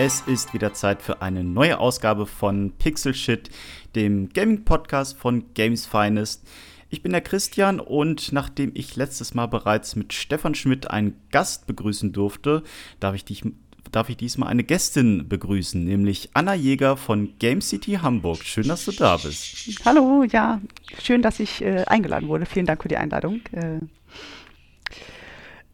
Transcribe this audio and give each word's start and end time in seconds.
Es 0.00 0.20
ist 0.20 0.54
wieder 0.54 0.74
Zeit 0.74 1.02
für 1.02 1.22
eine 1.22 1.42
neue 1.42 1.80
Ausgabe 1.80 2.26
von 2.26 2.70
Pixel 2.78 3.14
Shit, 3.14 3.50
dem 3.96 4.28
Gaming-Podcast 4.28 5.18
von 5.18 5.52
Games 5.54 5.86
Finest. 5.86 6.46
Ich 6.88 7.02
bin 7.02 7.10
der 7.10 7.20
Christian 7.20 7.80
und 7.80 8.32
nachdem 8.32 8.70
ich 8.74 8.94
letztes 8.94 9.34
Mal 9.34 9.46
bereits 9.46 9.96
mit 9.96 10.12
Stefan 10.12 10.54
Schmidt 10.54 10.88
einen 10.88 11.16
Gast 11.32 11.66
begrüßen 11.66 12.12
durfte, 12.12 12.62
darf 13.00 13.16
ich, 13.16 13.24
dich, 13.24 13.42
darf 13.90 14.08
ich 14.08 14.16
diesmal 14.16 14.50
eine 14.50 14.62
Gästin 14.62 15.28
begrüßen, 15.28 15.84
nämlich 15.84 16.30
Anna 16.32 16.54
Jäger 16.54 16.96
von 16.96 17.36
Game 17.40 17.60
City 17.60 17.94
Hamburg. 18.00 18.44
Schön, 18.44 18.68
dass 18.68 18.84
du 18.84 18.92
da 18.92 19.16
bist. 19.16 19.80
Hallo, 19.84 20.22
ja, 20.22 20.60
schön, 21.02 21.22
dass 21.22 21.40
ich 21.40 21.60
äh, 21.60 21.82
eingeladen 21.88 22.28
wurde. 22.28 22.46
Vielen 22.46 22.66
Dank 22.66 22.82
für 22.82 22.88
die 22.88 22.98
Einladung. 22.98 23.40
Äh, 23.50 23.80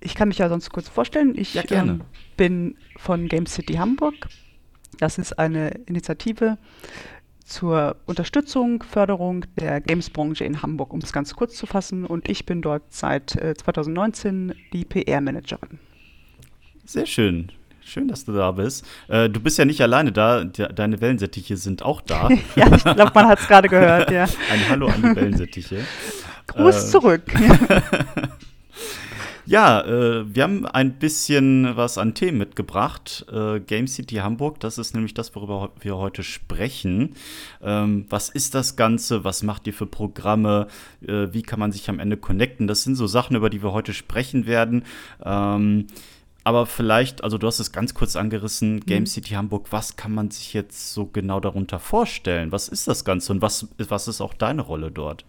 ich 0.05 0.15
kann 0.15 0.29
mich 0.29 0.39
ja 0.39 0.49
sonst 0.49 0.71
kurz 0.71 0.89
vorstellen. 0.89 1.35
Ich 1.37 1.55
ja. 1.55 1.65
Ähm, 1.71 2.03
bin 2.37 2.77
von 2.97 3.29
Game 3.29 3.47
City 3.47 3.75
Hamburg. 3.75 4.15
Das 4.99 5.19
ist 5.19 5.39
eine 5.39 5.71
Initiative 5.87 6.59
zur 7.45 7.97
Unterstützung, 8.07 8.83
Förderung 8.83 9.45
der 9.57 9.80
Gamesbranche 9.80 10.45
in 10.45 10.63
Hamburg, 10.63 10.93
um 10.93 11.01
es 11.01 11.13
ganz 11.13 11.35
kurz 11.35 11.57
zu 11.57 11.66
fassen. 11.66 12.07
Und 12.07 12.29
ich 12.29 12.46
bin 12.46 12.63
dort 12.63 12.83
seit 12.91 13.37
äh, 13.37 13.55
2019 13.55 14.55
die 14.73 14.85
PR-Managerin. 14.85 15.79
Sehr 16.85 17.07
schön. 17.07 17.51
Schön, 17.87 18.09
dass 18.09 18.24
du 18.24 18.33
da 18.33 18.51
bist. 18.52 18.87
Äh, 19.09 19.29
du 19.29 19.41
bist 19.41 19.59
ja 19.59 19.66
nicht 19.66 19.83
alleine 19.83 20.11
da, 20.11 20.45
de 20.45 20.73
deine 20.73 21.02
Wellensittiche 21.02 21.59
sind 21.59 21.83
auch 21.83 22.01
da. 22.01 22.30
ja, 22.57 22.74
ich 22.74 22.83
glaube, 22.83 23.13
man 23.15 23.27
hat 23.27 23.41
es 23.41 23.46
gerade 23.46 23.68
gehört, 23.68 24.11
ja. 24.11 24.24
Ein 24.51 24.68
Hallo 24.71 24.87
an 24.87 25.02
die 25.02 25.16
Wellensittiche. 25.16 25.85
Gruß 26.46 26.77
äh, 26.77 26.91
zurück. 26.91 27.23
Ja, 29.46 29.82
äh, 29.82 30.34
wir 30.34 30.42
haben 30.42 30.64
ein 30.64 30.95
bisschen 30.95 31.76
was 31.76 31.98
an 31.98 32.14
Themen 32.14 32.38
mitgebracht. 32.38 33.26
Äh, 33.30 33.60
Game 33.60 33.87
City 33.87 34.16
Hamburg, 34.16 34.59
das 34.60 34.78
ist 34.78 34.95
nämlich 34.95 35.12
das, 35.12 35.34
worüber 35.34 35.70
wir 35.80 35.96
heute 35.98 36.23
sprechen. 36.23 37.14
Ähm, 37.62 38.06
was 38.09 38.30
ist 38.30 38.54
das 38.54 38.76
Ganze? 38.76 39.22
Was 39.24 39.42
macht 39.42 39.66
ihr 39.66 39.74
für 39.74 39.87
Programme? 39.87 40.68
Äh, 41.06 41.28
wie 41.32 41.42
kann 41.42 41.60
man 41.60 41.72
sich 41.72 41.90
am 41.90 41.98
Ende 41.98 42.16
connecten? 42.16 42.66
Das 42.66 42.84
sind 42.84 42.96
so 42.96 43.06
Sachen, 43.06 43.37
über 43.37 43.50
die 43.50 43.62
wir 43.62 43.72
heute 43.72 43.92
sprechen 43.92 44.46
werden. 44.46 44.84
Ähm, 45.22 45.88
aber 46.42 46.65
vielleicht, 46.65 47.22
also 47.22 47.37
du 47.37 47.46
hast 47.46 47.59
es 47.59 47.72
ganz 47.72 47.92
kurz 47.92 48.16
angerissen, 48.16 48.80
Game 48.80 49.00
mhm. 49.00 49.06
City 49.06 49.34
Hamburg, 49.34 49.72
was 49.72 49.96
kann 49.96 50.12
man 50.12 50.30
sich 50.30 50.54
jetzt 50.54 50.95
so 50.95 51.06
genau 51.06 51.40
darunter 51.40 51.78
vorstellen? 51.78 52.50
Was 52.50 52.68
ist 52.68 52.88
das 52.88 53.04
Ganze 53.04 53.32
und 53.32 53.42
was, 53.42 53.68
was 53.76 54.09
ist 54.09 54.22
auch 54.22 54.34
deine 54.34 54.62
Rolle 54.62 54.90
dort? 54.90 55.24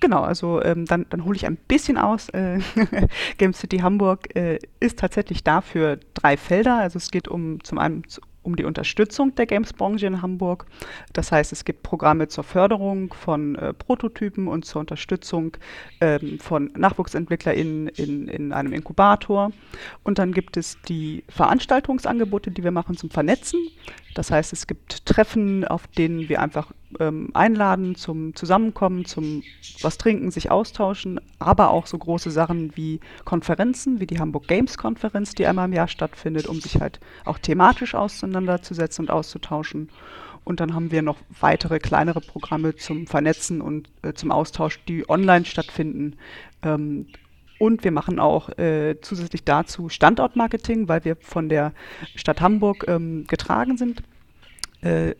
Genau, 0.00 0.22
also 0.22 0.62
ähm, 0.62 0.84
dann, 0.84 1.06
dann 1.08 1.24
hole 1.24 1.36
ich 1.36 1.46
ein 1.46 1.56
bisschen 1.56 1.96
aus. 1.96 2.28
Äh, 2.30 2.60
Game 3.38 3.54
City 3.54 3.78
Hamburg 3.78 4.34
äh, 4.36 4.58
ist 4.80 4.98
tatsächlich 4.98 5.42
dafür 5.42 5.98
drei 6.14 6.36
Felder. 6.36 6.78
Also 6.78 6.98
es 6.98 7.10
geht 7.10 7.28
um 7.28 7.62
zum 7.64 7.78
einen 7.78 8.04
um 8.46 8.56
die 8.56 8.64
Unterstützung 8.64 9.34
der 9.34 9.46
Games-Branche 9.46 10.06
in 10.06 10.22
Hamburg. 10.22 10.66
Das 11.12 11.32
heißt, 11.32 11.52
es 11.52 11.64
gibt 11.64 11.82
Programme 11.82 12.28
zur 12.28 12.44
Förderung 12.44 13.12
von 13.12 13.56
äh, 13.56 13.74
Prototypen 13.74 14.46
und 14.46 14.64
zur 14.64 14.80
Unterstützung 14.80 15.56
ähm, 16.00 16.38
von 16.38 16.70
NachwuchsentwicklerInnen 16.76 17.88
in, 17.88 18.28
in 18.28 18.52
einem 18.52 18.72
Inkubator. 18.72 19.50
Und 20.04 20.18
dann 20.18 20.32
gibt 20.32 20.56
es 20.56 20.78
die 20.88 21.24
Veranstaltungsangebote, 21.28 22.52
die 22.52 22.62
wir 22.62 22.70
machen 22.70 22.96
zum 22.96 23.10
Vernetzen. 23.10 23.60
Das 24.14 24.30
heißt, 24.30 24.52
es 24.52 24.66
gibt 24.66 25.04
Treffen, 25.04 25.64
auf 25.66 25.86
denen 25.88 26.28
wir 26.28 26.40
einfach 26.40 26.72
ähm, 27.00 27.30
einladen 27.34 27.94
zum 27.94 28.34
Zusammenkommen, 28.34 29.04
zum 29.04 29.42
was 29.82 29.98
trinken, 29.98 30.30
sich 30.30 30.50
austauschen, 30.50 31.20
aber 31.38 31.70
auch 31.70 31.86
so 31.86 31.98
große 31.98 32.30
Sachen 32.30 32.76
wie 32.76 33.00
Konferenzen, 33.24 34.00
wie 34.00 34.06
die 34.06 34.20
Hamburg 34.20 34.48
Games 34.48 34.78
Konferenz, 34.78 35.34
die 35.34 35.46
einmal 35.46 35.66
im 35.66 35.72
Jahr 35.72 35.88
stattfindet, 35.88 36.46
um 36.46 36.60
sich 36.60 36.80
halt 36.80 37.00
auch 37.24 37.38
thematisch 37.38 37.94
auseinanderzusetzen 37.94 39.04
und 39.04 39.10
auszutauschen. 39.10 39.88
Und 40.44 40.60
dann 40.60 40.74
haben 40.74 40.92
wir 40.92 41.02
noch 41.02 41.18
weitere 41.40 41.80
kleinere 41.80 42.20
Programme 42.20 42.76
zum 42.76 43.08
Vernetzen 43.08 43.60
und 43.60 43.90
äh, 44.02 44.12
zum 44.12 44.30
Austausch, 44.30 44.78
die 44.84 45.08
online 45.10 45.44
stattfinden. 45.44 46.16
Ähm, 46.62 47.06
und 47.58 47.84
wir 47.84 47.90
machen 47.90 48.20
auch 48.20 48.56
äh, 48.58 48.96
zusätzlich 49.00 49.42
dazu 49.44 49.88
Standortmarketing, 49.88 50.88
weil 50.88 51.04
wir 51.04 51.16
von 51.16 51.48
der 51.48 51.72
Stadt 52.14 52.40
Hamburg 52.40 52.84
ähm, 52.86 53.26
getragen 53.26 53.76
sind. 53.76 54.02
Äh, 54.82 55.14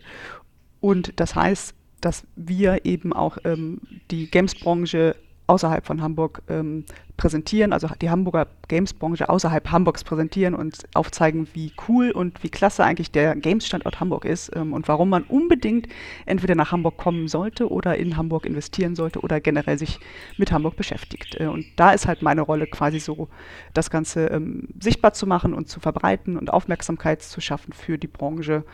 und 0.87 1.19
das 1.19 1.35
heißt, 1.35 1.75
dass 2.01 2.23
wir 2.37 2.85
eben 2.85 3.13
auch 3.13 3.39
ähm, 3.43 3.81
die 4.13 4.31
Games-Branche 4.31 5.17
außerhalb 5.49 5.85
von 5.85 6.01
Hamburg 6.01 6.43
ähm, 6.49 6.85
präsentieren, 7.17 7.73
also 7.73 7.89
die 8.01 8.09
Hamburger 8.09 8.47
Games-Branche 8.69 9.29
außerhalb 9.29 9.69
Hamburgs 9.73 10.05
präsentieren 10.05 10.55
und 10.55 10.85
aufzeigen, 10.95 11.49
wie 11.55 11.73
cool 11.89 12.13
und 12.13 12.45
wie 12.45 12.51
klasse 12.51 12.85
eigentlich 12.85 13.11
der 13.11 13.35
Games-Standort 13.35 13.99
Hamburg 13.99 14.25
ist 14.27 14.55
ähm, 14.55 14.73
und 14.73 14.87
warum 14.87 15.09
man 15.09 15.25
unbedingt 15.25 15.89
entweder 16.25 16.55
nach 16.55 16.71
Hamburg 16.71 16.99
kommen 16.99 17.27
sollte 17.27 17.69
oder 17.69 17.97
in 17.97 18.17
Hamburg 18.17 18.47
investieren 18.47 18.95
sollte 18.95 19.23
oder 19.23 19.41
generell 19.41 19.79
sich 19.79 19.99
mit 20.37 20.53
Hamburg 20.53 20.77
beschäftigt. 20.77 21.41
Äh, 21.41 21.47
und 21.47 21.67
da 21.75 21.91
ist 21.91 22.07
halt 22.07 22.23
meine 22.23 22.43
Rolle 22.43 22.69
quasi 22.69 23.01
so, 23.01 23.29
das 23.75 23.91
Ganze 23.91 24.27
ähm, 24.27 24.69
sichtbar 24.79 25.15
zu 25.15 25.27
machen 25.27 25.53
und 25.53 25.69
zu 25.69 25.81
verbreiten 25.81 26.37
und 26.37 26.53
Aufmerksamkeit 26.53 27.23
zu 27.23 27.41
schaffen 27.41 27.73
für 27.73 27.99
die 27.99 28.07
Branche, 28.07 28.65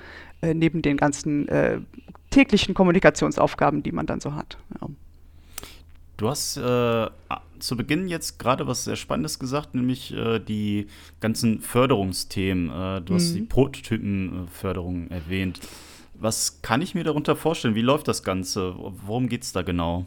äh, 0.42 0.54
neben 0.54 0.82
den 0.82 0.97
ganzen 0.97 1.48
äh, 1.48 1.80
täglichen 2.30 2.75
Kommunikationsaufgaben, 2.75 3.82
die 3.82 3.92
man 3.92 4.06
dann 4.06 4.20
so 4.20 4.34
hat. 4.34 4.58
Ja. 4.80 4.88
Du 6.16 6.28
hast 6.28 6.56
äh, 6.56 7.06
zu 7.58 7.76
Beginn 7.76 8.08
jetzt 8.08 8.38
gerade 8.38 8.66
was 8.66 8.84
sehr 8.84 8.97
Spannendes 8.97 9.38
gesagt, 9.38 9.75
nämlich 9.75 10.12
äh, 10.12 10.38
die 10.38 10.86
ganzen 11.20 11.60
Förderungsthemen. 11.60 12.69
Äh, 12.69 13.00
du 13.03 13.12
mhm. 13.12 13.16
hast 13.16 13.34
die 13.34 13.42
Prototypenförderung 13.42 15.08
erwähnt. 15.10 15.60
Was 16.14 16.62
kann 16.62 16.82
ich 16.82 16.94
mir 16.94 17.04
darunter 17.04 17.34
vorstellen? 17.34 17.74
Wie 17.74 17.82
läuft 17.82 18.09
das 18.09 18.22
Ganze? 18.22 18.74
Worum 18.76 19.28
geht 19.28 19.42
es 19.42 19.53
da 19.53 19.62
genau? 19.62 20.06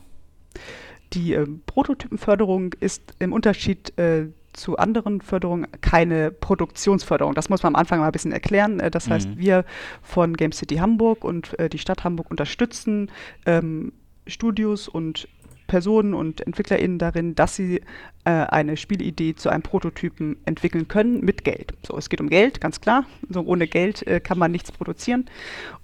Die 1.14 1.34
äh, 1.34 1.46
Prototypenförderung 1.66 2.74
ist 2.80 3.02
im 3.20 3.34
Unterschied 3.34 3.98
äh, 3.98 4.28
zu 4.56 4.78
anderen 4.78 5.22
Förderungen 5.22 5.68
keine 5.82 6.32
Produktionsförderung. 6.32 7.36
Das 7.36 7.50
muss 7.50 7.64
man 7.64 7.76
am 7.76 7.80
Anfang 7.80 8.00
mal 8.00 8.08
ein 8.08 8.12
bisschen 8.12 8.32
erklären. 8.32 8.80
Äh, 8.80 8.92
das 8.92 9.10
heißt, 9.10 9.30
mhm. 9.30 9.38
wir 9.38 9.66
von 10.02 10.36
Game 10.36 10.52
City 10.52 10.76
Hamburg 10.76 11.24
und 11.24 11.58
äh, 11.60 11.70
die 11.70 11.80
Stadt 11.80 12.04
Hamburg 12.04 12.32
unterstützen 12.32 13.12
ähm, 13.46 13.94
Studios 14.28 14.88
und 14.88 15.28
Personen 15.68 16.14
und 16.14 16.46
EntwicklerInnen 16.46 17.00
darin, 17.00 17.36
dass 17.36 17.56
sie 17.56 17.82
äh, 18.24 18.30
eine 18.30 18.78
Spielidee 18.78 19.36
zu 19.36 19.50
einem 19.50 19.64
Prototypen 19.64 20.38
entwickeln 20.46 20.88
können 20.88 21.22
mit 21.22 21.44
Geld. 21.44 21.74
So, 21.86 21.98
es 21.98 22.10
geht 22.10 22.22
um 22.22 22.30
Geld, 22.30 22.62
ganz 22.62 22.82
klar. 22.82 23.06
So 23.30 23.42
ohne 23.42 23.68
Geld 23.68 24.06
äh, 24.08 24.20
kann 24.20 24.38
man 24.38 24.52
nichts 24.52 24.72
produzieren. 24.72 25.26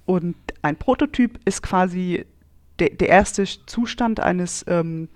Und 0.06 0.36
ein 0.62 0.76
Prototyp 0.76 1.40
ist 1.46 1.64
quasi 1.64 2.26
der, 2.80 2.90
der 2.90 3.10
erste 3.10 3.44
Zustand 3.44 4.20
eines 4.20 4.66
ähm, 4.68 5.10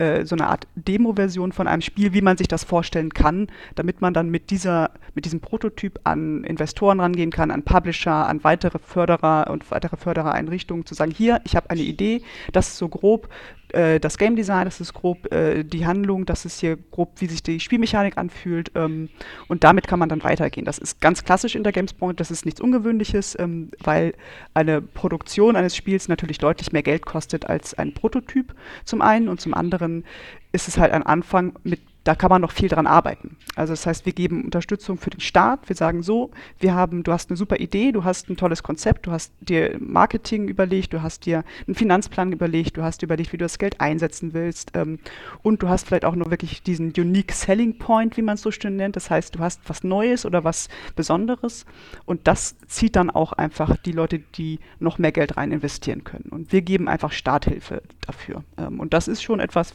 äh, 0.00 0.24
so 0.24 0.34
eine 0.34 0.48
Art 0.48 0.66
Demo-Version 0.74 1.52
von 1.52 1.68
einem 1.68 1.82
Spiel, 1.82 2.12
wie 2.12 2.22
man 2.22 2.36
sich 2.36 2.48
das 2.48 2.64
vorstellen 2.64 3.12
kann, 3.12 3.48
damit 3.74 4.00
man 4.00 4.14
dann 4.14 4.30
mit 4.30 4.50
dieser, 4.50 4.90
mit 5.14 5.26
diesem 5.26 5.40
Prototyp 5.40 6.00
an 6.04 6.42
Investoren 6.44 7.00
rangehen 7.00 7.30
kann, 7.30 7.50
an 7.50 7.62
Publisher, 7.62 8.26
an 8.26 8.42
weitere 8.42 8.78
Förderer 8.78 9.50
und 9.50 9.70
weitere 9.70 9.96
Förderereinrichtungen, 9.96 10.86
zu 10.86 10.94
sagen, 10.94 11.12
hier, 11.12 11.40
ich 11.44 11.54
habe 11.54 11.70
eine 11.70 11.82
Idee, 11.82 12.22
das 12.52 12.68
ist 12.68 12.78
so 12.78 12.88
grob 12.88 13.28
äh, 13.72 14.00
das 14.00 14.18
Game 14.18 14.36
Design, 14.36 14.64
das 14.64 14.80
ist 14.80 14.94
grob 14.94 15.32
äh, 15.32 15.64
die 15.64 15.86
Handlung, 15.86 16.26
das 16.26 16.44
ist 16.44 16.60
hier 16.60 16.76
grob, 16.76 17.12
wie 17.20 17.26
sich 17.26 17.42
die 17.42 17.60
Spielmechanik 17.60 18.16
anfühlt. 18.18 18.72
Ähm, 18.74 19.08
und 19.48 19.64
damit 19.64 19.86
kann 19.86 19.98
man 19.98 20.08
dann 20.08 20.22
weitergehen. 20.22 20.64
Das 20.64 20.78
ist 20.78 21.00
ganz 21.00 21.24
klassisch 21.24 21.54
in 21.54 21.64
der 21.64 21.72
Gamesbranche, 21.72 22.14
das 22.14 22.30
ist 22.30 22.44
nichts 22.44 22.60
Ungewöhnliches, 22.60 23.38
ähm, 23.38 23.70
weil 23.82 24.14
eine 24.54 24.80
Produktion 24.80 25.56
eines 25.56 25.76
Spiels 25.76 26.08
natürlich 26.08 26.38
deutlich 26.38 26.72
mehr 26.72 26.82
Geld 26.82 27.06
kostet 27.06 27.46
als 27.46 27.74
ein 27.74 27.94
Prototyp 27.94 28.54
zum 28.84 29.02
einen 29.02 29.28
und 29.28 29.40
zum 29.40 29.54
anderen 29.54 29.89
ist 30.52 30.68
es 30.68 30.78
halt 30.78 30.92
ein 30.92 31.02
Anfang, 31.04 31.58
mit 31.64 31.80
da 32.04 32.14
kann 32.14 32.30
man 32.30 32.40
noch 32.40 32.52
viel 32.52 32.68
dran 32.68 32.86
arbeiten. 32.86 33.36
Also 33.56 33.72
das 33.72 33.86
heißt, 33.86 34.06
wir 34.06 34.12
geben 34.12 34.44
Unterstützung 34.44 34.96
für 34.96 35.10
den 35.10 35.20
Start. 35.20 35.68
Wir 35.68 35.76
sagen 35.76 36.02
so, 36.02 36.30
wir 36.58 36.74
haben, 36.74 37.02
du 37.02 37.12
hast 37.12 37.30
eine 37.30 37.36
super 37.36 37.60
Idee, 37.60 37.92
du 37.92 38.04
hast 38.04 38.30
ein 38.30 38.36
tolles 38.36 38.62
Konzept, 38.62 39.06
du 39.06 39.10
hast 39.10 39.32
dir 39.40 39.76
Marketing 39.78 40.48
überlegt, 40.48 40.92
du 40.92 41.02
hast 41.02 41.26
dir 41.26 41.44
einen 41.66 41.74
Finanzplan 41.74 42.32
überlegt, 42.32 42.76
du 42.76 42.82
hast 42.82 43.02
überlegt, 43.02 43.32
wie 43.32 43.36
du 43.36 43.44
das 43.44 43.58
Geld 43.58 43.80
einsetzen 43.80 44.32
willst 44.32 44.72
ähm, 44.74 44.98
und 45.42 45.62
du 45.62 45.68
hast 45.68 45.88
vielleicht 45.88 46.04
auch 46.04 46.14
noch 46.14 46.30
wirklich 46.30 46.62
diesen 46.62 46.92
Unique 46.96 47.32
Selling 47.32 47.78
Point, 47.78 48.16
wie 48.16 48.22
man 48.22 48.36
es 48.36 48.42
so 48.42 48.50
schön 48.50 48.76
nennt. 48.76 48.96
Das 48.96 49.10
heißt, 49.10 49.34
du 49.34 49.40
hast 49.40 49.60
was 49.66 49.84
Neues 49.84 50.24
oder 50.24 50.42
was 50.42 50.68
Besonderes 50.96 51.66
und 52.06 52.26
das 52.26 52.56
zieht 52.66 52.96
dann 52.96 53.10
auch 53.10 53.32
einfach 53.32 53.76
die 53.76 53.92
Leute, 53.92 54.20
die 54.20 54.58
noch 54.78 54.98
mehr 54.98 55.12
Geld 55.12 55.36
rein 55.36 55.52
investieren 55.52 56.04
können. 56.04 56.30
Und 56.30 56.52
wir 56.52 56.62
geben 56.62 56.88
einfach 56.88 57.12
Starthilfe 57.12 57.82
dafür. 58.00 58.42
Ähm, 58.56 58.80
und 58.80 58.94
das 58.94 59.08
ist 59.08 59.22
schon 59.22 59.40
etwas 59.40 59.74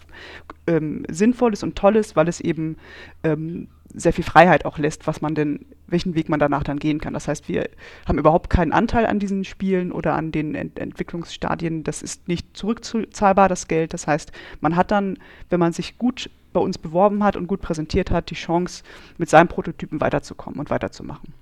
ähm, 0.68 1.06
Sinnvolles 1.10 1.64
und 1.64 1.76
Tolles, 1.76 2.15
weil 2.16 2.28
es 2.28 2.40
eben 2.40 2.78
ähm, 3.24 3.68
sehr 3.94 4.14
viel 4.14 4.24
Freiheit 4.24 4.66
auch 4.66 4.78
lässt, 4.78 5.08
was 5.08 5.22
man 5.22 5.36
denn, 5.36 5.66
welchen 5.88 6.16
Weg 6.16 6.28
man 6.28 6.40
danach 6.40 6.64
dann 6.64 6.80
gehen 6.80 7.00
kann. 7.00 7.14
Das 7.14 7.28
heißt, 7.28 7.48
wir 7.48 7.70
haben 8.06 8.20
überhaupt 8.20 8.50
keinen 8.50 8.74
Anteil 8.74 9.06
an 9.06 9.20
diesen 9.20 9.44
Spielen 9.44 9.92
oder 9.92 10.14
an 10.16 10.32
den 10.32 10.56
Ent 10.56 10.80
Entwicklungsstadien. 10.80 11.84
Das 11.84 12.02
ist 12.02 12.28
nicht 12.28 12.58
zurückzahlbar, 12.58 13.48
das 13.48 13.68
Geld. 13.68 13.94
Das 13.94 14.08
heißt, 14.08 14.32
man 14.60 14.76
hat 14.76 14.92
dann, 14.92 15.18
wenn 15.50 15.60
man 15.60 15.74
sich 15.74 15.98
gut 15.98 16.30
bei 16.52 16.60
uns 16.60 16.78
beworben 16.78 17.24
hat 17.24 17.36
und 17.36 17.48
gut 17.48 17.62
präsentiert 17.62 18.12
hat, 18.12 18.30
die 18.30 18.36
Chance, 18.36 18.84
mit 19.18 19.30
seinem 19.30 19.48
Prototypen 19.48 20.02
weiterzukommen 20.02 20.60
und 20.60 20.70
weiterzumachen. 20.70 21.34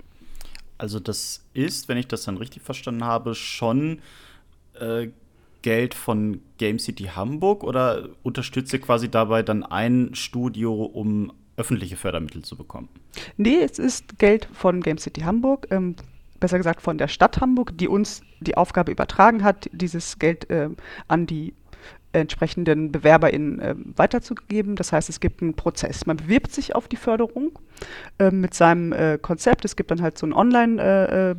Also 0.78 1.00
das 1.00 1.46
ist, 1.54 1.88
wenn 1.88 1.98
ich 1.98 2.08
das 2.08 2.24
dann 2.24 2.38
richtig 2.38 2.64
verstanden 2.64 3.04
habe, 3.04 3.36
schon 3.36 4.00
äh, 4.80 5.10
Geld 5.64 5.96
von 5.96 6.42
Game 6.60 6.78
City 6.78 7.06
Hamburg 7.06 7.64
oder 7.64 8.10
unterstützt 8.22 8.72
ihr 8.74 8.82
quasi 8.82 9.10
dabei 9.10 9.42
dann 9.42 9.64
ein 9.64 10.12
Studio, 10.14 10.84
um 10.84 11.34
öffentliche 11.58 11.96
Fördermittel 11.96 12.44
zu 12.44 12.56
bekommen? 12.56 12.90
Nee, 13.38 13.62
es 13.64 13.80
ist 13.80 14.20
Geld 14.20 14.48
von 14.54 14.82
Game 14.82 15.00
City 15.00 15.22
Hamburg, 15.22 15.68
ähm, 15.72 15.96
besser 16.40 16.58
gesagt 16.58 16.82
von 16.82 16.98
der 16.98 17.08
Stadt 17.08 17.42
Hamburg, 17.42 17.78
die 17.78 17.88
uns 17.88 18.22
die 18.42 18.58
Aufgabe 18.58 18.92
übertragen 18.92 19.44
hat, 19.44 19.70
dieses 19.72 20.20
Geld 20.20 20.50
äh, 20.50 20.70
an 21.08 21.26
die 21.26 21.54
entsprechenden 22.12 22.92
BewerberInnen 22.92 23.60
äh, 23.60 23.76
weiterzugeben. 23.96 24.76
Das 24.76 24.92
heißt, 24.92 25.10
es 25.10 25.20
gibt 25.20 25.42
einen 25.42 25.56
Prozess. 25.56 26.06
Man 26.06 26.18
bewirbt 26.18 26.52
sich 26.52 26.76
auf 26.76 26.88
die 26.88 26.96
Förderung 26.96 27.58
äh, 28.20 28.30
mit 28.30 28.54
seinem 28.54 28.92
äh, 28.94 29.18
Konzept. 29.20 29.66
Es 29.66 29.76
gibt 29.76 29.90
dann 29.90 30.02
halt 30.02 30.18
so 30.18 30.28
ein 30.28 30.34
Online- 30.34 31.36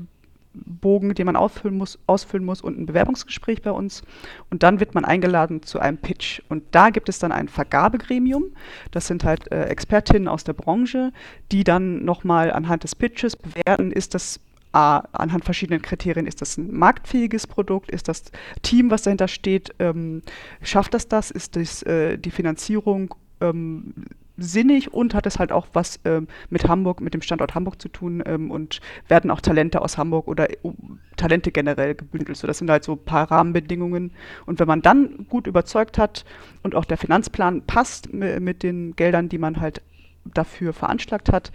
äh, 0.55 0.59
äh, 0.59 0.65
Bogen, 0.81 1.15
den 1.15 1.27
man 1.27 1.37
ausfüllen 1.37 1.77
muss, 1.77 1.99
ausfüllen 2.07 2.45
muss 2.45 2.61
und 2.61 2.79
ein 2.79 2.87
Bewerbungsgespräch 2.87 3.63
bei 3.63 3.71
uns. 3.71 4.03
Und 4.51 4.63
dann 4.63 4.81
wird 4.81 4.95
man 4.95 5.05
eingeladen 5.05 5.63
zu 5.63 5.79
einem 5.81 5.99
Pitch. 5.99 6.43
Und 6.49 6.63
da 6.73 6.91
gibt 6.91 7.09
es 7.09 7.19
dann 7.19 7.33
ein 7.33 7.49
Vergabegremium. 7.49 8.45
Das 8.91 9.07
sind 9.07 9.25
halt 9.25 9.51
äh, 9.51 9.65
Expertinnen 9.65 10.29
aus 10.29 10.45
der 10.45 10.53
Branche, 10.53 11.13
die 11.53 11.65
dann 11.65 12.05
nochmal 12.05 12.53
anhand 12.53 12.85
des 12.85 12.95
Pitches 12.95 13.37
bewerten, 13.37 13.91
ist 13.93 14.15
das 14.15 14.41
A, 14.73 15.05
anhand 15.13 15.45
verschiedenen 15.45 15.83
Kriterien, 15.83 16.27
ist 16.27 16.41
das 16.41 16.57
ein 16.59 16.75
marktfähiges 16.75 17.47
Produkt, 17.47 17.93
ist 17.93 18.09
das 18.09 18.25
Team, 18.63 18.91
was 18.91 19.03
dahinter 19.03 19.29
steht, 19.29 19.73
ähm, 19.79 20.23
schafft 20.63 20.95
das 20.95 21.07
das, 21.07 21.31
ist 21.31 21.55
das 21.55 21.85
äh, 21.85 22.19
die 22.19 22.33
Finanzierung 22.33 23.15
ähm, 23.41 23.95
sinnig 24.37 24.93
und 24.93 25.15
hat 25.15 25.27
es 25.27 25.39
halt 25.39 25.53
auch 25.53 25.67
was 25.73 26.01
ähm, 26.05 26.27
mit 26.51 26.67
Hamburg, 26.67 27.01
mit 27.01 27.15
dem 27.15 27.23
Standort 27.23 27.55
Hamburg 27.55 27.81
zu 27.81 27.89
tun 27.89 28.23
ähm, 28.27 28.51
und 28.51 28.81
werden 29.09 29.31
auch 29.31 29.41
Talente 29.41 29.81
aus 29.81 29.97
Hamburg 29.97 30.27
oder 30.27 30.49
uh, 30.65 30.75
Talente 31.17 31.53
generell 31.53 31.95
gebündelt. 31.95 32.37
So, 32.37 32.47
das 32.47 32.59
sind 32.59 32.71
halt 32.71 32.85
so 32.85 32.93
ein 32.93 33.05
paar 33.05 33.31
Rahmenbedingungen. 33.31 34.13
Und 34.47 34.59
wenn 34.59 34.69
man 34.69 34.83
dann 34.83 35.27
gut 35.29 35.47
überzeugt 35.47 35.99
hat 35.99 36.25
und 36.63 36.75
auch 36.75 36.85
der 36.85 36.97
Finanzplan 36.97 37.63
passt 37.63 38.13
mit 38.13 38.63
den 38.63 38.97
Geldern, 38.97 39.29
die 39.29 39.39
man 39.39 39.61
halt 39.61 39.83
dafür 40.25 40.73
veranschlagt 40.73 41.31
hat, 41.31 41.53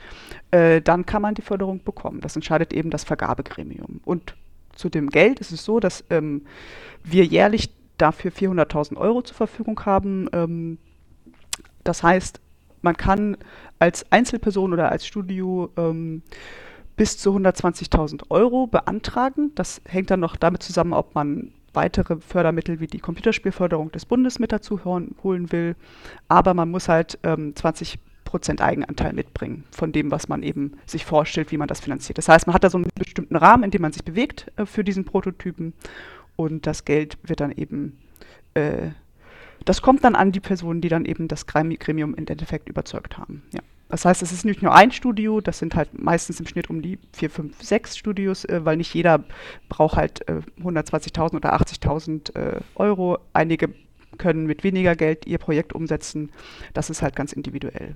äh, 0.51 0.81
dann 0.81 1.05
kann 1.05 1.21
man 1.21 1.35
die 1.35 1.41
Förderung 1.41 1.83
bekommen. 1.83 2.21
Das 2.21 2.35
entscheidet 2.35 2.73
eben 2.73 2.91
das 2.91 3.03
Vergabegremium. 3.03 4.01
Und 4.05 4.35
zu 4.75 4.89
dem 4.89 5.09
Geld 5.09 5.39
ist 5.39 5.51
es 5.51 5.65
so, 5.65 5.79
dass 5.79 6.05
ähm, 6.09 6.43
wir 7.03 7.25
jährlich 7.25 7.71
dafür 7.97 8.31
400.000 8.31 8.95
Euro 8.97 9.21
zur 9.21 9.35
Verfügung 9.35 9.83
haben. 9.85 10.29
Ähm, 10.31 10.77
das 11.83 12.03
heißt, 12.03 12.39
man 12.81 12.97
kann 12.97 13.37
als 13.79 14.09
Einzelperson 14.11 14.73
oder 14.73 14.91
als 14.91 15.05
Studio 15.05 15.69
ähm, 15.77 16.21
bis 16.95 17.17
zu 17.17 17.35
120.000 17.35 18.23
Euro 18.29 18.67
beantragen. 18.67 19.51
Das 19.55 19.81
hängt 19.85 20.11
dann 20.11 20.19
noch 20.19 20.35
damit 20.35 20.63
zusammen, 20.63 20.93
ob 20.93 21.15
man 21.15 21.51
weitere 21.73 22.17
Fördermittel 22.19 22.79
wie 22.79 22.87
die 22.87 22.99
Computerspielförderung 22.99 23.91
des 23.91 24.05
Bundes 24.05 24.39
mit 24.39 24.51
dazu 24.51 24.83
holen 24.83 25.51
will. 25.51 25.75
Aber 26.27 26.53
man 26.53 26.69
muss 26.69 26.89
halt 26.89 27.19
ähm, 27.23 27.55
20 27.55 27.99
Prozent 28.29 28.61
Eigenanteil 28.61 29.13
mitbringen 29.13 29.63
von 29.71 29.91
dem, 29.91 30.11
was 30.11 30.27
man 30.27 30.43
eben 30.43 30.73
sich 30.85 31.03
vorstellt, 31.03 31.51
wie 31.51 31.57
man 31.57 31.67
das 31.67 31.79
finanziert. 31.79 32.19
Das 32.19 32.29
heißt, 32.29 32.45
man 32.45 32.53
hat 32.53 32.63
da 32.63 32.69
so 32.69 32.77
einen 32.77 32.89
bestimmten 32.93 33.35
Rahmen, 33.35 33.63
in 33.63 33.71
dem 33.71 33.81
man 33.81 33.91
sich 33.91 34.03
bewegt 34.03 34.51
äh, 34.55 34.65
für 34.67 34.83
diesen 34.83 35.03
Prototypen 35.03 35.73
und 36.35 36.67
das 36.67 36.85
Geld 36.85 37.17
wird 37.23 37.39
dann 37.39 37.51
eben 37.51 37.97
äh, 38.53 38.89
das 39.65 39.81
kommt 39.81 40.03
dann 40.03 40.15
an 40.15 40.31
die 40.31 40.39
Personen, 40.39 40.81
die 40.81 40.89
dann 40.89 41.05
eben 41.05 41.27
das 41.27 41.45
Gremium 41.47 42.13
im 42.15 42.27
Endeffekt 42.27 42.69
überzeugt 42.69 43.17
haben. 43.17 43.43
Ja. 43.53 43.61
Das 43.89 44.05
heißt, 44.05 44.21
es 44.21 44.31
ist 44.31 44.45
nicht 44.45 44.61
nur 44.61 44.73
ein 44.73 44.91
Studio, 44.91 45.41
das 45.41 45.57
sind 45.57 45.75
halt 45.75 45.99
meistens 45.99 46.39
im 46.39 46.45
Schnitt 46.45 46.69
um 46.69 46.83
die 46.83 46.99
vier, 47.11 47.31
fünf, 47.31 47.61
sechs 47.63 47.97
Studios, 47.97 48.45
äh, 48.45 48.63
weil 48.63 48.77
nicht 48.77 48.93
jeder 48.93 49.23
braucht 49.67 49.97
halt 49.97 50.27
äh, 50.29 50.41
120.000 50.61 51.35
oder 51.35 51.55
80.000 51.55 52.35
äh, 52.35 52.59
Euro. 52.75 53.17
Einige 53.33 53.73
können 54.19 54.45
mit 54.45 54.63
weniger 54.63 54.95
Geld 54.95 55.25
ihr 55.25 55.39
Projekt 55.39 55.73
umsetzen. 55.73 56.31
Das 56.73 56.91
ist 56.91 57.01
halt 57.01 57.15
ganz 57.15 57.33
individuell. 57.33 57.95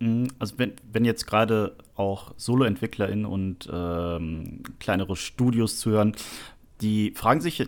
Mhm, 0.00 0.28
also 0.38 0.58
wenn, 0.58 0.72
wenn 0.92 1.06
jetzt 1.06 1.26
gerade 1.26 1.74
auch 1.96 2.34
Solo-EntwicklerInnen 2.36 3.24
und 3.24 3.68
ähm, 3.72 4.62
kleinere 4.78 5.16
Studios 5.16 5.78
zuhören, 5.78 6.14
die 6.82 7.12
fragen 7.12 7.40
sich 7.40 7.66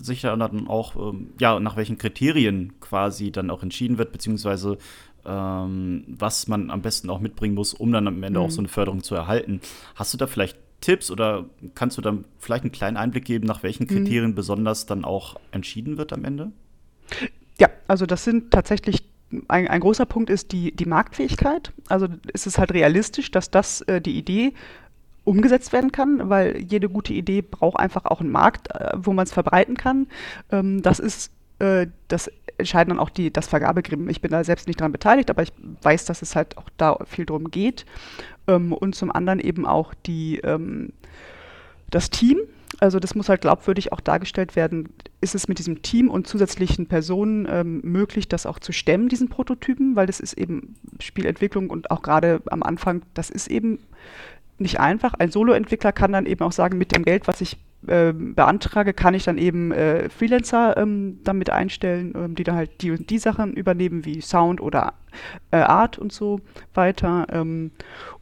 sich 0.00 0.22
dann 0.22 0.68
auch, 0.68 0.96
ähm, 0.96 1.32
ja, 1.38 1.58
nach 1.60 1.76
welchen 1.76 1.98
Kriterien 1.98 2.74
quasi 2.80 3.30
dann 3.30 3.50
auch 3.50 3.62
entschieden 3.62 3.98
wird, 3.98 4.12
beziehungsweise 4.12 4.78
ähm, 5.24 6.04
was 6.06 6.48
man 6.48 6.70
am 6.70 6.82
besten 6.82 7.10
auch 7.10 7.20
mitbringen 7.20 7.54
muss, 7.54 7.74
um 7.74 7.92
dann 7.92 8.08
am 8.08 8.22
Ende 8.22 8.40
mhm. 8.40 8.46
auch 8.46 8.50
so 8.50 8.60
eine 8.60 8.68
Förderung 8.68 9.02
zu 9.02 9.14
erhalten. 9.14 9.60
Hast 9.94 10.12
du 10.12 10.18
da 10.18 10.26
vielleicht 10.26 10.58
Tipps 10.80 11.10
oder 11.10 11.46
kannst 11.74 11.96
du 11.96 12.02
dann 12.02 12.24
vielleicht 12.38 12.64
einen 12.64 12.72
kleinen 12.72 12.96
Einblick 12.96 13.24
geben, 13.24 13.46
nach 13.46 13.62
welchen 13.62 13.84
mhm. 13.84 13.88
Kriterien 13.88 14.30
mhm. 14.30 14.34
besonders 14.34 14.86
dann 14.86 15.04
auch 15.04 15.36
entschieden 15.50 15.96
wird 15.96 16.12
am 16.12 16.24
Ende? 16.24 16.52
Ja, 17.58 17.68
also 17.86 18.06
das 18.06 18.24
sind 18.24 18.50
tatsächlich 18.50 19.04
ein, 19.48 19.68
ein, 19.68 19.80
großer 19.80 20.04
Punkt 20.04 20.28
ist 20.28 20.52
die, 20.52 20.76
die 20.76 20.84
Marktfähigkeit. 20.84 21.72
Also 21.88 22.08
ist 22.32 22.46
es 22.46 22.58
halt 22.58 22.72
realistisch, 22.72 23.30
dass 23.30 23.50
das 23.50 23.80
äh, 23.82 24.00
die 24.00 24.18
Idee 24.18 24.52
umgesetzt 25.24 25.72
werden 25.72 25.92
kann, 25.92 26.28
weil 26.28 26.58
jede 26.58 26.88
gute 26.88 27.12
Idee 27.12 27.42
braucht 27.42 27.78
einfach 27.78 28.04
auch 28.06 28.20
einen 28.20 28.30
Markt, 28.30 28.74
äh, 28.74 28.92
wo 28.96 29.12
man 29.12 29.24
es 29.24 29.32
verbreiten 29.32 29.76
kann. 29.76 30.08
Ähm, 30.50 30.82
das 30.82 30.98
ist 30.98 31.30
äh, 31.62 31.86
das 32.08 32.30
entscheiden 32.58 32.90
dann 32.90 32.98
auch 32.98 33.10
die, 33.10 33.32
das 33.32 33.46
Vergabegremium. 33.46 34.08
Ich 34.08 34.20
bin 34.20 34.30
da 34.30 34.44
selbst 34.44 34.66
nicht 34.66 34.80
daran 34.80 34.92
beteiligt, 34.92 35.30
aber 35.30 35.42
ich 35.42 35.52
weiß, 35.82 36.04
dass 36.04 36.22
es 36.22 36.36
halt 36.36 36.58
auch 36.58 36.68
da 36.76 36.98
viel 37.06 37.24
drum 37.24 37.50
geht. 37.50 37.86
Ähm, 38.46 38.72
und 38.72 38.94
zum 38.94 39.12
anderen 39.12 39.38
eben 39.38 39.64
auch 39.64 39.94
die, 39.94 40.38
ähm, 40.38 40.92
das 41.90 42.10
Team. 42.10 42.38
Also 42.80 42.98
das 42.98 43.14
muss 43.14 43.28
halt 43.28 43.42
glaubwürdig 43.42 43.92
auch 43.92 44.00
dargestellt 44.00 44.56
werden. 44.56 44.88
Ist 45.20 45.34
es 45.34 45.46
mit 45.46 45.58
diesem 45.58 45.82
Team 45.82 46.10
und 46.10 46.26
zusätzlichen 46.26 46.86
Personen 46.86 47.82
möglich, 47.82 48.28
das 48.28 48.46
auch 48.46 48.58
zu 48.58 48.72
stemmen, 48.72 49.10
diesen 49.10 49.28
Prototypen? 49.28 49.94
Weil 49.94 50.06
das 50.06 50.20
ist 50.20 50.32
eben 50.32 50.74
Spielentwicklung 50.98 51.68
und 51.68 51.90
auch 51.90 52.00
gerade 52.00 52.40
am 52.46 52.62
Anfang, 52.62 53.02
das 53.12 53.28
ist 53.28 53.48
eben 53.48 53.78
nicht 54.62 54.80
einfach. 54.80 55.14
Ein 55.14 55.30
Solo-Entwickler 55.30 55.92
kann 55.92 56.12
dann 56.12 56.26
eben 56.26 56.42
auch 56.44 56.52
sagen, 56.52 56.78
mit 56.78 56.94
dem 56.94 57.04
Geld, 57.04 57.28
was 57.28 57.40
ich 57.40 57.58
äh, 57.86 58.12
beantrage, 58.12 58.94
kann 58.94 59.14
ich 59.14 59.24
dann 59.24 59.38
eben 59.38 59.72
äh, 59.72 60.08
Freelancer 60.08 60.76
ähm, 60.76 61.20
damit 61.24 61.50
einstellen, 61.50 62.12
ähm, 62.16 62.34
die 62.34 62.44
dann 62.44 62.54
halt 62.56 62.80
die 62.80 62.92
und 62.92 63.10
die 63.10 63.18
Sachen 63.18 63.52
übernehmen, 63.54 64.04
wie 64.04 64.20
Sound 64.20 64.60
oder 64.60 64.94
äh, 65.50 65.58
Art 65.58 65.98
und 65.98 66.12
so 66.12 66.40
weiter. 66.74 67.26
Ähm, 67.30 67.72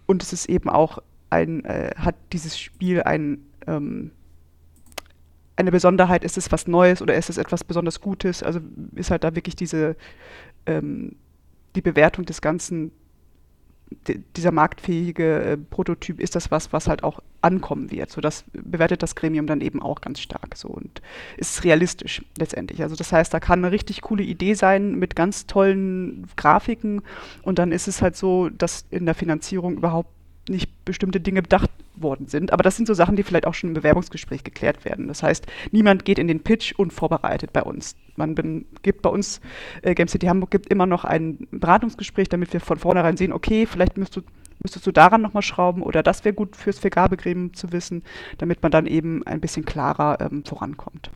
und 0.07 0.23
es 0.23 0.33
ist 0.33 0.49
eben 0.49 0.69
auch 0.69 0.99
ein, 1.29 1.65
äh, 1.65 1.93
hat 1.97 2.17
dieses 2.33 2.59
Spiel 2.59 3.03
ein 3.03 3.39
ähm, 3.67 4.13
eine 5.57 5.71
Besonderheit, 5.71 6.25
ist 6.25 6.39
es 6.39 6.51
was 6.51 6.67
Neues 6.67 7.03
oder 7.03 7.15
ist 7.15 7.29
es 7.29 7.37
etwas 7.37 7.65
besonders 7.65 8.01
Gutes? 8.01 8.43
Also 8.43 8.61
ist 8.95 9.11
halt 9.11 9.25
da 9.25 9.35
wirklich 9.35 9.57
diese 9.57 9.95
ähm, 10.67 11.17
die 11.77 11.83
Bewertung 11.83 12.25
des 12.25 12.41
Ganzen 12.41 12.93
dieser 14.37 14.53
marktfähige 14.53 15.43
äh, 15.43 15.57
Prototyp 15.57 16.21
ist 16.21 16.37
das 16.37 16.51
was, 16.51 16.73
was 16.73 16.87
halt 16.87 17.03
auch 17.03 17.21
ankommen 17.41 17.91
wird. 17.91 18.11
So 18.11 18.21
das 18.21 18.45
bewertet 18.53 19.03
das 19.03 19.15
Gremium 19.15 19.47
dann 19.47 19.61
eben 19.61 19.83
auch 19.83 20.01
ganz 20.01 20.21
stark 20.21 20.57
so 20.57 20.69
und 20.69 21.03
ist 21.37 21.65
realistisch 21.65 22.23
letztendlich. 22.39 22.83
Also 22.83 22.97
das 22.97 23.13
heißt, 23.13 23.33
da 23.33 23.41
kann 23.41 23.65
eine 23.65 23.73
richtig 23.73 24.03
coole 24.03 24.23
Idee 24.23 24.55
sein 24.55 24.95
mit 24.97 25.17
ganz 25.17 25.47
tollen 25.47 26.29
Grafiken 26.37 27.03
und 27.43 27.59
dann 27.59 27.73
ist 27.73 27.89
es 27.89 28.03
halt 28.03 28.17
so, 28.17 28.49
dass 28.49 28.85
in 28.91 29.07
der 29.07 29.15
Finanzierung 29.15 29.77
überhaupt 29.77 30.11
nicht 30.49 30.85
bestimmte 30.85 31.21
Dinge 31.21 31.43
bedacht 31.43 31.71
worden 32.03 32.27
sind. 32.27 32.53
Aber 32.53 32.63
das 32.63 32.77
sind 32.77 32.87
so 32.87 32.95
Sachen, 32.95 33.17
die 33.17 33.23
vielleicht 33.23 33.47
auch 33.47 33.55
schon 33.55 33.71
im 33.71 33.75
Bewerbungsgespräch 33.75 34.45
geklärt 34.45 34.85
werden. 34.85 35.09
Das 35.09 35.23
heißt, 35.23 35.47
niemand 35.71 36.05
geht 36.05 36.19
in 36.19 36.29
den 36.29 36.43
Pitch 36.43 36.73
unvorbereitet 36.77 37.53
bei 37.53 37.63
uns. 37.63 37.97
Man 38.17 38.35
bin, 38.35 38.67
gibt 38.83 39.03
bei 39.03 39.11
uns, 39.11 39.41
äh, 39.83 39.95
Game 39.95 40.09
City 40.09 40.27
Hamburg 40.27 40.51
gibt 40.51 40.67
immer 40.71 40.87
noch 40.87 41.05
ein 41.05 41.47
Beratungsgespräch, 41.51 42.29
damit 42.29 42.53
wir 42.53 42.61
von 42.61 42.79
vornherein 42.79 43.17
sehen, 43.17 43.33
okay, 43.33 43.67
vielleicht 43.67 43.97
müsst 43.97 44.17
du, 44.17 44.23
müsstest 44.61 44.87
du 44.87 44.93
daran 44.93 45.23
nochmal 45.23 45.43
schrauben 45.43 45.83
oder 45.83 46.03
das 46.03 46.25
wäre 46.25 46.35
gut 46.35 46.57
fürs 46.57 46.79
Vergabegremium 46.79 47.55
zu 47.55 47.73
wissen, 47.73 48.03
damit 48.39 48.63
man 48.63 48.73
dann 48.73 48.87
eben 48.87 49.27
ein 49.27 49.41
bisschen 49.41 49.65
klarer 49.65 50.21
ähm, 50.21 50.45
vorankommt. 50.45 51.11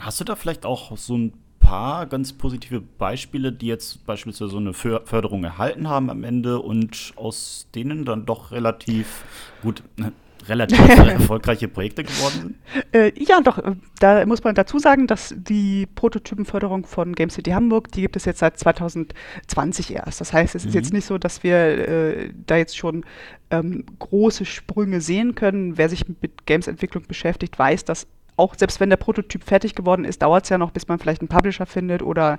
Hast 0.00 0.20
du 0.20 0.24
da 0.24 0.34
vielleicht 0.34 0.66
auch 0.66 0.96
so 0.96 1.16
ein 1.16 1.32
paar 1.62 2.06
ganz 2.06 2.32
positive 2.32 2.80
Beispiele, 2.80 3.52
die 3.52 3.66
jetzt 3.66 4.04
beispielsweise 4.04 4.50
so 4.50 4.58
eine 4.58 4.74
Förderung 4.74 5.44
erhalten 5.44 5.88
haben 5.88 6.10
am 6.10 6.24
Ende 6.24 6.60
und 6.60 7.12
aus 7.16 7.68
denen 7.74 8.04
dann 8.04 8.26
doch 8.26 8.50
relativ 8.50 9.24
gut 9.62 9.82
ne, 9.96 10.12
relativ 10.48 10.78
erfolgreiche 10.88 11.68
Projekte 11.68 12.04
geworden 12.04 12.56
sind? 12.74 12.94
Äh, 12.94 13.12
ja, 13.16 13.40
doch. 13.40 13.62
Da 14.00 14.26
muss 14.26 14.42
man 14.44 14.54
dazu 14.54 14.78
sagen, 14.78 15.06
dass 15.06 15.34
die 15.36 15.86
Prototypenförderung 15.86 16.86
von 16.86 17.14
Game 17.14 17.30
City 17.30 17.50
Hamburg, 17.52 17.90
die 17.92 18.02
gibt 18.02 18.16
es 18.16 18.24
jetzt 18.24 18.40
seit 18.40 18.58
2020 18.58 19.94
erst. 19.94 20.20
Das 20.20 20.32
heißt, 20.32 20.54
es 20.54 20.64
mhm. 20.64 20.68
ist 20.68 20.74
jetzt 20.74 20.92
nicht 20.92 21.06
so, 21.06 21.18
dass 21.18 21.42
wir 21.42 21.56
äh, 21.56 22.30
da 22.46 22.56
jetzt 22.56 22.76
schon 22.76 23.04
ähm, 23.50 23.84
große 23.98 24.44
Sprünge 24.44 25.00
sehen 25.00 25.34
können. 25.34 25.78
Wer 25.78 25.88
sich 25.88 26.04
mit 26.20 26.46
Games-Entwicklung 26.46 27.04
beschäftigt, 27.06 27.58
weiß, 27.58 27.84
dass 27.84 28.06
auch 28.36 28.54
selbst 28.54 28.80
wenn 28.80 28.90
der 28.90 28.96
Prototyp 28.96 29.44
fertig 29.44 29.74
geworden 29.74 30.04
ist, 30.04 30.22
dauert 30.22 30.44
es 30.44 30.50
ja 30.50 30.58
noch, 30.58 30.70
bis 30.70 30.88
man 30.88 30.98
vielleicht 30.98 31.20
einen 31.20 31.28
Publisher 31.28 31.66
findet 31.66 32.02
oder 32.02 32.38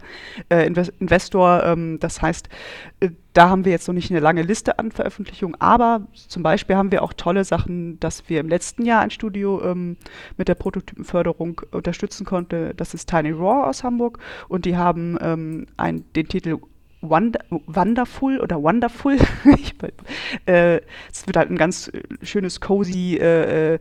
äh, 0.50 0.66
Investor. 0.66 1.64
Ähm, 1.64 2.00
das 2.00 2.22
heißt, 2.22 2.50
äh, 3.00 3.10
da 3.34 3.50
haben 3.50 3.66
wir 3.66 3.72
jetzt 3.72 3.88
noch 3.88 3.94
nicht 3.94 4.12
eine 4.12 4.20
lange 4.20 4.42
Liste 4.42 4.80
an 4.80 4.92
Veröffentlichungen, 4.92 5.60
aber 5.60 6.08
zum 6.14 6.44
Beispiel 6.44 6.76
haben 6.76 6.92
wir 6.92 7.04
auch 7.04 7.14
tolle 7.14 7.44
Sachen, 7.44 8.00
dass 8.00 8.30
wir 8.30 8.40
im 8.40 8.50
letzten 8.50 8.86
Jahr 8.86 9.02
ein 9.02 9.12
Studio 9.12 9.64
ähm, 9.64 9.98
mit 10.38 10.48
der 10.48 10.56
Prototypenförderung 10.56 11.62
unterstützen 11.72 12.26
konnte. 12.26 12.74
Das 12.76 12.94
ist 12.94 13.10
Tiny 13.10 13.32
Raw 13.32 13.68
aus 13.68 13.84
Hamburg 13.84 14.20
und 14.48 14.66
die 14.66 14.78
haben 14.78 15.18
ähm, 15.22 15.68
ein, 15.78 16.06
den 16.16 16.28
Titel 16.28 16.60
Wonder, 17.04 17.40
Wonderful 17.50 18.40
oder 18.40 18.62
Wonderful. 18.64 19.18
ich, 19.58 19.76
äh, 20.46 20.78
es 21.12 21.28
wird 21.28 21.38
halt 21.38 21.52
ein 21.52 21.58
ganz 21.58 21.92
schönes, 22.22 22.62
cozy 22.62 23.18
äh, 23.18 23.76
äh 23.76 23.80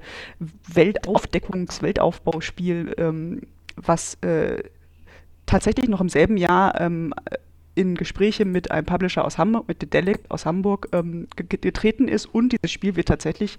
Weltaufdeckungs-, 0.75 1.83
Weltaufbauspiel, 1.83 2.95
ähm, 2.99 3.43
was 3.77 4.15
äh, 4.23 4.63
tatsächlich 5.47 5.89
noch 5.89 6.01
im 6.01 6.09
selben 6.09 6.37
Jahr 6.37 6.81
ähm, 6.81 7.15
in 7.75 7.95
Gespräche 7.95 8.45
mit 8.45 8.71
einem 8.71 8.87
Publisher 8.87 9.25
aus 9.25 9.39
Hamburg, 9.39 9.69
mit 9.69 9.81
Dedelic 9.81 10.21
aus 10.29 10.45
Hamburg 10.45 10.89
ähm, 10.93 11.27
getreten 11.37 12.09
ist 12.09 12.27
und 12.27 12.53
dieses 12.53 12.71
Spiel 12.71 12.97
wird 12.97 13.09
tatsächlich, 13.09 13.59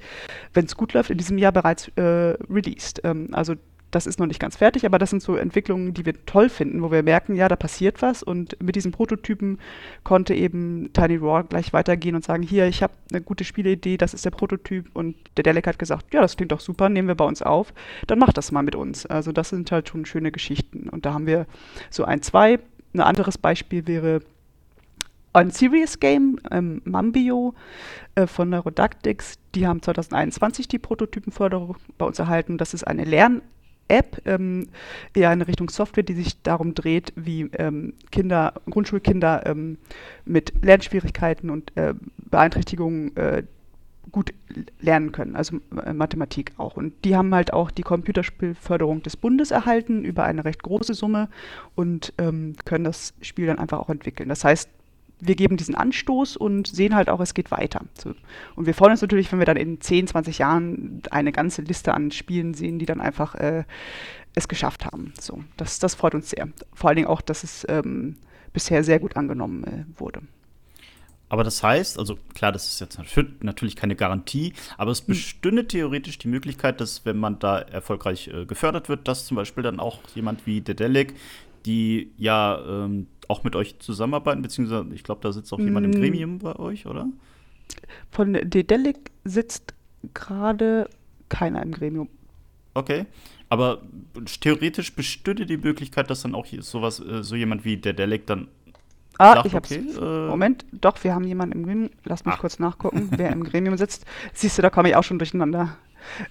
wenn 0.53 0.65
es 0.65 0.77
gut 0.77 0.93
läuft, 0.93 1.09
in 1.09 1.17
diesem 1.17 1.37
Jahr 1.37 1.51
bereits 1.51 1.87
äh, 1.95 2.35
released. 2.49 3.01
Ähm, 3.03 3.29
also 3.31 3.55
das 3.95 4.07
ist 4.07 4.19
noch 4.19 4.25
nicht 4.25 4.39
ganz 4.39 4.57
fertig, 4.57 4.85
aber 4.85 4.97
das 4.97 5.09
sind 5.09 5.21
so 5.21 5.35
Entwicklungen, 5.35 5.93
die 5.93 6.05
wir 6.05 6.25
toll 6.25 6.49
finden, 6.49 6.81
wo 6.81 6.91
wir 6.91 7.03
merken, 7.03 7.35
ja, 7.35 7.47
da 7.47 7.55
passiert 7.55 8.01
was 8.01 8.23
und 8.23 8.61
mit 8.61 8.75
diesen 8.75 8.91
Prototypen 8.91 9.59
konnte 10.03 10.33
eben 10.33 10.91
Tiny 10.93 11.17
Raw 11.17 11.43
gleich 11.47 11.73
weitergehen 11.73 12.15
und 12.15 12.23
sagen, 12.23 12.43
hier, 12.43 12.67
ich 12.67 12.81
habe 12.81 12.93
eine 13.11 13.21
gute 13.21 13.43
Spieleidee, 13.43 13.97
das 13.97 14.13
ist 14.13 14.25
der 14.25 14.31
Prototyp 14.31 14.89
und 14.93 15.15
der 15.37 15.43
Delic 15.43 15.67
hat 15.67 15.79
gesagt, 15.79 16.13
ja, 16.13 16.21
das 16.21 16.35
klingt 16.35 16.51
doch 16.51 16.59
super, 16.59 16.89
nehmen 16.89 17.07
wir 17.07 17.15
bei 17.15 17.25
uns 17.25 17.41
auf, 17.41 17.73
dann 18.07 18.19
mach 18.19 18.33
das 18.33 18.51
mal 18.51 18.63
mit 18.63 18.75
uns. 18.75 19.05
Also 19.05 19.31
das 19.31 19.49
sind 19.49 19.71
halt 19.71 19.89
schon 19.89 20.05
schöne 20.05 20.31
Geschichten 20.31 20.89
und 20.89 21.05
da 21.05 21.13
haben 21.13 21.27
wir 21.27 21.45
so 21.89 22.03
ein, 22.03 22.21
zwei. 22.21 22.59
Ein 22.93 23.01
anderes 23.01 23.37
Beispiel 23.37 23.87
wäre 23.87 24.21
ein 25.33 25.49
Serious 25.49 25.99
Game, 25.99 26.39
ähm, 26.51 26.81
Mambio 26.85 27.55
äh, 28.13 28.27
von 28.27 28.49
Neurodactics, 28.49 29.39
die 29.55 29.65
haben 29.67 29.81
2021 29.81 30.67
die 30.67 30.77
Prototypenförderung 30.77 31.77
bei 31.97 32.05
uns 32.05 32.19
erhalten. 32.19 32.59
Das 32.59 32.73
ist 32.73 32.83
eine 32.83 33.03
Lern- 33.03 33.41
App, 33.87 34.21
ähm, 34.25 34.67
eher 35.13 35.31
in 35.33 35.41
Richtung 35.41 35.69
Software, 35.69 36.03
die 36.03 36.13
sich 36.13 36.41
darum 36.41 36.73
dreht, 36.73 37.13
wie 37.15 37.49
ähm, 37.57 37.93
Kinder, 38.11 38.53
Grundschulkinder 38.69 39.45
ähm, 39.45 39.77
mit 40.25 40.53
Lernschwierigkeiten 40.61 41.49
und 41.49 41.75
äh, 41.75 41.93
Beeinträchtigungen 42.17 43.15
äh, 43.17 43.43
gut 44.11 44.33
lernen 44.79 45.11
können, 45.11 45.35
also 45.35 45.57
äh, 45.83 45.93
Mathematik 45.93 46.51
auch. 46.57 46.77
Und 46.77 46.93
die 47.03 47.15
haben 47.15 47.33
halt 47.33 47.51
auch 47.51 47.71
die 47.71 47.81
Computerspielförderung 47.81 49.01
des 49.03 49.17
Bundes 49.17 49.51
erhalten 49.51 50.05
über 50.05 50.23
eine 50.23 50.45
recht 50.45 50.63
große 50.63 50.93
Summe 50.93 51.29
und 51.75 52.13
ähm, 52.17 52.53
können 52.65 52.83
das 52.83 53.13
Spiel 53.21 53.47
dann 53.47 53.59
einfach 53.59 53.79
auch 53.79 53.89
entwickeln. 53.89 54.29
Das 54.29 54.43
heißt, 54.43 54.69
wir 55.19 55.35
geben 55.35 55.57
diesen 55.57 55.75
Anstoß 55.75 56.37
und 56.37 56.67
sehen 56.67 56.95
halt 56.95 57.09
auch, 57.09 57.19
es 57.19 57.33
geht 57.33 57.51
weiter. 57.51 57.81
So. 57.93 58.13
Und 58.55 58.65
wir 58.65 58.73
freuen 58.73 58.91
uns 58.91 59.01
natürlich, 59.01 59.31
wenn 59.31 59.39
wir 59.39 59.45
dann 59.45 59.57
in 59.57 59.79
10, 59.79 60.07
20 60.07 60.37
Jahren 60.37 61.01
eine 61.11 61.31
ganze 61.31 61.61
Liste 61.61 61.93
an 61.93 62.11
Spielen 62.11 62.53
sehen, 62.53 62.79
die 62.79 62.85
dann 62.85 62.99
einfach 62.99 63.35
äh, 63.35 63.63
es 64.35 64.47
geschafft 64.47 64.85
haben. 64.85 65.13
So, 65.19 65.43
das, 65.57 65.79
das 65.79 65.95
freut 65.95 66.15
uns 66.15 66.29
sehr. 66.29 66.49
Vor 66.73 66.89
allen 66.89 66.97
Dingen 66.97 67.07
auch, 67.07 67.21
dass 67.21 67.43
es 67.43 67.65
ähm, 67.69 68.17
bisher 68.51 68.83
sehr 68.83 68.99
gut 68.99 69.15
angenommen 69.15 69.63
äh, 69.63 69.99
wurde. 69.99 70.21
Aber 71.29 71.43
das 71.43 71.63
heißt, 71.63 71.97
also 71.97 72.19
klar, 72.35 72.51
das 72.51 72.67
ist 72.67 72.79
jetzt 72.79 72.99
natürlich 73.41 73.75
keine 73.75 73.95
Garantie, 73.95 74.53
aber 74.77 74.91
es 74.91 74.99
hm. 74.99 75.07
bestünde 75.07 75.67
theoretisch 75.67 76.19
die 76.19 76.27
Möglichkeit, 76.27 76.79
dass 76.79 77.05
wenn 77.05 77.17
man 77.17 77.39
da 77.39 77.57
erfolgreich 77.57 78.27
äh, 78.27 78.45
gefördert 78.45 78.87
wird, 78.87 79.07
dass 79.07 79.25
zum 79.25 79.35
Beispiel 79.35 79.63
dann 79.63 79.79
auch 79.79 79.99
jemand 80.13 80.45
wie 80.45 80.61
Dedelic, 80.61 81.15
die 81.65 82.11
ja 82.17 82.59
ähm, 82.67 83.07
auch 83.29 83.43
mit 83.43 83.55
euch 83.55 83.79
zusammenarbeiten, 83.79 84.41
beziehungsweise 84.41 84.87
ich 84.93 85.03
glaube, 85.03 85.21
da 85.21 85.31
sitzt 85.31 85.53
auch 85.53 85.59
jemand 85.59 85.85
im 85.85 85.91
mm. 85.91 85.95
Gremium 85.95 86.39
bei 86.39 86.55
euch, 86.55 86.85
oder? 86.85 87.07
Von 88.11 88.33
Dedelic 88.33 89.11
sitzt 89.23 89.73
gerade 90.13 90.89
keiner 91.29 91.61
im 91.63 91.71
Gremium. 91.71 92.09
Okay, 92.73 93.05
aber 93.49 93.81
theoretisch 94.41 94.95
bestünde 94.95 95.45
die 95.45 95.57
Möglichkeit, 95.57 96.09
dass 96.09 96.23
dann 96.23 96.35
auch 96.35 96.45
sowas, 96.59 96.99
äh, 96.99 97.23
so 97.23 97.35
jemand 97.35 97.65
wie 97.65 97.77
Dedelic 97.77 98.25
dann 98.25 98.47
Ah, 99.19 99.35
sagt, 99.35 99.45
ich 99.45 99.55
hab's. 99.55 99.71
Okay, 99.71 99.85
äh 99.99 100.27
Moment, 100.27 100.65
doch, 100.71 101.03
wir 101.03 101.13
haben 101.13 101.23
jemanden 101.23 101.59
im 101.59 101.65
Gremium. 101.65 101.89
Lass 102.03 102.25
mich 102.25 102.33
ah. 102.33 102.37
kurz 102.37 102.59
nachgucken, 102.59 103.09
wer 103.11 103.31
im 103.31 103.43
Gremium 103.43 103.77
sitzt. 103.77 104.05
Siehst 104.33 104.57
du, 104.57 104.61
da 104.61 104.69
komme 104.69 104.89
ich 104.89 104.95
auch 104.95 105.03
schon 105.03 105.19
durcheinander. 105.19 105.77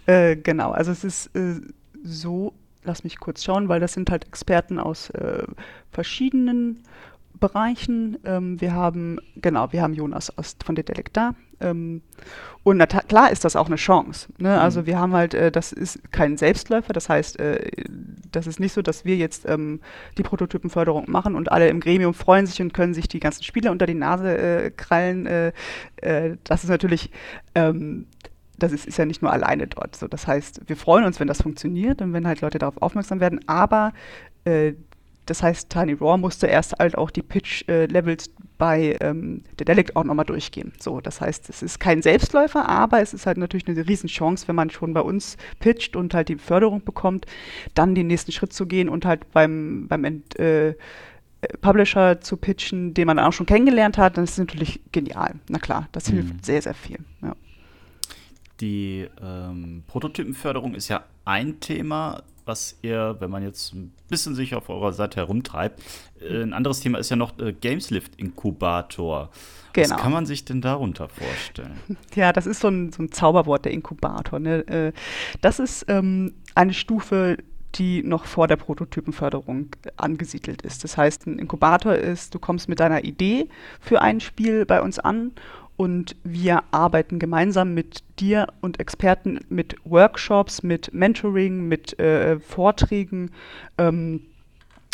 Äh, 0.06 0.36
genau, 0.36 0.72
also 0.72 0.90
es 0.90 1.04
ist 1.04 1.26
äh, 1.36 1.60
so, 2.02 2.54
lass 2.84 3.04
mich 3.04 3.18
kurz 3.18 3.44
schauen, 3.44 3.68
weil 3.68 3.80
das 3.80 3.92
sind 3.92 4.10
halt 4.10 4.26
Experten 4.26 4.78
aus 4.78 5.10
äh, 5.10 5.44
verschiedenen 5.90 6.82
Bereichen. 7.38 8.18
Ähm, 8.24 8.60
wir 8.60 8.72
haben, 8.72 9.18
genau, 9.36 9.72
wir 9.72 9.82
haben 9.82 9.94
Jonas 9.94 10.36
aus, 10.36 10.56
von 10.64 10.74
der 10.74 10.84
Delek 10.84 11.12
da. 11.12 11.34
Ähm, 11.60 12.02
und 12.64 12.76
na, 12.76 12.86
klar 12.86 13.30
ist 13.30 13.44
das 13.44 13.56
auch 13.56 13.66
eine 13.66 13.76
Chance. 13.76 14.28
Ne? 14.38 14.50
Mhm. 14.50 14.58
Also 14.60 14.86
wir 14.86 14.98
haben 14.98 15.12
halt, 15.12 15.34
äh, 15.34 15.50
das 15.50 15.72
ist 15.72 16.12
kein 16.12 16.36
Selbstläufer, 16.36 16.92
das 16.92 17.08
heißt, 17.08 17.40
äh, 17.40 17.70
das 18.30 18.46
ist 18.46 18.60
nicht 18.60 18.72
so, 18.72 18.82
dass 18.82 19.04
wir 19.04 19.16
jetzt 19.16 19.48
ähm, 19.48 19.80
die 20.18 20.22
Prototypenförderung 20.22 21.10
machen 21.10 21.34
und 21.34 21.50
alle 21.50 21.68
im 21.68 21.80
Gremium 21.80 22.14
freuen 22.14 22.46
sich 22.46 22.60
und 22.62 22.72
können 22.72 22.94
sich 22.94 23.08
die 23.08 23.20
ganzen 23.20 23.42
Spiele 23.42 23.70
unter 23.70 23.86
die 23.86 23.94
Nase 23.94 24.38
äh, 24.38 24.70
krallen. 24.70 25.26
Äh, 25.26 25.52
äh, 25.96 26.36
das 26.44 26.64
ist 26.64 26.70
natürlich 26.70 27.10
ähm, 27.54 28.06
das 28.62 28.72
ist, 28.72 28.86
ist 28.86 28.98
ja 28.98 29.04
nicht 29.04 29.22
nur 29.22 29.32
alleine 29.32 29.66
dort. 29.66 29.96
So, 29.96 30.08
das 30.08 30.26
heißt, 30.26 30.62
wir 30.66 30.76
freuen 30.76 31.04
uns, 31.04 31.20
wenn 31.20 31.28
das 31.28 31.42
funktioniert 31.42 32.00
und 32.00 32.12
wenn 32.12 32.26
halt 32.26 32.40
Leute 32.40 32.58
darauf 32.58 32.80
aufmerksam 32.80 33.20
werden, 33.20 33.40
aber 33.46 33.92
äh, 34.44 34.74
das 35.26 35.42
heißt, 35.42 35.70
Tiny 35.70 35.92
Raw 35.92 36.18
musste 36.18 36.48
erst 36.48 36.78
halt 36.78 36.98
auch 36.98 37.10
die 37.10 37.22
Pitch-Levels 37.22 38.26
äh, 38.26 38.30
bei 38.58 38.96
ähm, 39.00 39.42
der 39.58 39.66
Delic 39.66 39.94
auch 39.94 40.02
nochmal 40.04 40.24
durchgehen. 40.24 40.72
So, 40.80 41.00
das 41.00 41.20
heißt, 41.20 41.48
es 41.48 41.62
ist 41.62 41.78
kein 41.78 42.02
Selbstläufer, 42.02 42.68
aber 42.68 43.00
es 43.00 43.14
ist 43.14 43.26
halt 43.26 43.38
natürlich 43.38 43.68
eine 43.68 43.86
Riesenchance, 43.86 44.48
wenn 44.48 44.56
man 44.56 44.70
schon 44.70 44.94
bei 44.94 45.00
uns 45.00 45.36
pitcht 45.60 45.94
und 45.94 46.12
halt 46.12 46.28
die 46.28 46.36
Förderung 46.36 46.84
bekommt, 46.84 47.26
dann 47.74 47.94
den 47.94 48.08
nächsten 48.08 48.32
Schritt 48.32 48.52
zu 48.52 48.66
gehen 48.66 48.88
und 48.88 49.04
halt 49.04 49.30
beim, 49.32 49.86
beim 49.88 50.04
Ent, 50.04 50.38
äh, 50.40 50.74
Publisher 51.60 52.20
zu 52.20 52.36
pitchen, 52.36 52.94
den 52.94 53.06
man 53.06 53.18
auch 53.18 53.32
schon 53.32 53.46
kennengelernt 53.46 53.98
hat, 53.98 54.16
dann 54.16 54.24
ist 54.24 54.32
es 54.32 54.38
natürlich 54.38 54.80
genial. 54.90 55.34
Na 55.48 55.58
klar, 55.58 55.88
das 55.92 56.08
mhm. 56.08 56.14
hilft 56.14 56.44
sehr, 56.44 56.62
sehr 56.62 56.74
viel. 56.74 56.98
Ja 57.22 57.34
die 58.62 59.08
ähm, 59.20 59.82
Prototypenförderung 59.88 60.74
ist 60.74 60.88
ja 60.88 61.04
ein 61.24 61.60
Thema, 61.60 62.22
was 62.44 62.78
ihr, 62.82 63.16
wenn 63.18 63.30
man 63.30 63.42
jetzt 63.42 63.74
ein 63.74 63.92
bisschen 64.08 64.34
sich 64.34 64.54
auf 64.54 64.68
eurer 64.68 64.92
Seite 64.92 65.16
herumtreibt, 65.16 65.82
äh, 66.20 66.42
ein 66.42 66.52
anderes 66.52 66.80
Thema 66.80 66.98
ist 66.98 67.10
ja 67.10 67.16
noch 67.16 67.38
äh, 67.38 67.52
Gameslift 67.52 68.16
Inkubator. 68.16 69.30
Genau. 69.72 69.90
Was 69.90 69.96
kann 70.00 70.12
man 70.12 70.26
sich 70.26 70.44
denn 70.44 70.60
darunter 70.60 71.08
vorstellen? 71.08 71.78
Ja, 72.14 72.32
das 72.32 72.46
ist 72.46 72.60
so 72.60 72.68
ein, 72.68 72.92
so 72.92 73.02
ein 73.02 73.10
Zauberwort, 73.10 73.64
der 73.64 73.72
Inkubator. 73.72 74.38
Ne? 74.38 74.66
Äh, 74.68 74.92
das 75.40 75.58
ist 75.58 75.86
ähm, 75.88 76.34
eine 76.54 76.74
Stufe, 76.74 77.38
die 77.74 78.02
noch 78.02 78.26
vor 78.26 78.48
der 78.48 78.56
Prototypenförderung 78.56 79.68
angesiedelt 79.96 80.62
ist. 80.62 80.84
Das 80.84 80.96
heißt, 80.96 81.26
ein 81.26 81.38
Inkubator 81.38 81.94
ist, 81.94 82.34
du 82.34 82.38
kommst 82.38 82.68
mit 82.68 82.80
deiner 82.80 83.02
Idee 83.04 83.48
für 83.80 84.02
ein 84.02 84.20
Spiel 84.20 84.66
bei 84.66 84.82
uns 84.82 84.98
an 84.98 85.32
und 85.76 86.16
wir 86.22 86.62
arbeiten 86.70 87.18
gemeinsam 87.18 87.74
mit 87.74 88.02
dir 88.18 88.48
und 88.60 88.78
Experten 88.80 89.40
mit 89.48 89.76
Workshops, 89.84 90.62
mit 90.62 90.92
Mentoring, 90.92 91.66
mit 91.66 91.98
äh, 91.98 92.38
Vorträgen 92.38 93.30
ähm, 93.78 94.20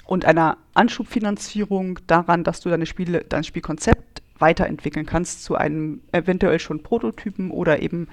und 0.07 0.25
einer 0.25 0.57
Anschubfinanzierung 0.75 1.99
daran, 2.07 2.45
dass 2.45 2.61
du 2.61 2.71
deine 2.71 2.87
Spiele, 2.87 3.25
dein 3.29 3.45
Spielkonzept 3.45 4.23
weiterentwickeln 4.39 5.05
kannst 5.05 5.45
zu 5.45 5.57
einem 5.57 6.01
eventuell 6.13 6.61
schon 6.61 6.83
Prototypen 6.83 7.51
oder 7.51 7.83
eben 7.83 8.09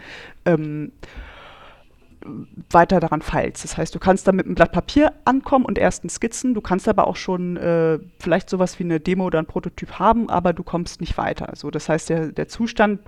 ähm, 0.45 0.91
weiter 2.69 2.99
daran 2.99 3.21
feilst. 3.21 3.63
Das 3.63 3.77
heißt, 3.77 3.93
du 3.93 3.99
kannst 3.99 4.27
da 4.27 4.31
mit 4.31 4.45
einem 4.45 4.55
Blatt 4.55 4.71
Papier 4.71 5.13
ankommen 5.25 5.65
und 5.65 5.77
ersten 5.77 6.09
Skizzen, 6.09 6.53
du 6.53 6.61
kannst 6.61 6.87
aber 6.87 7.07
auch 7.07 7.15
schon 7.15 7.57
äh, 7.57 7.99
vielleicht 8.19 8.49
sowas 8.49 8.79
wie 8.79 8.83
eine 8.83 8.99
Demo 8.99 9.25
oder 9.25 9.39
ein 9.39 9.45
Prototyp 9.45 9.99
haben, 9.99 10.29
aber 10.29 10.53
du 10.53 10.63
kommst 10.63 11.01
nicht 11.01 11.17
weiter. 11.17 11.49
Also 11.49 11.71
das 11.71 11.89
heißt, 11.89 12.09
der, 12.09 12.31
der 12.31 12.47
Zustand 12.47 12.99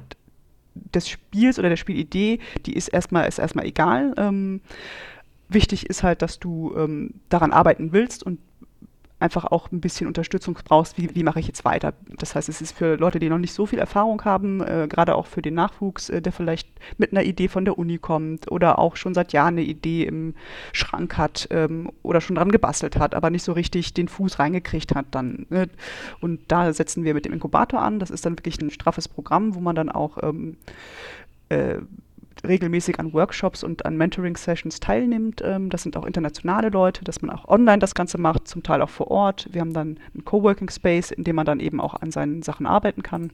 des 0.94 1.10
Spiels 1.10 1.60
oder 1.60 1.70
der 1.70 1.76
Spielidee, 1.76 2.40
die 2.66 2.74
ist 2.74 2.88
erstmal, 2.88 3.28
ist 3.28 3.40
erstmal 3.40 3.66
egal. 3.66 4.14
Ähm, 4.18 4.62
wichtig 5.50 5.90
ist 5.90 6.04
halt, 6.04 6.22
dass 6.22 6.40
du 6.40 6.76
ähm, 6.78 7.16
daran 7.30 7.52
arbeiten 7.52 7.92
willst 7.94 8.24
und 8.24 8.40
einfach 9.20 9.46
auch 9.46 9.72
ein 9.72 9.82
bisschen 9.82 10.08
Unterstützung 10.08 10.60
brauchst, 10.64 10.98
wie, 10.98 11.14
wie 11.16 11.24
mache 11.24 11.40
ich 11.40 11.48
jetzt 11.48 11.66
weiter. 11.66 11.94
Das 12.18 12.36
heißt, 12.36 12.50
es 12.50 12.62
ist 12.62 12.78
für 12.78 12.98
Leute, 12.98 13.20
die 13.20 13.30
noch 13.30 13.40
nicht 13.40 13.54
so 13.54 13.66
viel 13.66 13.80
Erfahrung 13.80 14.24
haben, 14.26 14.62
äh, 14.62 14.88
gerade 14.88 15.16
auch 15.16 15.26
für 15.26 15.42
den 15.42 15.56
Nachwuchs, 15.56 16.10
äh, 16.10 16.22
der 16.22 16.32
vielleicht 16.32 16.70
mit 16.98 17.12
einer 17.12 17.24
Idee 17.24 17.48
von 17.48 17.66
der 17.66 17.80
Uni 17.80 17.98
kommt 17.98 18.52
oder 18.52 18.78
auch 18.78 18.96
schon 18.96 19.16
seit 19.16 19.34
Jahren 19.34 19.56
eine 19.56 19.64
Idee 19.64 20.04
im 20.04 20.36
Schrank 20.72 21.18
hat 21.18 21.48
ähm, 21.50 21.92
oder 22.04 22.22
schon 22.22 22.36
dran 22.36 22.52
gebastelt 22.52 22.98
hat, 22.98 23.16
aber 23.16 23.32
nicht 23.32 23.44
so 23.44 23.54
richtig 23.54 23.94
den 23.94 24.08
Fuß 24.08 24.38
reingekriegt 24.38 24.94
hat 24.94 25.08
dann. 25.12 25.48
Ne? 25.50 25.68
Und 26.22 26.42
da 26.48 26.72
setzen 26.72 27.04
wir 27.04 27.16
mit 27.16 27.26
dem 27.26 27.34
Inkubator 27.34 27.82
an. 27.82 28.00
Das 28.00 28.12
ist 28.12 28.26
dann 28.26 28.38
wirklich 28.38 28.62
ein 28.62 28.70
straffes 28.70 29.08
Programm, 29.08 29.56
wo 29.56 29.60
man 29.60 29.76
dann 29.76 29.90
auch 29.90 30.22
ähm, 30.22 30.58
äh, 31.50 31.78
regelmäßig 32.46 33.00
an 33.00 33.14
Workshops 33.14 33.64
und 33.64 33.86
an 33.86 33.98
Mentoring-Sessions 33.98 34.80
teilnimmt. 34.80 35.42
Ähm, 35.44 35.70
das 35.70 35.84
sind 35.84 35.96
auch 35.98 36.06
internationale 36.06 36.70
Leute, 36.70 37.04
dass 37.04 37.22
man 37.22 37.32
auch 37.32 37.48
online 37.48 37.80
das 37.80 37.96
Ganze 37.96 38.18
macht, 38.18 38.48
zum 38.48 38.64
Teil 38.64 38.82
auch 38.82 38.90
vor 38.90 39.10
Ort. 39.10 39.48
Wir 39.52 39.62
haben 39.62 39.74
dann 39.74 40.00
einen 40.14 40.26
Coworking 40.26 40.70
Space, 40.70 41.12
in 41.12 41.24
dem 41.24 41.36
man 41.36 41.46
dann 41.46 41.60
eben 41.60 41.80
auch 41.80 41.96
an 41.96 42.12
seinen 42.12 42.42
Sachen 42.44 42.66
arbeiten 42.66 43.04
kann. 43.04 43.32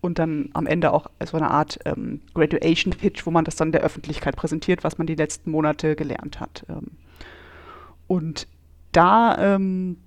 Und 0.00 0.18
dann 0.18 0.50
am 0.54 0.66
Ende 0.66 0.92
auch 0.92 1.08
so 1.24 1.36
eine 1.36 1.50
Art 1.50 1.78
ähm, 1.84 2.20
Graduation 2.34 2.92
Pitch, 2.92 3.26
wo 3.26 3.30
man 3.30 3.44
das 3.44 3.56
dann 3.56 3.72
der 3.72 3.82
Öffentlichkeit 3.82 4.36
präsentiert, 4.36 4.84
was 4.84 4.98
man 4.98 5.06
die 5.06 5.14
letzten 5.14 5.50
Monate 5.50 5.96
gelernt 5.96 6.40
hat. 6.40 6.64
Ähm, 6.68 6.92
und 8.06 8.46
da 8.92 9.36
ähm, 9.38 9.98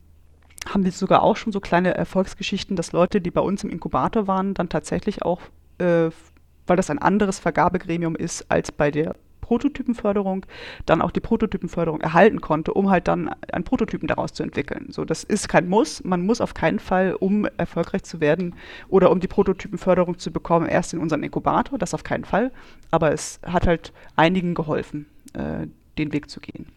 haben 0.67 0.83
wir 0.83 0.91
sogar 0.91 1.23
auch 1.23 1.35
schon 1.37 1.53
so 1.53 1.59
kleine 1.59 1.93
Erfolgsgeschichten, 1.95 2.75
dass 2.75 2.91
Leute, 2.91 3.21
die 3.21 3.31
bei 3.31 3.41
uns 3.41 3.63
im 3.63 3.69
Inkubator 3.69 4.27
waren, 4.27 4.53
dann 4.53 4.69
tatsächlich 4.69 5.23
auch 5.23 5.41
äh, 5.79 6.09
weil 6.67 6.77
das 6.77 6.89
ein 6.89 6.99
anderes 6.99 7.39
Vergabegremium 7.39 8.15
ist 8.15 8.45
als 8.49 8.71
bei 8.71 8.91
der 8.91 9.15
Prototypenförderung, 9.47 10.45
dann 10.85 11.01
auch 11.01 11.11
die 11.11 11.21
Prototypenförderung 11.21 12.01
erhalten 12.01 12.41
konnte, 12.41 12.73
um 12.73 12.89
halt 12.89 13.07
dann 13.07 13.29
einen 13.51 13.63
Prototypen 13.63 14.07
daraus 14.07 14.33
zu 14.33 14.43
entwickeln. 14.43 14.87
So, 14.89 15.05
das 15.05 15.23
ist 15.23 15.47
kein 15.47 15.69
Muss. 15.69 16.03
Man 16.03 16.25
muss 16.25 16.41
auf 16.41 16.53
keinen 16.53 16.79
Fall, 16.79 17.13
um 17.13 17.47
erfolgreich 17.57 18.03
zu 18.03 18.19
werden 18.19 18.55
oder 18.89 19.09
um 19.09 19.21
die 19.21 19.27
Prototypenförderung 19.27 20.19
zu 20.19 20.31
bekommen, 20.31 20.67
erst 20.67 20.93
in 20.93 20.99
unseren 20.99 21.23
Inkubator. 21.23 21.79
Das 21.79 21.93
auf 21.93 22.03
keinen 22.03 22.25
Fall. 22.25 22.51
Aber 22.91 23.13
es 23.13 23.39
hat 23.45 23.67
halt 23.67 23.93
einigen 24.17 24.53
geholfen, 24.53 25.05
äh, 25.33 25.67
den 25.97 26.11
Weg 26.11 26.29
zu 26.29 26.41
gehen. 26.41 26.67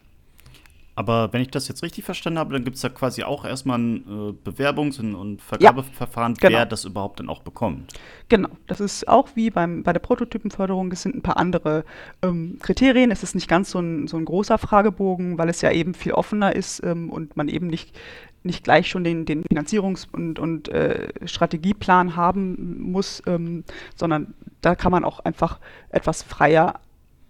Aber 1.01 1.33
wenn 1.33 1.41
ich 1.41 1.49
das 1.49 1.67
jetzt 1.67 1.83
richtig 1.83 2.05
verstanden 2.05 2.39
habe, 2.39 2.53
dann 2.53 2.63
gibt 2.63 2.77
es 2.77 2.83
da 2.83 2.91
quasi 2.91 3.23
auch 3.23 3.47
erstmal 3.47 3.79
ein 3.79 3.97
äh, 3.97 4.51
Bewerbungs- 4.51 5.01
und, 5.01 5.15
und 5.15 5.41
Vergabeverfahren, 5.41 6.35
ja, 6.35 6.49
genau. 6.49 6.59
wer 6.59 6.67
das 6.67 6.85
überhaupt 6.85 7.21
dann 7.21 7.31
auch 7.31 7.41
bekommt. 7.41 7.95
Genau, 8.29 8.51
das 8.67 8.81
ist 8.81 9.09
auch 9.09 9.31
wie 9.35 9.49
beim, 9.49 9.83
bei 9.83 9.95
der 9.95 10.01
Prototypenförderung, 10.01 10.93
es 10.93 11.01
sind 11.01 11.15
ein 11.15 11.23
paar 11.23 11.39
andere 11.39 11.87
ähm, 12.21 12.59
Kriterien. 12.61 13.11
Es 13.11 13.23
ist 13.23 13.35
nicht 13.35 13.49
ganz 13.49 13.71
so 13.71 13.79
ein, 13.79 14.09
so 14.09 14.19
ein 14.19 14.27
großer 14.27 14.59
Fragebogen, 14.59 15.39
weil 15.39 15.49
es 15.49 15.63
ja 15.63 15.73
eben 15.73 15.95
viel 15.95 16.13
offener 16.13 16.55
ist 16.55 16.85
ähm, 16.85 17.09
und 17.09 17.35
man 17.35 17.49
eben 17.49 17.69
nicht, 17.69 17.99
nicht 18.43 18.63
gleich 18.63 18.91
schon 18.91 19.03
den, 19.03 19.25
den 19.25 19.45
Finanzierungs- 19.45 20.07
und, 20.13 20.39
und 20.39 20.69
äh, 20.69 21.09
Strategieplan 21.25 22.15
haben 22.15 22.93
muss, 22.93 23.23
ähm, 23.27 23.65
sondern 23.97 24.35
da 24.61 24.75
kann 24.75 24.93
man 24.93 25.05
auch 25.05 25.21
einfach 25.21 25.61
etwas 25.89 26.23
freier 26.23 26.79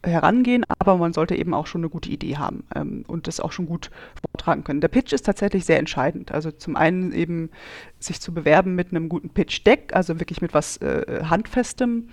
herangehen, 0.03 0.65
aber 0.79 0.97
man 0.97 1.13
sollte 1.13 1.37
eben 1.37 1.53
auch 1.53 1.67
schon 1.67 1.83
eine 1.83 1.91
gute 1.91 2.11
Idee 2.11 2.37
haben 2.37 2.65
ähm, 2.75 3.05
und 3.07 3.27
das 3.27 3.41
auch 3.41 3.53
schon 3.53 3.67
gut 3.67 3.91
vortragen 4.21 4.65
können. 4.65 4.81
Der 4.81 4.89
Pitch 4.89 5.13
ist 5.13 5.27
tatsächlich 5.27 5.65
sehr 5.65 5.79
entscheidend. 5.79 6.33
Also 6.33 6.51
zum 6.51 6.77
einen 6.77 7.13
eben 7.13 7.51
sich 7.99 8.21
zu 8.21 8.33
bewerben 8.33 8.75
mit 8.75 8.91
einem 8.91 9.09
guten 9.09 9.31
Pitch-Deck, 9.31 9.95
also 9.95 10.19
wirklich 10.19 10.41
mit 10.41 10.55
was 10.55 10.79
äh, 10.79 11.25
Handfestem 11.25 12.09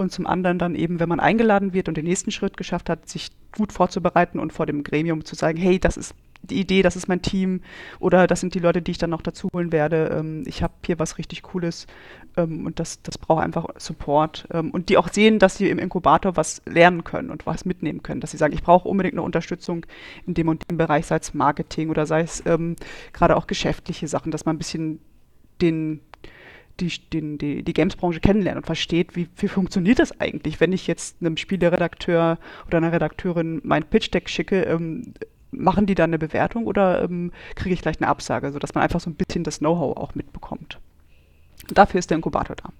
und 0.00 0.10
zum 0.10 0.26
anderen 0.26 0.58
dann 0.58 0.74
eben, 0.74 0.98
wenn 1.00 1.08
man 1.08 1.20
eingeladen 1.20 1.72
wird 1.72 1.88
und 1.88 1.96
den 1.96 2.06
nächsten 2.06 2.30
Schritt 2.30 2.56
geschafft 2.56 2.88
hat, 2.88 3.08
sich 3.08 3.30
gut 3.56 3.72
vorzubereiten 3.72 4.38
und 4.38 4.52
vor 4.52 4.66
dem 4.66 4.82
Gremium 4.82 5.24
zu 5.24 5.34
sagen, 5.34 5.58
hey, 5.58 5.78
das 5.78 5.96
ist 5.96 6.14
die 6.42 6.58
Idee, 6.58 6.80
das 6.80 6.96
ist 6.96 7.06
mein 7.06 7.20
Team 7.20 7.60
oder 7.98 8.26
das 8.26 8.40
sind 8.40 8.54
die 8.54 8.60
Leute, 8.60 8.80
die 8.80 8.92
ich 8.92 8.98
dann 8.98 9.10
noch 9.10 9.20
dazu 9.20 9.48
holen 9.52 9.72
werde. 9.72 10.16
Ähm, 10.18 10.42
ich 10.46 10.62
habe 10.62 10.72
hier 10.86 10.98
was 10.98 11.18
richtig 11.18 11.42
Cooles 11.42 11.86
ähm, 12.36 12.64
und 12.64 12.80
das, 12.80 13.02
das 13.02 13.18
braucht 13.18 13.44
einfach 13.44 13.66
Support. 13.76 14.48
Ähm, 14.50 14.70
und 14.70 14.88
die 14.88 14.96
auch 14.96 15.08
sehen, 15.08 15.38
dass 15.38 15.56
sie 15.56 15.68
im 15.68 15.78
Inkubator 15.78 16.36
was 16.36 16.62
lernen 16.64 17.04
können 17.04 17.30
und 17.30 17.44
was 17.44 17.66
mitnehmen 17.66 18.02
können. 18.02 18.20
Dass 18.20 18.30
sie 18.30 18.38
sagen, 18.38 18.54
ich 18.54 18.62
brauche 18.62 18.88
unbedingt 18.88 19.14
eine 19.14 19.22
Unterstützung 19.22 19.84
in 20.26 20.34
dem 20.34 20.48
und 20.48 20.68
dem 20.70 20.78
Bereich, 20.78 21.06
sei 21.06 21.16
es 21.16 21.34
Marketing 21.34 21.90
oder 21.90 22.06
sei 22.06 22.22
es 22.22 22.42
gerade 23.12 23.36
auch 23.36 23.46
geschäftliche 23.46 24.08
Sachen, 24.08 24.32
dass 24.32 24.46
man 24.46 24.56
ein 24.56 24.58
bisschen 24.58 25.00
den 25.60 26.00
die, 26.80 26.90
den, 27.12 27.38
die, 27.38 27.62
die 27.62 27.72
Games-Branche 27.72 28.20
kennenlernt 28.20 28.58
und 28.58 28.66
versteht, 28.66 29.16
wie, 29.16 29.28
wie 29.36 29.48
funktioniert 29.48 29.98
das 29.98 30.20
eigentlich, 30.20 30.60
wenn 30.60 30.72
ich 30.72 30.86
jetzt 30.86 31.16
einem 31.20 31.36
Spieleredakteur 31.36 32.38
oder 32.66 32.78
einer 32.78 32.92
Redakteurin 32.92 33.60
mein 33.64 33.84
Pitch-Deck 33.84 34.28
schicke, 34.28 34.62
ähm, 34.62 35.14
machen 35.52 35.86
die 35.86 35.94
dann 35.94 36.10
eine 36.10 36.18
Bewertung 36.18 36.66
oder 36.66 37.02
ähm, 37.02 37.32
kriege 37.54 37.74
ich 37.74 37.82
gleich 37.82 38.00
eine 38.00 38.08
Absage, 38.08 38.52
sodass 38.52 38.74
man 38.74 38.82
einfach 38.82 39.00
so 39.00 39.10
ein 39.10 39.16
bisschen 39.16 39.44
das 39.44 39.58
Know-how 39.58 39.96
auch 39.96 40.14
mitbekommt. 40.14 40.78
Und 41.68 41.76
dafür 41.76 41.98
ist 41.98 42.10
der 42.10 42.16
Inkubator 42.16 42.56
da. 42.56 42.70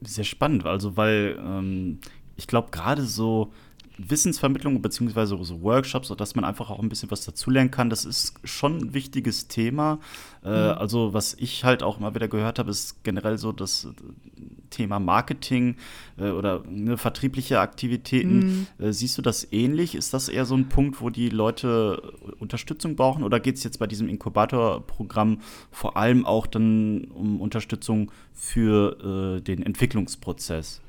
Sehr 0.00 0.24
spannend, 0.24 0.66
also 0.66 0.96
weil 0.96 1.38
ähm, 1.38 2.00
ich 2.36 2.46
glaube 2.46 2.70
gerade 2.70 3.02
so 3.02 3.52
Wissensvermittlung 3.98 4.80
beziehungsweise 4.80 5.36
so 5.42 5.62
Workshops, 5.62 6.12
dass 6.16 6.34
man 6.34 6.44
einfach 6.44 6.70
auch 6.70 6.80
ein 6.80 6.88
bisschen 6.88 7.10
was 7.10 7.24
dazulernen 7.24 7.70
kann, 7.70 7.90
das 7.90 8.04
ist 8.04 8.34
schon 8.44 8.78
ein 8.78 8.94
wichtiges 8.94 9.48
Thema. 9.48 9.98
Äh, 10.44 10.48
mhm. 10.48 10.78
also 10.78 11.14
was 11.14 11.34
ich 11.34 11.64
halt 11.64 11.82
auch 11.82 11.98
mal 11.98 12.14
wieder 12.14 12.28
gehört 12.28 12.58
habe, 12.58 12.70
ist 12.70 13.04
generell 13.04 13.38
so 13.38 13.52
das 13.52 13.88
Thema 14.70 14.98
Marketing 14.98 15.76
äh, 16.18 16.30
oder 16.30 16.62
ne, 16.68 16.96
vertriebliche 16.96 17.60
Aktivitäten. 17.60 18.66
Mhm. 18.78 18.86
Äh, 18.86 18.92
siehst 18.92 19.16
du 19.18 19.22
das 19.22 19.52
ähnlich? 19.52 19.94
Ist 19.94 20.12
das 20.14 20.28
eher 20.28 20.46
so 20.46 20.56
ein 20.56 20.68
Punkt, 20.68 21.00
wo 21.00 21.10
die 21.10 21.28
Leute 21.28 22.02
Unterstützung 22.40 22.96
brauchen? 22.96 23.22
Oder 23.22 23.38
geht 23.38 23.56
es 23.56 23.64
jetzt 23.64 23.78
bei 23.78 23.86
diesem 23.86 24.08
Inkubatorprogramm 24.08 25.40
vor 25.70 25.96
allem 25.96 26.26
auch 26.26 26.46
dann 26.46 27.04
um 27.04 27.40
Unterstützung 27.40 28.10
für 28.32 29.36
äh, 29.38 29.40
den 29.40 29.62
Entwicklungsprozess? 29.62 30.80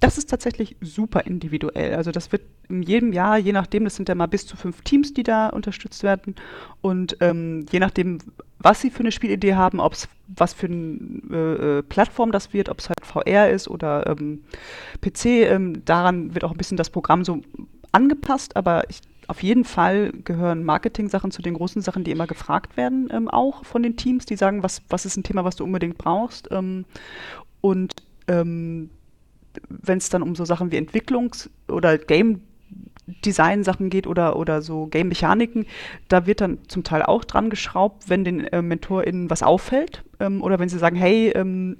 Das 0.00 0.16
ist 0.16 0.30
tatsächlich 0.30 0.76
super 0.80 1.26
individuell. 1.26 1.94
Also 1.94 2.12
das 2.12 2.30
wird 2.30 2.42
in 2.68 2.82
jedem 2.82 3.12
Jahr, 3.12 3.36
je 3.36 3.52
nachdem, 3.52 3.84
das 3.84 3.96
sind 3.96 4.08
ja 4.08 4.14
mal 4.14 4.26
bis 4.26 4.46
zu 4.46 4.56
fünf 4.56 4.82
Teams, 4.82 5.12
die 5.12 5.24
da 5.24 5.48
unterstützt 5.48 6.02
werden. 6.02 6.36
Und 6.80 7.16
ähm, 7.20 7.66
je 7.70 7.80
nachdem, 7.80 8.18
was 8.58 8.80
sie 8.80 8.90
für 8.90 9.00
eine 9.00 9.12
Spielidee 9.12 9.54
haben, 9.54 9.80
ob 9.80 9.94
es 9.94 10.08
was 10.28 10.52
für 10.52 10.66
eine 10.66 11.20
äh, 11.30 11.78
äh, 11.78 11.82
Plattform 11.82 12.32
das 12.32 12.52
wird, 12.52 12.68
ob 12.68 12.78
es 12.78 12.88
halt 12.88 13.04
VR 13.04 13.50
ist 13.50 13.68
oder 13.68 14.06
ähm, 14.06 14.44
PC, 15.00 15.24
ähm, 15.26 15.84
daran 15.84 16.34
wird 16.34 16.44
auch 16.44 16.52
ein 16.52 16.58
bisschen 16.58 16.76
das 16.76 16.90
Programm 16.90 17.24
so 17.24 17.40
angepasst, 17.92 18.56
aber 18.56 18.88
ich, 18.90 19.00
auf 19.28 19.42
jeden 19.42 19.64
Fall 19.64 20.12
gehören 20.24 20.64
Marketing-Sachen 20.64 21.30
zu 21.30 21.42
den 21.42 21.54
großen 21.54 21.82
Sachen, 21.82 22.02
die 22.02 22.10
immer 22.10 22.26
gefragt 22.26 22.76
werden, 22.76 23.08
ähm, 23.12 23.28
auch 23.28 23.64
von 23.64 23.82
den 23.82 23.96
Teams, 23.96 24.26
die 24.26 24.36
sagen, 24.36 24.62
was, 24.62 24.82
was 24.88 25.06
ist 25.06 25.16
ein 25.16 25.22
Thema, 25.22 25.44
was 25.44 25.56
du 25.56 25.64
unbedingt 25.64 25.98
brauchst. 25.98 26.48
Ähm, 26.50 26.84
und 27.60 27.94
ähm, 28.26 28.90
wenn 29.68 29.98
es 29.98 30.08
dann 30.08 30.22
um 30.22 30.34
so 30.34 30.44
Sachen 30.44 30.72
wie 30.72 30.78
Entwicklungs- 30.78 31.48
oder 31.68 31.98
Game 31.98 32.42
Design-Sachen 33.24 33.90
geht 33.90 34.06
oder, 34.06 34.36
oder 34.36 34.60
so 34.60 34.86
Game-Mechaniken, 34.86 35.66
da 36.08 36.26
wird 36.26 36.40
dann 36.40 36.58
zum 36.68 36.84
Teil 36.84 37.02
auch 37.02 37.24
dran 37.24 37.50
geschraubt, 37.50 38.08
wenn 38.08 38.24
den 38.24 38.44
äh, 38.44 38.60
MentorInnen 38.60 39.30
was 39.30 39.42
auffällt 39.42 40.04
ähm, 40.20 40.42
oder 40.42 40.58
wenn 40.58 40.68
sie 40.68 40.78
sagen, 40.78 40.96
hey, 40.96 41.30
ähm, 41.30 41.78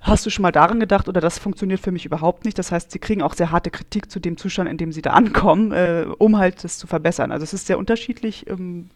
hast 0.00 0.24
du 0.24 0.30
schon 0.30 0.42
mal 0.42 0.52
daran 0.52 0.80
gedacht 0.80 1.08
oder 1.08 1.20
das 1.20 1.38
funktioniert 1.38 1.80
für 1.80 1.92
mich 1.92 2.06
überhaupt 2.06 2.44
nicht. 2.44 2.58
Das 2.58 2.72
heißt, 2.72 2.90
sie 2.90 2.98
kriegen 2.98 3.22
auch 3.22 3.34
sehr 3.34 3.50
harte 3.50 3.70
Kritik 3.70 4.10
zu 4.10 4.18
dem 4.18 4.36
Zustand, 4.36 4.70
in 4.70 4.78
dem 4.78 4.92
sie 4.92 5.02
da 5.02 5.10
ankommen, 5.10 5.72
äh, 5.72 6.06
um 6.18 6.38
halt 6.38 6.64
das 6.64 6.78
zu 6.78 6.86
verbessern. 6.86 7.32
Also 7.32 7.44
es 7.44 7.52
ist 7.52 7.66
sehr 7.66 7.78
unterschiedlich, 7.78 8.48
ähm, 8.48 8.88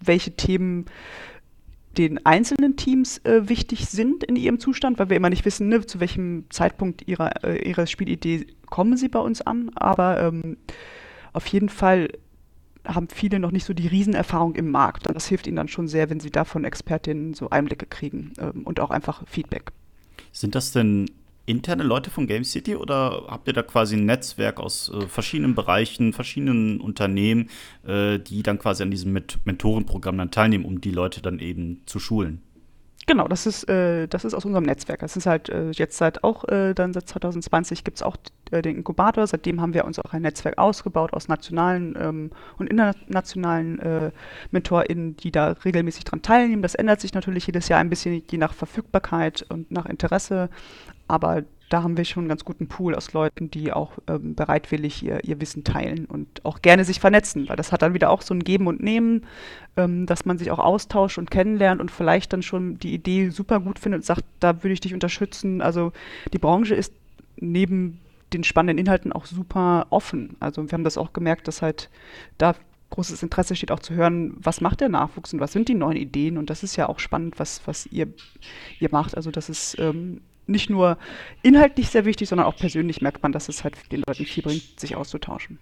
welche 0.00 0.32
Themen 0.32 0.86
den 1.94 2.24
einzelnen 2.26 2.76
Teams 2.76 3.18
äh, 3.24 3.48
wichtig 3.48 3.86
sind 3.86 4.24
in 4.24 4.36
ihrem 4.36 4.60
Zustand, 4.60 4.98
weil 4.98 5.08
wir 5.08 5.16
immer 5.16 5.30
nicht 5.30 5.44
wissen, 5.44 5.68
ne, 5.68 5.84
zu 5.86 6.00
welchem 6.00 6.44
Zeitpunkt 6.50 7.06
ihrer, 7.08 7.44
äh, 7.44 7.68
ihrer 7.68 7.86
Spielidee 7.86 8.46
kommen 8.66 8.96
sie 8.96 9.08
bei 9.08 9.20
uns 9.20 9.40
an. 9.40 9.70
Aber 9.74 10.20
ähm, 10.20 10.56
auf 11.32 11.46
jeden 11.46 11.68
Fall 11.68 12.08
haben 12.86 13.08
viele 13.08 13.38
noch 13.38 13.50
nicht 13.50 13.64
so 13.64 13.72
die 13.72 13.88
Riesenerfahrung 13.88 14.54
im 14.54 14.70
Markt. 14.70 15.06
Und 15.06 15.14
das 15.14 15.26
hilft 15.26 15.46
ihnen 15.46 15.56
dann 15.56 15.68
schon 15.68 15.88
sehr, 15.88 16.10
wenn 16.10 16.20
sie 16.20 16.30
davon 16.30 16.64
Expertinnen 16.64 17.34
so 17.34 17.50
Einblicke 17.50 17.86
kriegen 17.86 18.32
ähm, 18.38 18.62
und 18.64 18.80
auch 18.80 18.90
einfach 18.90 19.26
Feedback. 19.26 19.72
Sind 20.32 20.54
das 20.54 20.72
denn 20.72 21.06
interne 21.46 21.82
Leute 21.82 22.10
von 22.10 22.26
Game 22.26 22.44
City 22.44 22.76
oder 22.76 23.24
habt 23.28 23.46
ihr 23.48 23.52
da 23.52 23.62
quasi 23.62 23.96
ein 23.96 24.06
Netzwerk 24.06 24.60
aus 24.60 24.90
äh, 24.90 25.06
verschiedenen 25.06 25.54
Bereichen, 25.54 26.12
verschiedenen 26.12 26.80
Unternehmen, 26.80 27.50
äh, 27.86 28.18
die 28.18 28.42
dann 28.42 28.58
quasi 28.58 28.82
an 28.82 28.90
diesem 28.90 29.12
Met 29.12 29.38
Mentorenprogramm 29.44 30.18
dann 30.18 30.30
teilnehmen, 30.30 30.64
um 30.64 30.80
die 30.80 30.90
Leute 30.90 31.20
dann 31.20 31.38
eben 31.38 31.82
zu 31.86 31.98
schulen? 31.98 32.42
Genau, 33.06 33.28
das 33.28 33.44
ist, 33.44 33.68
äh, 33.68 34.06
das 34.08 34.24
ist 34.24 34.32
aus 34.32 34.46
unserem 34.46 34.64
Netzwerk. 34.64 35.00
Das 35.00 35.16
ist 35.16 35.26
halt 35.26 35.50
äh, 35.50 35.70
jetzt 35.72 35.98
seit 35.98 36.24
auch, 36.24 36.48
äh, 36.48 36.72
dann 36.72 36.94
seit 36.94 37.06
2020 37.06 37.84
gibt 37.84 37.98
es 37.98 38.02
auch 38.02 38.16
äh, 38.50 38.62
den 38.62 38.76
Inkubator. 38.76 39.26
Seitdem 39.26 39.60
haben 39.60 39.74
wir 39.74 39.84
uns 39.84 39.98
auch 39.98 40.14
ein 40.14 40.22
Netzwerk 40.22 40.56
ausgebaut 40.56 41.12
aus 41.12 41.28
nationalen 41.28 41.94
ähm, 42.00 42.30
und 42.56 42.68
internationalen 42.68 43.78
äh, 43.80 44.10
MentorInnen, 44.52 45.18
die 45.18 45.30
da 45.30 45.48
regelmäßig 45.64 46.04
dran 46.04 46.22
teilnehmen. 46.22 46.62
Das 46.62 46.74
ändert 46.74 47.02
sich 47.02 47.12
natürlich 47.12 47.46
jedes 47.46 47.68
Jahr 47.68 47.80
ein 47.80 47.90
bisschen, 47.90 48.22
je 48.30 48.38
nach 48.38 48.54
Verfügbarkeit 48.54 49.44
und 49.50 49.70
nach 49.70 49.84
Interesse. 49.84 50.48
Aber 51.08 51.44
da 51.70 51.82
haben 51.82 51.96
wir 51.96 52.04
schon 52.04 52.22
einen 52.22 52.28
ganz 52.28 52.44
guten 52.44 52.68
Pool 52.68 52.94
aus 52.94 53.12
Leuten, 53.12 53.50
die 53.50 53.72
auch 53.72 53.92
ähm, 54.06 54.34
bereitwillig 54.34 55.02
ihr, 55.02 55.24
ihr 55.24 55.40
Wissen 55.40 55.64
teilen 55.64 56.04
und 56.04 56.44
auch 56.44 56.62
gerne 56.62 56.84
sich 56.84 57.00
vernetzen, 57.00 57.48
weil 57.48 57.56
das 57.56 57.72
hat 57.72 57.82
dann 57.82 57.94
wieder 57.94 58.10
auch 58.10 58.22
so 58.22 58.34
ein 58.34 58.44
Geben 58.44 58.66
und 58.66 58.82
Nehmen, 58.82 59.26
ähm, 59.76 60.06
dass 60.06 60.24
man 60.24 60.38
sich 60.38 60.50
auch 60.50 60.58
austauscht 60.58 61.18
und 61.18 61.30
kennenlernt 61.30 61.80
und 61.80 61.90
vielleicht 61.90 62.32
dann 62.32 62.42
schon 62.42 62.78
die 62.78 62.94
Idee 62.94 63.30
super 63.30 63.60
gut 63.60 63.78
findet 63.78 64.00
und 64.00 64.04
sagt, 64.04 64.24
da 64.40 64.62
würde 64.62 64.74
ich 64.74 64.80
dich 64.80 64.94
unterstützen. 64.94 65.62
Also 65.62 65.92
die 66.32 66.38
Branche 66.38 66.74
ist 66.74 66.92
neben 67.36 68.00
den 68.32 68.44
spannenden 68.44 68.78
Inhalten 68.78 69.12
auch 69.12 69.26
super 69.26 69.86
offen. 69.90 70.36
Also 70.40 70.64
wir 70.64 70.72
haben 70.72 70.84
das 70.84 70.98
auch 70.98 71.12
gemerkt, 71.12 71.48
dass 71.48 71.62
halt 71.62 71.90
da 72.38 72.54
großes 72.90 73.22
Interesse 73.22 73.56
steht, 73.56 73.72
auch 73.72 73.80
zu 73.80 73.94
hören, 73.94 74.34
was 74.36 74.60
macht 74.60 74.80
der 74.80 74.88
Nachwuchs 74.88 75.32
und 75.32 75.40
was 75.40 75.52
sind 75.52 75.68
die 75.68 75.74
neuen 75.74 75.96
Ideen. 75.96 76.38
Und 76.38 76.50
das 76.50 76.62
ist 76.62 76.76
ja 76.76 76.88
auch 76.88 77.00
spannend, 77.00 77.38
was, 77.38 77.62
was 77.66 77.86
ihr, 77.86 78.08
ihr 78.78 78.88
macht. 78.92 79.16
Also 79.16 79.30
das 79.30 79.48
ist 79.48 79.76
ähm, 79.80 80.20
nicht 80.46 80.70
nur 80.70 80.98
inhaltlich 81.42 81.88
sehr 81.88 82.04
wichtig, 82.04 82.28
sondern 82.28 82.46
auch 82.46 82.56
persönlich 82.56 83.00
merkt 83.00 83.22
man, 83.22 83.32
dass 83.32 83.48
es 83.48 83.64
halt 83.64 83.76
den 83.92 84.02
Leuten 84.06 84.24
viel 84.24 84.42
bringt, 84.42 84.78
sich 84.78 84.96
auszutauschen. 84.96 85.58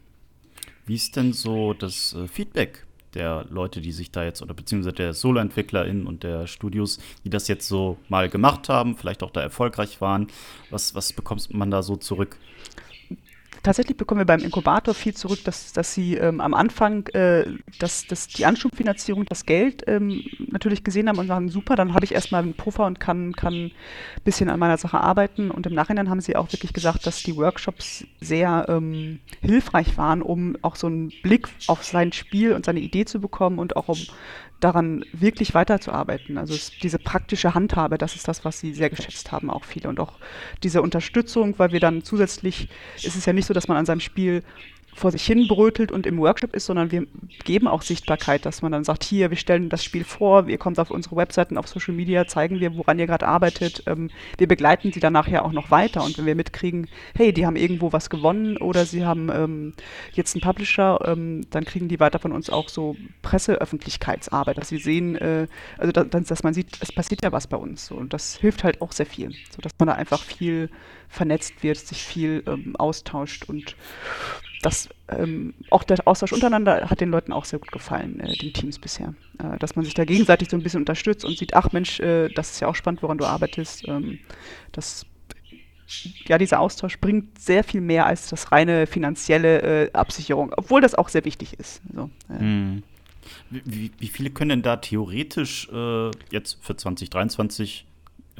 Wie 0.87 0.95
ist 0.95 1.17
denn 1.17 1.33
so 1.33 1.75
das 1.75 2.15
äh, 2.15 2.27
Feedback 2.27 2.87
der 3.15 3.47
Leute, 3.51 3.81
die 3.81 3.93
sich 3.93 4.11
da 4.11 4.25
jetzt, 4.25 4.43
oder 4.43 4.55
beziehungsweise 4.55 4.95
der 4.95 5.13
Solo-EntwicklerInnen 5.13 6.07
und 6.07 6.23
der 6.23 6.47
Studios, 6.47 6.99
die 7.25 7.31
das 7.31 7.47
jetzt 7.47 7.69
so 7.69 7.99
mal 8.09 8.29
gemacht 8.29 8.69
haben, 8.69 8.97
vielleicht 8.97 9.23
auch 9.23 9.31
da 9.31 9.43
erfolgreich 9.43 10.01
waren? 10.01 10.29
Was, 10.71 10.95
was 10.95 11.13
bekommt 11.13 11.53
man 11.53 11.71
da 11.71 11.83
so 11.83 11.97
zurück? 11.97 12.39
Tatsächlich 13.63 13.97
bekommen 13.97 14.21
wir 14.21 14.27
beim 14.27 14.41
Inkubator 14.41 14.95
viel 14.95 15.15
zurück, 15.15 15.41
dass, 15.45 15.73
dass 15.73 15.95
sie 15.95 16.17
ähm, 16.17 16.41
am 16.41 16.55
Anfang 16.55 17.07
äh, 17.09 17.45
dass, 17.79 18.07
dass 18.07 18.29
die 18.29 18.45
Anschubfinanzierung, 18.45 19.25
das 19.27 19.47
Geld 19.47 19.85
ähm, 19.87 20.25
natürlich 20.51 20.85
gesehen 20.85 21.09
haben 21.09 21.19
und 21.19 21.27
sagen, 21.27 21.49
super, 21.49 21.77
dann 21.77 21.95
habe 21.95 22.05
ich 22.05 22.13
erstmal 22.13 22.43
einen 22.43 22.55
Puffer 22.55 22.87
und 22.87 23.01
kann, 23.01 23.33
kann 23.35 23.55
ein 23.55 23.73
bisschen 24.25 24.51
an 24.51 24.59
meiner 24.59 24.79
Sache 24.79 24.99
arbeiten. 24.99 25.51
Und 25.51 25.67
im 25.67 25.75
Nachhinein 25.75 26.11
haben 26.11 26.21
sie 26.21 26.37
auch 26.37 26.53
wirklich 26.53 26.73
gesagt, 26.73 27.07
dass 27.07 27.23
die 27.23 27.37
Workshops 27.37 28.05
sehr 28.21 28.67
ähm, 28.69 29.21
hilfreich 29.41 29.97
waren, 29.97 30.23
um 30.23 30.57
auch 30.63 30.77
so 30.77 30.87
einen 30.87 31.13
Blick 31.23 31.49
auf 31.67 31.85
sein 31.85 32.13
Spiel 32.13 32.53
und 32.53 32.65
seine 32.65 32.81
Idee 32.81 33.05
zu 33.05 33.21
bekommen 33.21 33.59
und 33.59 33.77
auch 33.77 33.89
um 33.89 33.99
daran 34.63 35.05
wirklich 35.13 35.55
weiterzuarbeiten. 35.55 36.39
Also 36.39 36.55
es, 36.55 36.71
diese 36.83 36.99
praktische 36.99 37.55
Handhabe, 37.55 37.99
das 37.99 38.15
ist 38.15 38.29
das, 38.29 38.45
was 38.45 38.61
sie 38.61 38.75
sehr 38.75 38.91
geschätzt 38.91 39.33
haben, 39.33 39.51
auch 39.51 39.65
viele. 39.65 39.89
Und 39.89 39.99
auch 39.99 40.13
diese 40.63 40.83
Unterstützung, 40.83 41.59
weil 41.59 41.73
wir 41.73 41.81
dann 41.81 42.05
zusätzlich, 42.05 42.69
ist 43.03 43.17
es 43.17 43.27
ja 43.27 43.33
nicht 43.33 43.47
so, 43.47 43.52
dass 43.53 43.69
man 43.69 43.77
an 43.77 43.87
seinem 43.87 44.01
Spiel 44.01 44.43
vor 44.95 45.11
sich 45.11 45.25
hin 45.25 45.49
brötelt 45.49 45.91
und 45.91 46.07
im 46.07 46.19
Workshop 46.19 46.55
ist, 46.55 46.67
sondern 46.67 46.93
wir 46.93 47.07
geben 47.45 47.67
auch 47.67 47.83
Sichtbarkeit, 47.83 48.45
dass 48.45 48.63
man 48.63 48.73
dann 48.73 48.85
sagt, 48.85 49.05
hier, 49.05 49.31
wir 49.31 49.37
stellen 49.37 49.69
das 49.69 49.83
Spiel 49.83 50.05
vor, 50.05 50.49
ihr 50.49 50.59
kommt 50.59 50.79
auf 50.79 50.91
unsere 50.91 51.17
Webseiten, 51.17 51.57
auf 51.57 51.67
Social 51.67 51.95
Media, 51.95 52.27
zeigen 52.27 52.61
wir, 52.61 52.77
woran 52.77 52.99
ihr 52.99 53.07
gerade 53.07 53.27
arbeitet. 53.27 53.83
Ähm, 53.87 54.11
wir 54.37 54.47
begleiten 54.47 54.93
sie 54.93 55.01
dann 55.01 55.15
nachher 55.15 55.45
auch 55.45 55.53
noch 55.53 55.71
weiter 55.71 56.05
und 56.05 56.19
wenn 56.19 56.27
wir 56.27 56.35
mitkriegen, 56.35 56.89
hey, 57.17 57.33
die 57.33 57.47
haben 57.47 57.57
irgendwo 57.57 57.93
was 57.93 58.11
gewonnen 58.11 58.59
oder 58.59 58.85
sie 58.85 59.05
haben 59.05 59.31
ähm, 59.33 59.75
jetzt 60.13 60.35
einen 60.35 60.43
Publisher, 60.43 61.01
ähm, 61.07 61.47
dann 61.51 61.65
kriegen 61.65 61.89
die 61.89 61.99
weiter 61.99 62.19
von 62.19 62.33
uns 62.33 62.51
auch 62.51 62.69
so 62.69 62.97
Presseöffentlichkeitsarbeit, 63.23 64.59
dass 64.59 64.69
sie 64.69 64.79
sehen, 64.79 65.17
äh, 65.17 65.47
also 65.79 65.93
da, 65.93 66.05
dass 66.05 66.43
man 66.43 66.53
sieht, 66.53 66.79
es 66.81 66.93
passiert 66.93 67.23
ja 67.25 67.33
was 67.33 67.47
bei 67.47 67.57
uns. 67.57 67.87
So, 67.87 67.95
und 67.95 68.13
das 68.13 68.37
hilft 68.37 68.63
halt 68.63 68.83
auch 68.83 68.93
sehr 68.93 69.07
viel, 69.07 69.33
sodass 69.55 69.73
man 69.79 69.89
da 69.89 69.95
einfach 69.95 70.23
viel 70.23 70.71
vernetzt 71.09 71.63
wird, 71.63 71.79
sich 71.79 72.03
viel 72.03 72.43
ähm, 72.47 72.77
austauscht 72.77 73.49
und 73.49 73.77
das, 74.63 74.89
ähm, 75.09 75.55
auch 75.71 75.83
der 75.83 75.99
Austausch 76.07 76.33
untereinander 76.33 76.89
hat 76.89 77.01
den 77.01 77.11
Leuten 77.11 77.33
auch 77.33 77.45
sehr 77.45 77.59
gut 77.59 77.73
gefallen, 77.73 78.21
äh, 78.21 78.33
den 78.37 78.53
Teams 78.53 78.79
bisher. 78.79 79.15
Äh, 79.39 79.59
dass 79.59 79.77
man 79.77 79.85
sich 79.85 79.95
da 79.95 80.05
gegenseitig 80.05 80.49
so 80.49 80.57
ein 80.57 80.63
bisschen 80.63 80.81
unterstützt 80.81 81.25
und 81.25 81.37
sieht, 81.37 81.55
ach 81.55 81.73
Mensch, 81.73 81.99
äh, 82.01 82.29
das 82.29 82.53
ist 82.53 82.61
ja 82.61 82.69
auch 82.69 82.77
spannend, 82.77 83.03
woran 83.03 83.19
du 83.19 83.25
arbeitest. 83.25 83.87
Ähm, 83.89 84.21
das, 84.71 85.05
ja, 86.27 86.39
dieser 86.39 86.61
Austausch 86.61 86.99
bringt 87.01 87.41
sehr 87.41 87.65
viel 87.65 87.81
mehr 87.81 88.07
als 88.07 88.29
das 88.29 88.53
reine 88.53 88.87
finanzielle 88.87 89.87
äh, 89.87 89.93
Absicherung, 89.93 90.53
obwohl 90.57 90.81
das 90.81 90.95
auch 90.95 91.09
sehr 91.09 91.25
wichtig 91.25 91.59
ist. 91.59 91.83
So, 91.93 92.09
hm. 92.29 92.85
wie, 93.51 93.91
wie, 93.99 94.09
viele 94.09 94.31
können 94.31 94.51
denn 94.51 94.63
da 94.63 94.77
theoretisch 94.77 95.69
äh, 95.73 96.11
jetzt 96.31 96.59
für 96.63 96.77
2023 96.77 97.85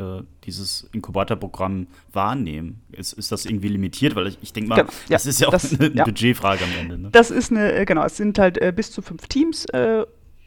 äh, 0.03 0.23
dieses 0.45 0.89
Inkubatorprogramm 0.93 1.87
wahrnehmen? 2.13 2.83
Ist, 2.93 3.13
ist 3.13 3.33
das 3.33 3.45
irgendwie 3.45 3.69
limitiert? 3.69 4.15
Weil 4.15 4.29
ich, 4.29 4.39
ich 4.43 4.53
denke 4.53 4.71
mal, 4.71 4.77
genau, 4.77 4.91
ja, 5.09 5.17
das 5.17 5.27
ist 5.27 5.41
ja 5.41 5.49
auch 5.49 5.53
das, 5.53 5.79
eine 5.79 5.91
ja. 5.95 6.05
Budgetfrage 6.05 6.65
am 6.65 6.71
Ende. 6.81 6.99
Ne? 6.99 7.09
Das 7.13 7.31
ist 7.31 7.51
eine, 7.51 7.73
äh, 7.73 7.85
genau, 7.85 8.05
es 8.05 8.17
sind 8.17 8.39
halt 8.39 8.59
äh, 8.59 8.73
bis 8.75 8.91
zu 8.91 9.03
fünf 9.03 9.27
Teams 9.29 9.65
äh, 9.67 10.05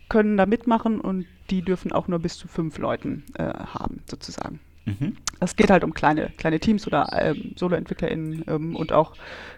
können 0.10 0.38
da 0.38 0.46
mitmachen 0.46 1.00
und 1.02 1.26
die 1.50 1.62
dürfen 1.62 1.92
auch 1.92 2.08
nur 2.08 2.20
bis 2.20 2.38
zu 2.38 2.48
fünf 2.48 2.78
Leuten 2.78 3.24
äh, 3.36 3.44
haben, 3.44 4.02
sozusagen. 4.10 4.60
Mhm. 4.86 5.18
Es 5.40 5.56
geht 5.56 5.70
halt 5.70 5.84
um 5.84 5.94
kleine, 5.94 6.32
kleine 6.38 6.60
Teams 6.60 6.86
oder 6.88 7.10
ähm, 7.14 7.54
Solo-EntwicklerInnen 7.56 8.46
ähm, 8.48 8.76
und 8.76 8.92
auch 8.92 9.14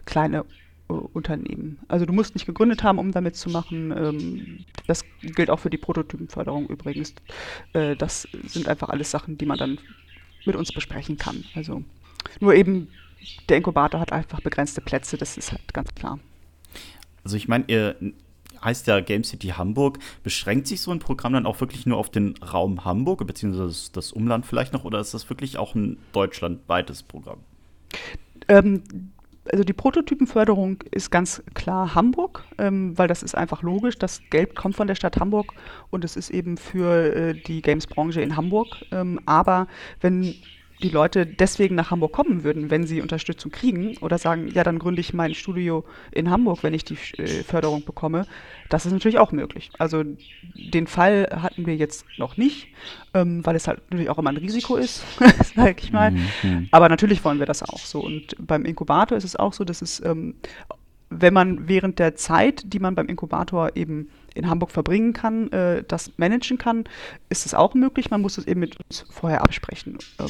kleine 0.06 0.46
Unternehmen. 0.88 1.80
Also 1.88 2.06
du 2.06 2.14
musst 2.14 2.34
nicht 2.34 2.46
gegründet 2.46 2.84
haben, 2.84 2.98
um 2.98 3.12
damit 3.12 3.36
zu 3.36 3.50
machen. 3.50 3.92
Ähm, 3.92 4.66
das 4.88 5.04
gilt 5.22 5.50
auch 5.50 5.60
für 5.60 5.70
die 5.70 5.78
Prototypenförderung 5.78 6.68
übrigens. 6.68 7.14
Äh, 7.74 7.96
das 7.96 8.28
sind 8.46 8.68
einfach 8.68 8.90
alles 8.90 9.12
Sachen, 9.12 9.38
die 9.38 9.46
man 9.46 9.58
dann 9.58 9.80
mit 10.46 10.56
uns 10.56 10.72
besprechen 10.72 11.18
kann. 11.18 11.44
Also 11.56 11.84
nur 12.40 12.54
eben 12.56 12.88
der 13.50 13.58
Inkubator 13.58 14.00
hat 14.00 14.14
einfach 14.14 14.40
begrenzte 14.40 14.80
Plätze, 14.80 15.18
das 15.18 15.38
ist 15.38 15.52
halt 15.52 15.74
ganz 15.74 15.94
klar. 15.94 16.20
Also 17.24 17.36
ich 17.36 17.48
meine, 17.48 17.66
ihr 17.68 17.96
heißt 18.64 18.88
ja 18.88 19.00
Game 19.00 19.24
City 19.24 19.50
Hamburg. 19.50 20.00
Beschränkt 20.24 20.68
sich 20.68 20.82
so 20.82 20.92
ein 20.92 21.00
Programm 21.00 21.34
dann 21.34 21.46
auch 21.46 21.60
wirklich 21.60 21.86
nur 21.86 21.98
auf 21.98 22.10
den 22.10 22.36
Raum 22.38 22.86
Hamburg, 22.86 23.26
beziehungsweise 23.28 23.68
das, 23.68 23.92
das 23.92 24.12
Umland 24.12 24.46
vielleicht 24.46 24.74
noch, 24.74 24.86
oder 24.86 25.00
ist 25.00 25.14
das 25.14 25.30
wirklich 25.30 25.58
auch 25.58 25.76
ein 25.76 25.98
deutschlandweites 26.14 27.04
Programm? 27.04 27.40
Ähm, 28.48 28.84
also 29.52 29.64
die 29.64 29.74
Prototypenförderung 29.74 30.84
ist 30.92 31.12
ganz 31.12 31.44
klar 31.54 31.96
Hamburg, 31.96 32.44
ähm, 32.58 32.98
weil 32.98 33.08
das 33.08 33.24
ist 33.24 33.36
einfach 33.36 33.62
logisch. 33.62 33.98
Das 33.98 34.22
Geld 34.30 34.56
kommt 34.56 34.76
von 34.76 34.88
der 34.88 34.96
Stadt 34.96 35.18
Hamburg 35.18 35.54
und 35.90 36.04
es 36.04 36.16
ist 36.16 36.30
eben 36.30 36.58
für 36.58 37.16
äh, 37.16 37.34
die 37.34 37.62
Games-Branche 37.62 38.22
in 38.22 38.36
Hamburg. 38.36 38.68
Ähm, 38.92 39.20
aber 39.26 39.68
wenn 40.02 40.36
die 40.82 40.90
Leute 40.90 41.26
deswegen 41.26 41.76
nach 41.76 41.90
Hamburg 41.90 42.12
kommen 42.12 42.44
würden, 42.44 42.70
wenn 42.70 42.86
sie 42.86 43.02
Unterstützung 43.02 43.52
kriegen 43.52 43.98
oder 43.98 44.18
sagen, 44.18 44.48
ja, 44.54 44.64
dann 44.64 44.78
gründe 44.78 45.02
ich 45.02 45.14
mein 45.14 45.34
Studio 45.34 45.84
in 46.12 46.30
Hamburg, 46.30 46.62
wenn 46.62 46.74
ich 46.74 46.86
die 46.86 46.98
äh, 47.18 47.44
Förderung 47.44 47.84
bekomme. 47.84 48.28
Das 48.70 48.86
ist 48.86 48.92
natürlich 48.92 49.18
auch 49.18 49.32
möglich. 49.32 49.72
Also 49.80 50.04
den 50.56 50.88
Fall 50.88 51.30
hatten 51.42 51.66
wir 51.66 51.76
jetzt 51.76 52.06
noch 52.18 52.38
nicht, 52.38 52.68
ähm, 53.14 53.44
weil 53.46 53.56
es 53.56 53.68
halt 53.68 53.82
natürlich 53.90 54.10
auch 54.10 54.20
immer 54.20 54.30
ein 54.30 54.38
Risiko 54.38 54.76
ist, 54.76 55.04
sag 55.56 55.84
ich 55.84 55.92
mal. 55.92 56.12
Mhm. 56.12 56.68
Aber 56.72 56.90
natürlich 56.90 57.24
wollen 57.26 57.40
wir 57.40 57.48
das 57.48 57.64
auch 57.64 57.80
so. 57.80 58.04
Und 58.04 58.36
beim 58.40 58.64
Inkubator 58.64 59.18
ist 59.18 59.24
es 59.24 59.36
auch 59.36 59.54
so, 59.54 59.64
dass 59.64 59.82
es, 59.82 60.04
ähm, 60.06 60.36
wenn 61.10 61.34
man 61.34 61.68
während 61.68 61.98
der 61.98 62.16
Zeit, 62.16 62.62
die 62.66 62.80
man 62.80 62.94
beim 62.94 63.08
Inkubator 63.08 63.76
eben 63.76 64.10
in 64.38 64.50
Hamburg 64.50 64.72
verbringen 64.72 65.14
kann, 65.14 65.52
äh, 65.52 65.84
das 65.88 66.18
managen 66.18 66.58
kann, 66.58 66.86
ist 67.30 67.46
es 67.46 67.54
auch 67.54 67.74
möglich. 67.74 68.10
Man 68.10 68.22
muss 68.22 68.38
es 68.38 68.48
eben 68.48 68.60
mit 68.60 68.78
uns 68.80 69.06
vorher 69.10 69.42
absprechen. 69.42 69.98
Ähm, 70.20 70.28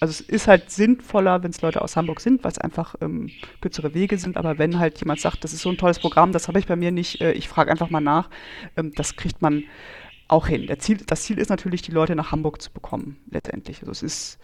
also 0.00 0.10
es 0.10 0.20
ist 0.20 0.48
halt 0.48 0.70
sinnvoller, 0.70 1.42
wenn 1.42 1.50
es 1.50 1.60
Leute 1.60 1.82
aus 1.82 1.96
Hamburg 1.96 2.20
sind, 2.20 2.44
weil 2.44 2.52
es 2.52 2.58
einfach 2.58 2.94
ähm, 3.00 3.30
kürzere 3.60 3.94
Wege 3.94 4.18
sind. 4.18 4.36
Aber 4.36 4.58
wenn 4.58 4.78
halt 4.78 4.98
jemand 5.00 5.20
sagt, 5.20 5.44
das 5.44 5.52
ist 5.52 5.62
so 5.62 5.70
ein 5.70 5.76
tolles 5.76 5.98
Programm, 5.98 6.32
das 6.32 6.48
habe 6.48 6.58
ich 6.58 6.66
bei 6.66 6.76
mir 6.76 6.92
nicht, 6.92 7.20
äh, 7.20 7.32
ich 7.32 7.48
frage 7.48 7.70
einfach 7.70 7.90
mal 7.90 8.00
nach, 8.00 8.30
ähm, 8.76 8.92
das 8.94 9.16
kriegt 9.16 9.42
man 9.42 9.64
auch 10.28 10.46
hin. 10.46 10.68
Ziel, 10.78 10.98
das 11.06 11.22
Ziel 11.22 11.38
ist 11.38 11.48
natürlich, 11.48 11.82
die 11.82 11.92
Leute 11.92 12.14
nach 12.14 12.32
Hamburg 12.32 12.62
zu 12.62 12.70
bekommen, 12.70 13.16
letztendlich. 13.30 13.80
Also 13.80 13.92
es 13.92 14.02
ist, 14.02 14.38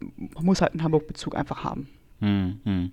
man 0.00 0.44
muss 0.44 0.60
halt 0.60 0.72
einen 0.72 0.82
Hamburg-Bezug 0.82 1.34
einfach 1.34 1.64
haben. 1.64 1.88
Hm, 2.20 2.60
hm. 2.64 2.92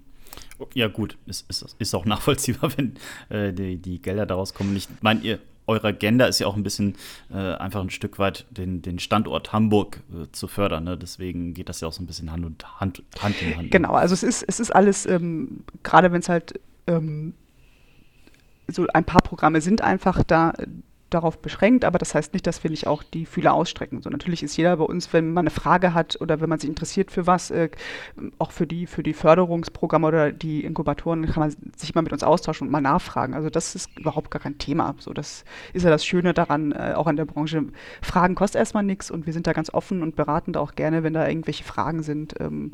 Ja, 0.73 0.87
gut, 0.87 1.17
ist, 1.25 1.49
ist, 1.49 1.75
ist 1.79 1.95
auch 1.95 2.05
nachvollziehbar, 2.05 2.71
wenn 2.77 2.95
äh, 3.29 3.53
die, 3.53 3.77
die 3.77 4.01
Gelder 4.01 4.25
daraus 4.25 4.53
kommen. 4.53 4.75
Ich 4.75 4.87
meine, 5.01 5.21
ihr, 5.21 5.39
eure 5.67 5.89
Agenda 5.89 6.25
ist 6.25 6.39
ja 6.39 6.47
auch 6.47 6.55
ein 6.55 6.63
bisschen 6.63 6.95
äh, 7.31 7.37
einfach 7.37 7.81
ein 7.81 7.91
Stück 7.91 8.19
weit 8.19 8.45
den, 8.49 8.81
den 8.81 8.99
Standort 8.99 9.53
Hamburg 9.53 10.01
äh, 10.11 10.25
zu 10.31 10.47
fördern. 10.47 10.83
Ne? 10.83 10.97
Deswegen 10.97 11.53
geht 11.53 11.69
das 11.69 11.81
ja 11.81 11.87
auch 11.87 11.93
so 11.93 12.01
ein 12.01 12.07
bisschen 12.07 12.31
Hand, 12.31 12.45
und, 12.45 12.79
Hand, 12.79 13.03
Hand 13.19 13.41
in 13.41 13.55
Hand. 13.55 13.71
Genau, 13.71 13.93
also 13.93 14.13
es 14.13 14.23
ist, 14.23 14.43
es 14.47 14.59
ist 14.59 14.71
alles, 14.71 15.05
ähm, 15.05 15.63
gerade 15.83 16.11
wenn 16.11 16.21
es 16.21 16.29
halt 16.29 16.59
ähm, 16.87 17.33
so 18.67 18.87
ein 18.93 19.05
paar 19.05 19.21
Programme 19.21 19.61
sind 19.61 19.81
einfach 19.81 20.23
da, 20.23 20.53
darauf 21.09 21.39
beschränkt, 21.39 21.85
aber 21.85 21.97
das 21.97 22.15
heißt 22.15 22.33
nicht, 22.33 22.45
dass 22.47 22.63
wir 22.63 22.71
nicht 22.71 22.87
auch 22.87 23.03
die 23.03 23.25
Fühler 23.25 23.53
ausstrecken. 23.53 24.01
So 24.01 24.09
natürlich 24.09 24.43
ist 24.43 24.57
jeder 24.57 24.77
bei 24.77 24.83
uns, 24.83 25.11
wenn 25.13 25.33
man 25.33 25.43
eine 25.43 25.49
Frage 25.49 25.93
hat 25.93 26.19
oder 26.21 26.41
wenn 26.41 26.49
man 26.49 26.59
sich 26.59 26.69
interessiert 26.69 27.11
für 27.11 27.27
was, 27.27 27.51
äh, 27.51 27.69
auch 28.37 28.51
für 28.51 28.67
die 28.67 28.85
für 28.85 29.03
die 29.03 29.13
Förderungsprogramme 29.13 30.07
oder 30.07 30.31
die 30.31 30.63
Inkubatoren, 30.63 31.25
kann 31.25 31.41
man 31.41 31.55
sich 31.75 31.95
mal 31.95 32.01
mit 32.01 32.13
uns 32.13 32.23
austauschen 32.23 32.67
und 32.67 32.71
mal 32.71 32.81
nachfragen. 32.81 33.33
Also 33.33 33.49
das 33.49 33.75
ist 33.75 33.97
überhaupt 33.97 34.31
gar 34.31 34.41
kein 34.41 34.57
Thema. 34.57 34.95
So 34.99 35.13
das 35.13 35.43
ist 35.73 35.83
ja 35.83 35.89
das 35.89 36.05
Schöne 36.05 36.33
daran, 36.33 36.71
äh, 36.71 36.93
auch 36.95 37.07
an 37.07 37.15
der 37.15 37.25
Branche. 37.25 37.63
Fragen 38.01 38.35
kostet 38.35 38.59
erstmal 38.59 38.83
nichts 38.83 39.11
und 39.11 39.25
wir 39.25 39.33
sind 39.33 39.47
da 39.47 39.53
ganz 39.53 39.73
offen 39.73 40.03
und 40.03 40.15
beraten 40.15 40.53
da 40.53 40.59
auch 40.59 40.75
gerne, 40.75 41.03
wenn 41.03 41.13
da 41.13 41.27
irgendwelche 41.27 41.63
Fragen 41.63 42.03
sind. 42.03 42.35
Ähm, 42.39 42.71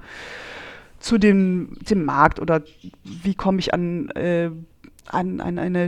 zu 0.99 1.17
dem, 1.17 1.77
dem 1.81 2.03
Markt 2.05 2.39
oder 2.39 2.63
wie 3.03 3.35
komme 3.35 3.59
ich 3.59 3.73
an, 3.73 4.09
äh, 4.11 4.49
an, 5.07 5.39
an 5.39 5.59
eine 5.59 5.87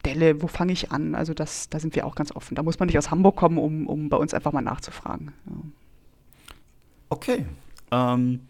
Stelle, 0.00 0.40
wo 0.42 0.46
fange 0.46 0.72
ich 0.72 0.90
an? 0.90 1.14
Also 1.14 1.34
das, 1.34 1.68
da 1.68 1.78
sind 1.78 1.94
wir 1.94 2.06
auch 2.06 2.14
ganz 2.14 2.34
offen. 2.34 2.54
Da 2.54 2.62
muss 2.62 2.78
man 2.78 2.86
nicht 2.86 2.98
aus 2.98 3.10
Hamburg 3.10 3.36
kommen, 3.36 3.58
um, 3.58 3.86
um 3.86 4.08
bei 4.08 4.16
uns 4.16 4.32
einfach 4.34 4.52
mal 4.52 4.62
nachzufragen. 4.62 5.32
Ja. 5.46 5.52
Okay. 7.10 7.46
Ähm, 7.90 8.40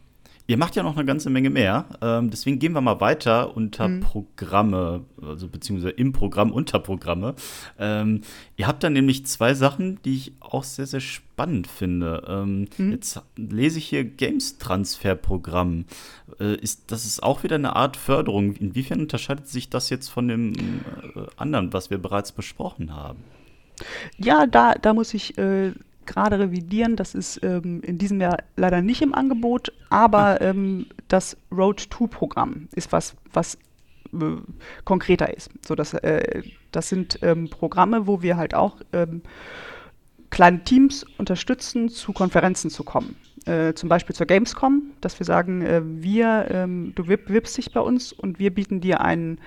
Ihr 0.50 0.56
macht 0.56 0.74
ja 0.74 0.82
noch 0.82 0.96
eine 0.96 1.04
ganze 1.04 1.30
Menge 1.30 1.48
mehr. 1.48 1.84
Ähm, 2.02 2.28
deswegen 2.28 2.58
gehen 2.58 2.72
wir 2.72 2.80
mal 2.80 3.00
weiter 3.00 3.56
unter 3.56 3.86
mhm. 3.86 4.00
Programme, 4.00 5.04
also 5.22 5.46
beziehungsweise 5.46 5.90
im 5.90 6.12
Programm 6.12 6.50
unter 6.50 6.80
Programme. 6.80 7.36
Ähm, 7.78 8.22
ihr 8.56 8.66
habt 8.66 8.82
da 8.82 8.90
nämlich 8.90 9.24
zwei 9.26 9.54
Sachen, 9.54 10.02
die 10.02 10.16
ich 10.16 10.32
auch 10.40 10.64
sehr, 10.64 10.86
sehr 10.86 10.98
spannend 10.98 11.68
finde. 11.68 12.24
Ähm, 12.26 12.66
mhm. 12.78 12.90
Jetzt 12.90 13.22
lese 13.36 13.78
ich 13.78 13.84
hier 13.84 14.02
Games-Transfer-Programm. 14.02 15.84
Äh, 16.40 16.56
ist, 16.56 16.90
das 16.90 17.04
ist 17.04 17.22
auch 17.22 17.44
wieder 17.44 17.54
eine 17.54 17.76
Art 17.76 17.96
Förderung. 17.96 18.54
Inwiefern 18.54 18.98
unterscheidet 18.98 19.46
sich 19.46 19.70
das 19.70 19.88
jetzt 19.88 20.08
von 20.08 20.26
dem 20.26 20.54
äh, 20.54 21.26
anderen, 21.36 21.72
was 21.72 21.90
wir 21.90 21.98
bereits 21.98 22.32
besprochen 22.32 22.96
haben? 22.96 23.20
Ja, 24.18 24.48
da, 24.48 24.74
da 24.74 24.94
muss 24.94 25.14
ich 25.14 25.38
äh, 25.38 25.74
gerade 26.10 26.38
revidieren. 26.38 26.96
Das 26.96 27.14
ist 27.14 27.42
ähm, 27.42 27.80
in 27.82 27.96
diesem 27.96 28.20
Jahr 28.20 28.38
leider 28.56 28.82
nicht 28.82 29.00
im 29.00 29.14
Angebot, 29.14 29.72
aber 29.88 30.40
ähm, 30.40 30.86
das 31.08 31.36
Road 31.50 31.80
2 31.80 32.08
Programm 32.08 32.68
ist 32.74 32.92
was, 32.92 33.14
was 33.32 33.54
äh, 34.12 34.36
konkreter 34.84 35.34
ist. 35.34 35.50
So, 35.64 35.74
das, 35.74 35.94
äh, 35.94 36.42
das 36.72 36.88
sind 36.88 37.20
ähm, 37.22 37.48
Programme, 37.48 38.06
wo 38.06 38.22
wir 38.22 38.36
halt 38.36 38.54
auch 38.54 38.76
ähm, 38.92 39.22
kleine 40.30 40.64
Teams 40.64 41.04
unterstützen, 41.16 41.88
zu 41.88 42.12
Konferenzen 42.12 42.70
zu 42.70 42.82
kommen. 42.82 43.16
Äh, 43.46 43.74
zum 43.74 43.88
Beispiel 43.88 44.14
zur 44.14 44.26
Gamescom, 44.26 44.92
dass 45.00 45.18
wir 45.18 45.24
sagen, 45.24 45.62
äh, 45.62 45.80
wir, 45.84 46.48
ähm, 46.50 46.92
du 46.94 47.04
bewirbst 47.04 47.56
dich 47.56 47.72
bei 47.72 47.80
uns 47.80 48.12
und 48.12 48.38
wir 48.38 48.52
bieten 48.52 48.80
dir 48.80 49.00
einen 49.00 49.40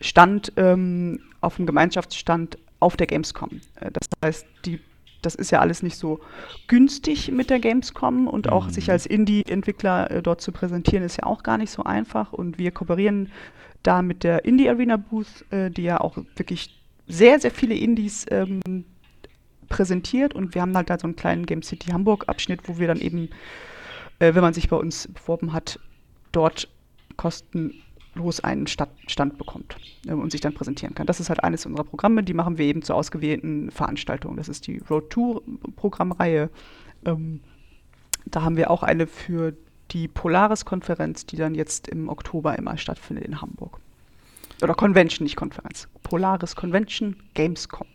Stand 0.00 0.52
ähm, 0.56 1.20
auf 1.40 1.56
dem 1.56 1.66
Gemeinschaftsstand 1.66 2.58
auf 2.80 2.96
der 2.96 3.06
Gamescom. 3.06 3.60
Äh, 3.76 3.90
das 3.92 4.08
heißt, 4.22 4.46
die 4.64 4.80
das 5.22 5.34
ist 5.34 5.50
ja 5.50 5.60
alles 5.60 5.82
nicht 5.82 5.96
so 5.96 6.20
günstig 6.68 7.30
mit 7.30 7.50
der 7.50 7.58
Gamescom 7.58 8.28
und 8.28 8.50
auch 8.50 8.66
mhm. 8.66 8.70
sich 8.70 8.90
als 8.90 9.06
Indie-Entwickler 9.06 10.10
äh, 10.10 10.22
dort 10.22 10.40
zu 10.40 10.52
präsentieren, 10.52 11.04
ist 11.04 11.18
ja 11.18 11.26
auch 11.26 11.42
gar 11.42 11.58
nicht 11.58 11.70
so 11.70 11.82
einfach. 11.82 12.32
Und 12.32 12.58
wir 12.58 12.70
kooperieren 12.70 13.30
da 13.82 14.02
mit 14.02 14.24
der 14.24 14.44
Indie 14.44 14.68
Arena 14.68 14.96
Booth, 14.96 15.44
äh, 15.50 15.70
die 15.70 15.82
ja 15.82 16.00
auch 16.00 16.18
wirklich 16.36 16.78
sehr, 17.06 17.40
sehr 17.40 17.50
viele 17.50 17.74
Indies 17.74 18.26
ähm, 18.30 18.84
präsentiert. 19.68 20.34
Und 20.34 20.54
wir 20.54 20.62
haben 20.62 20.76
halt 20.76 20.90
da 20.90 20.98
so 20.98 21.06
einen 21.06 21.16
kleinen 21.16 21.46
Game 21.46 21.62
City 21.62 21.90
Hamburg-Abschnitt, 21.90 22.68
wo 22.68 22.78
wir 22.78 22.86
dann 22.86 23.00
eben, 23.00 23.30
äh, 24.18 24.34
wenn 24.34 24.42
man 24.42 24.54
sich 24.54 24.68
bei 24.68 24.76
uns 24.76 25.08
beworben 25.08 25.52
hat, 25.52 25.80
dort 26.32 26.68
kosten 27.16 27.74
los 28.18 28.40
einen 28.40 28.66
Stand 28.66 29.38
bekommt 29.38 29.76
äh, 30.06 30.12
und 30.12 30.30
sich 30.30 30.40
dann 30.40 30.54
präsentieren 30.54 30.94
kann. 30.94 31.06
Das 31.06 31.20
ist 31.20 31.30
halt 31.30 31.42
eines 31.42 31.64
unserer 31.64 31.84
Programme, 31.84 32.22
die 32.22 32.34
machen 32.34 32.58
wir 32.58 32.66
eben 32.66 32.82
zu 32.82 32.94
ausgewählten 32.94 33.70
Veranstaltungen. 33.70 34.36
Das 34.36 34.48
ist 34.48 34.66
die 34.66 34.78
Road 34.90 35.10
Tour 35.10 35.42
Programmreihe. 35.76 36.50
Ähm, 37.04 37.40
da 38.26 38.42
haben 38.42 38.56
wir 38.56 38.70
auch 38.70 38.82
eine 38.82 39.06
für 39.06 39.54
die 39.90 40.06
Polaris-Konferenz, 40.06 41.24
die 41.24 41.36
dann 41.36 41.54
jetzt 41.54 41.88
im 41.88 42.08
Oktober 42.08 42.58
immer 42.58 42.76
stattfindet 42.76 43.24
in 43.24 43.40
Hamburg. 43.40 43.80
Oder 44.60 44.74
Convention, 44.74 45.24
nicht 45.24 45.36
Konferenz. 45.36 45.88
Polaris 46.02 46.56
Convention, 46.56 47.16
Gamescom. 47.34 47.86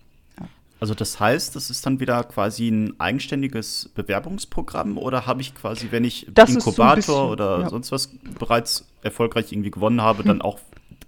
Also 0.83 0.93
das 0.95 1.17
heißt, 1.17 1.55
das 1.55 1.69
ist 1.69 1.85
dann 1.85 2.01
wieder 2.01 2.25
quasi 2.25 2.67
ein 2.67 2.99
eigenständiges 2.99 3.89
Bewerbungsprogramm 3.95 4.97
oder 4.97 5.25
habe 5.25 5.39
ich 5.39 5.55
quasi, 5.55 5.87
wenn 5.91 6.03
ich 6.03 6.27
das 6.33 6.49
Inkubator 6.49 7.01
so 7.01 7.13
bisschen, 7.13 7.31
oder 7.31 7.59
ja. 7.61 7.69
sonst 7.69 7.93
was 7.93 8.09
bereits 8.33 8.87
erfolgreich 9.01 9.51
irgendwie 9.51 9.71
gewonnen 9.71 10.01
habe, 10.01 10.23
dann 10.23 10.41
auch 10.41 10.59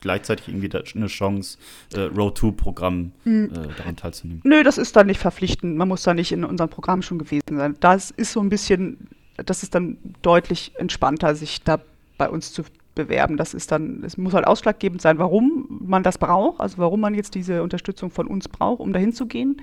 gleichzeitig 0.01 0.47
irgendwie 0.47 0.69
eine 0.71 1.07
Chance, 1.07 1.57
äh, 1.93 2.01
Road 2.01 2.38
2 2.38 2.51
Programm 2.51 3.11
hm. 3.23 3.45
äh, 3.45 3.67
daran 3.77 3.95
teilzunehmen? 3.95 4.41
Nö, 4.43 4.63
das 4.63 4.77
ist 4.77 4.95
dann 4.95 5.07
nicht 5.07 5.19
verpflichtend. 5.19 5.77
Man 5.77 5.88
muss 5.88 6.03
da 6.03 6.13
nicht 6.13 6.31
in 6.31 6.43
unserem 6.43 6.69
Programm 6.69 7.01
schon 7.01 7.17
gewesen 7.17 7.57
sein. 7.57 7.75
Das 7.79 8.11
ist 8.11 8.31
so 8.31 8.39
ein 8.39 8.49
bisschen, 8.49 9.07
das 9.38 9.63
ist 9.63 9.73
dann 9.73 9.97
deutlich 10.21 10.73
entspannter, 10.75 11.35
sich 11.35 11.63
da 11.63 11.79
bei 12.17 12.29
uns 12.29 12.53
zu 12.53 12.63
bewerben. 12.95 13.38
Das 13.38 13.53
ist 13.53 13.71
dann, 13.71 14.03
es 14.03 14.17
muss 14.17 14.34
halt 14.34 14.47
ausschlaggebend 14.47 15.01
sein, 15.01 15.19
warum 15.19 15.67
man 15.69 16.01
das 16.01 16.17
braucht, 16.17 16.60
also 16.60 16.77
warum 16.77 17.01
man 17.01 17.13
jetzt 17.13 17.36
diese 17.36 17.62
Unterstützung 17.62 18.10
von 18.10 18.27
uns 18.27 18.47
braucht, 18.47 18.79
um 18.79 18.93
dahin 18.93 19.13
zu 19.13 19.27
gehen. 19.27 19.62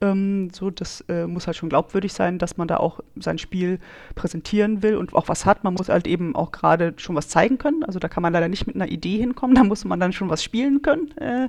Ähm, 0.00 0.50
so, 0.52 0.70
das 0.70 1.00
äh, 1.08 1.26
muss 1.26 1.46
halt 1.46 1.56
schon 1.56 1.68
glaubwürdig 1.68 2.12
sein, 2.12 2.38
dass 2.38 2.56
man 2.56 2.68
da 2.68 2.76
auch 2.76 3.00
sein 3.16 3.38
Spiel 3.38 3.78
präsentieren 4.14 4.82
will 4.82 4.96
und 4.96 5.14
auch 5.14 5.28
was 5.28 5.46
hat. 5.46 5.64
Man 5.64 5.74
muss 5.74 5.88
halt 5.88 6.06
eben 6.06 6.36
auch 6.36 6.52
gerade 6.52 6.94
schon 6.96 7.16
was 7.16 7.28
zeigen 7.28 7.58
können. 7.58 7.82
Also 7.84 7.98
da 7.98 8.08
kann 8.08 8.22
man 8.22 8.32
leider 8.32 8.48
nicht 8.48 8.66
mit 8.66 8.76
einer 8.76 8.88
Idee 8.88 9.18
hinkommen, 9.18 9.54
da 9.56 9.64
muss 9.64 9.84
man 9.84 9.98
dann 9.98 10.12
schon 10.12 10.28
was 10.28 10.42
spielen 10.42 10.82
können. 10.82 11.16
Äh, 11.16 11.48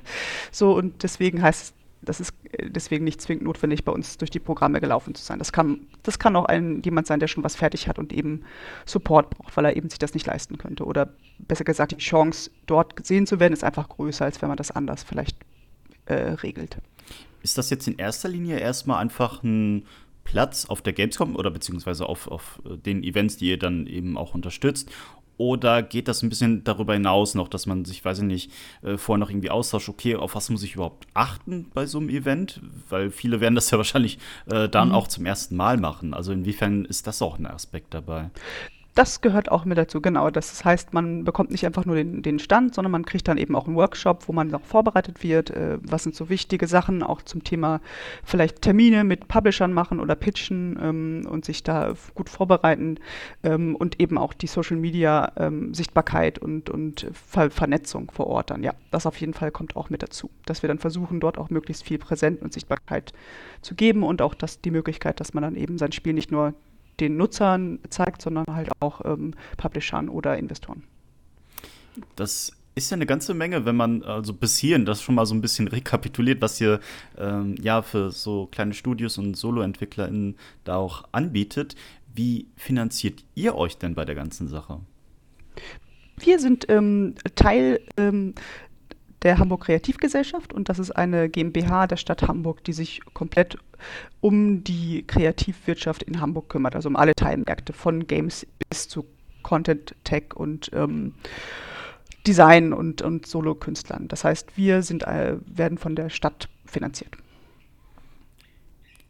so 0.50 0.74
und 0.74 1.02
deswegen 1.02 1.42
heißt 1.42 1.74
das 2.06 2.20
ist 2.20 2.32
äh, 2.52 2.70
deswegen 2.70 3.04
nicht 3.04 3.20
zwingend 3.20 3.44
notwendig, 3.44 3.84
bei 3.84 3.92
uns 3.92 4.16
durch 4.16 4.30
die 4.30 4.40
Programme 4.40 4.80
gelaufen 4.80 5.14
zu 5.14 5.22
sein. 5.22 5.38
Das 5.38 5.52
kann, 5.52 5.86
das 6.02 6.18
kann 6.18 6.34
auch 6.36 6.46
ein, 6.46 6.80
jemand 6.82 7.06
sein, 7.06 7.20
der 7.20 7.28
schon 7.28 7.44
was 7.44 7.56
fertig 7.56 7.88
hat 7.88 7.98
und 7.98 8.12
eben 8.12 8.42
Support 8.86 9.30
braucht, 9.30 9.56
weil 9.56 9.66
er 9.66 9.76
eben 9.76 9.90
sich 9.90 9.98
das 9.98 10.14
nicht 10.14 10.26
leisten 10.26 10.56
könnte. 10.56 10.84
Oder 10.84 11.10
besser 11.38 11.64
gesagt, 11.64 11.92
die 11.92 11.96
Chance, 11.98 12.50
dort 12.66 12.96
gesehen 12.96 13.26
zu 13.26 13.38
werden, 13.38 13.52
ist 13.52 13.64
einfach 13.64 13.88
größer, 13.88 14.24
als 14.24 14.40
wenn 14.40 14.48
man 14.48 14.56
das 14.56 14.70
anders 14.70 15.02
vielleicht 15.02 15.36
äh, 16.06 16.14
regelt. 16.14 16.78
Ist 17.42 17.58
das 17.58 17.70
jetzt 17.70 17.86
in 17.86 17.98
erster 17.98 18.28
Linie 18.28 18.58
erstmal 18.58 19.00
einfach 19.00 19.42
ein 19.42 19.84
Platz 20.24 20.66
auf 20.66 20.82
der 20.82 20.92
Gamescom 20.92 21.36
oder 21.36 21.50
beziehungsweise 21.50 22.06
auf, 22.06 22.28
auf 22.28 22.60
äh, 22.64 22.76
den 22.76 23.02
Events, 23.02 23.36
die 23.36 23.50
ihr 23.50 23.58
dann 23.58 23.86
eben 23.86 24.16
auch 24.16 24.34
unterstützt? 24.34 24.90
Oder 25.38 25.82
geht 25.82 26.08
das 26.08 26.22
ein 26.22 26.28
bisschen 26.28 26.64
darüber 26.64 26.94
hinaus 26.94 27.34
noch, 27.34 27.48
dass 27.48 27.66
man 27.66 27.84
sich, 27.84 28.04
weiß 28.04 28.18
ich 28.18 28.24
nicht, 28.24 28.52
äh, 28.82 28.96
vorher 28.96 29.18
noch 29.18 29.30
irgendwie 29.30 29.50
austauscht, 29.50 29.88
okay, 29.88 30.16
auf 30.16 30.34
was 30.34 30.48
muss 30.48 30.62
ich 30.62 30.74
überhaupt 30.74 31.06
achten 31.14 31.70
bei 31.74 31.86
so 31.86 31.98
einem 31.98 32.08
Event? 32.08 32.60
Weil 32.88 33.10
viele 33.10 33.40
werden 33.40 33.54
das 33.54 33.70
ja 33.70 33.78
wahrscheinlich 33.78 34.18
äh, 34.46 34.68
dann 34.68 34.88
mhm. 34.88 34.94
auch 34.94 35.08
zum 35.08 35.26
ersten 35.26 35.56
Mal 35.56 35.76
machen. 35.76 36.14
Also 36.14 36.32
inwiefern 36.32 36.84
ist 36.84 37.06
das 37.06 37.20
auch 37.20 37.38
ein 37.38 37.46
Aspekt 37.46 37.92
dabei? 37.94 38.30
Das 38.96 39.20
gehört 39.20 39.52
auch 39.52 39.66
mit 39.66 39.76
dazu, 39.76 40.00
genau. 40.00 40.30
Das 40.30 40.64
heißt, 40.64 40.94
man 40.94 41.22
bekommt 41.24 41.50
nicht 41.50 41.66
einfach 41.66 41.84
nur 41.84 41.96
den, 41.96 42.22
den 42.22 42.38
Stand, 42.38 42.74
sondern 42.74 42.92
man 42.92 43.04
kriegt 43.04 43.28
dann 43.28 43.36
eben 43.36 43.54
auch 43.54 43.66
einen 43.66 43.76
Workshop, 43.76 44.26
wo 44.26 44.32
man 44.32 44.54
auch 44.54 44.64
vorbereitet 44.64 45.22
wird. 45.22 45.50
Äh, 45.50 45.76
was 45.82 46.04
sind 46.04 46.14
so 46.14 46.30
wichtige 46.30 46.66
Sachen, 46.66 47.02
auch 47.02 47.20
zum 47.20 47.44
Thema 47.44 47.82
vielleicht 48.24 48.62
Termine 48.62 49.04
mit 49.04 49.28
Publishern 49.28 49.74
machen 49.74 50.00
oder 50.00 50.14
pitchen 50.14 50.78
ähm, 50.80 51.28
und 51.30 51.44
sich 51.44 51.62
da 51.62 51.92
gut 52.14 52.30
vorbereiten 52.30 52.98
ähm, 53.42 53.76
und 53.76 54.00
eben 54.00 54.16
auch 54.16 54.32
die 54.32 54.46
Social 54.46 54.78
Media 54.78 55.30
ähm, 55.36 55.74
Sichtbarkeit 55.74 56.38
und, 56.38 56.70
und 56.70 57.06
Ver 57.12 57.50
Vernetzung 57.50 58.10
vor 58.10 58.28
Ort 58.28 58.48
dann. 58.48 58.62
Ja, 58.62 58.72
das 58.92 59.04
auf 59.04 59.20
jeden 59.20 59.34
Fall 59.34 59.50
kommt 59.50 59.76
auch 59.76 59.90
mit 59.90 60.02
dazu, 60.02 60.30
dass 60.46 60.62
wir 60.62 60.68
dann 60.68 60.78
versuchen, 60.78 61.20
dort 61.20 61.36
auch 61.36 61.50
möglichst 61.50 61.84
viel 61.84 61.98
Präsenz 61.98 62.40
und 62.40 62.54
Sichtbarkeit 62.54 63.12
zu 63.60 63.74
geben 63.74 64.04
und 64.04 64.22
auch 64.22 64.32
das, 64.32 64.62
die 64.62 64.70
Möglichkeit, 64.70 65.20
dass 65.20 65.34
man 65.34 65.42
dann 65.42 65.54
eben 65.54 65.76
sein 65.76 65.92
Spiel 65.92 66.14
nicht 66.14 66.32
nur 66.32 66.54
den 67.00 67.16
Nutzern 67.16 67.78
zeigt, 67.90 68.22
sondern 68.22 68.46
halt 68.48 68.70
auch 68.80 69.04
ähm, 69.04 69.34
Publishern 69.56 70.08
oder 70.08 70.36
Investoren. 70.38 70.84
Das 72.14 72.52
ist 72.74 72.90
ja 72.90 72.94
eine 72.94 73.06
ganze 73.06 73.32
Menge, 73.32 73.64
wenn 73.64 73.74
man 73.74 74.02
also 74.02 74.34
bis 74.34 74.58
hierhin 74.58 74.84
das 74.84 75.02
schon 75.02 75.14
mal 75.14 75.26
so 75.26 75.34
ein 75.34 75.40
bisschen 75.40 75.66
rekapituliert, 75.68 76.42
was 76.42 76.60
ihr 76.60 76.80
ähm, 77.16 77.56
ja 77.60 77.82
für 77.82 78.12
so 78.12 78.46
kleine 78.52 78.74
Studios 78.74 79.18
und 79.18 79.34
Solo-EntwicklerInnen 79.34 80.36
da 80.64 80.76
auch 80.76 81.04
anbietet. 81.12 81.74
Wie 82.14 82.48
finanziert 82.56 83.24
ihr 83.34 83.54
euch 83.54 83.78
denn 83.78 83.94
bei 83.94 84.04
der 84.04 84.14
ganzen 84.14 84.48
Sache? 84.48 84.80
Wir 86.18 86.38
sind 86.38 86.66
ähm, 86.68 87.14
Teil 87.34 87.80
ähm, 87.96 88.34
der 89.26 89.38
Hamburg 89.40 89.64
Kreativgesellschaft 89.64 90.52
und 90.52 90.68
das 90.68 90.78
ist 90.78 90.92
eine 90.92 91.28
GmbH 91.28 91.88
der 91.88 91.96
Stadt 91.96 92.22
Hamburg, 92.22 92.62
die 92.62 92.72
sich 92.72 93.00
komplett 93.12 93.58
um 94.20 94.62
die 94.62 95.04
Kreativwirtschaft 95.04 96.04
in 96.04 96.20
Hamburg 96.20 96.48
kümmert, 96.48 96.76
also 96.76 96.88
um 96.88 96.94
alle 96.94 97.12
Teilmärkte 97.12 97.72
von 97.72 98.06
Games 98.06 98.46
bis 98.70 98.88
zu 98.88 99.04
Content, 99.42 99.96
Tech 100.04 100.36
und 100.36 100.70
ähm, 100.72 101.14
Design 102.24 102.72
und, 102.72 103.02
und 103.02 103.26
Solo-Künstlern. 103.26 104.06
Das 104.06 104.22
heißt, 104.22 104.56
wir 104.56 104.82
sind, 104.82 105.02
äh, 105.02 105.38
werden 105.44 105.76
von 105.76 105.96
der 105.96 106.08
Stadt 106.08 106.48
finanziert. 106.64 107.10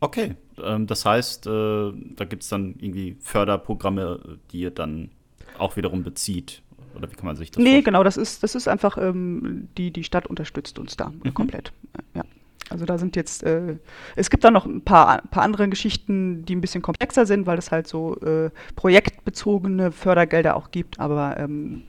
Okay, 0.00 0.34
ähm, 0.62 0.86
das 0.86 1.04
heißt, 1.04 1.46
äh, 1.46 1.50
da 1.50 2.24
gibt 2.24 2.42
es 2.42 2.48
dann 2.48 2.74
irgendwie 2.78 3.18
Förderprogramme, 3.20 4.38
die 4.50 4.60
ihr 4.60 4.70
dann 4.70 5.10
auch 5.58 5.76
wiederum 5.76 6.04
bezieht. 6.04 6.62
Oder 6.96 7.10
wie 7.10 7.14
kann 7.14 7.26
man 7.26 7.36
sich 7.36 7.50
das 7.50 7.58
Nee, 7.58 7.64
vorstellen? 7.64 7.84
genau, 7.84 8.04
das 8.04 8.16
ist, 8.16 8.42
das 8.42 8.54
ist 8.54 8.68
einfach, 8.68 8.98
ähm, 8.98 9.68
die, 9.76 9.90
die 9.90 10.04
Stadt 10.04 10.26
unterstützt 10.26 10.78
uns 10.78 10.96
da 10.96 11.12
mhm. 11.22 11.34
komplett. 11.34 11.72
Ja. 12.14 12.22
Also 12.68 12.84
da 12.84 12.98
sind 12.98 13.14
jetzt, 13.14 13.44
äh, 13.44 13.76
es 14.16 14.28
gibt 14.28 14.42
da 14.42 14.50
noch 14.50 14.66
ein 14.66 14.82
paar, 14.82 15.22
paar 15.30 15.44
andere 15.44 15.68
Geschichten, 15.68 16.44
die 16.44 16.56
ein 16.56 16.60
bisschen 16.60 16.82
komplexer 16.82 17.24
sind, 17.24 17.46
weil 17.46 17.58
es 17.58 17.70
halt 17.70 17.86
so 17.86 18.16
äh, 18.20 18.50
projektbezogene 18.74 19.92
Fördergelder 19.92 20.56
auch 20.56 20.72
gibt, 20.72 20.98
aber 20.98 21.38
ähm, 21.38 21.84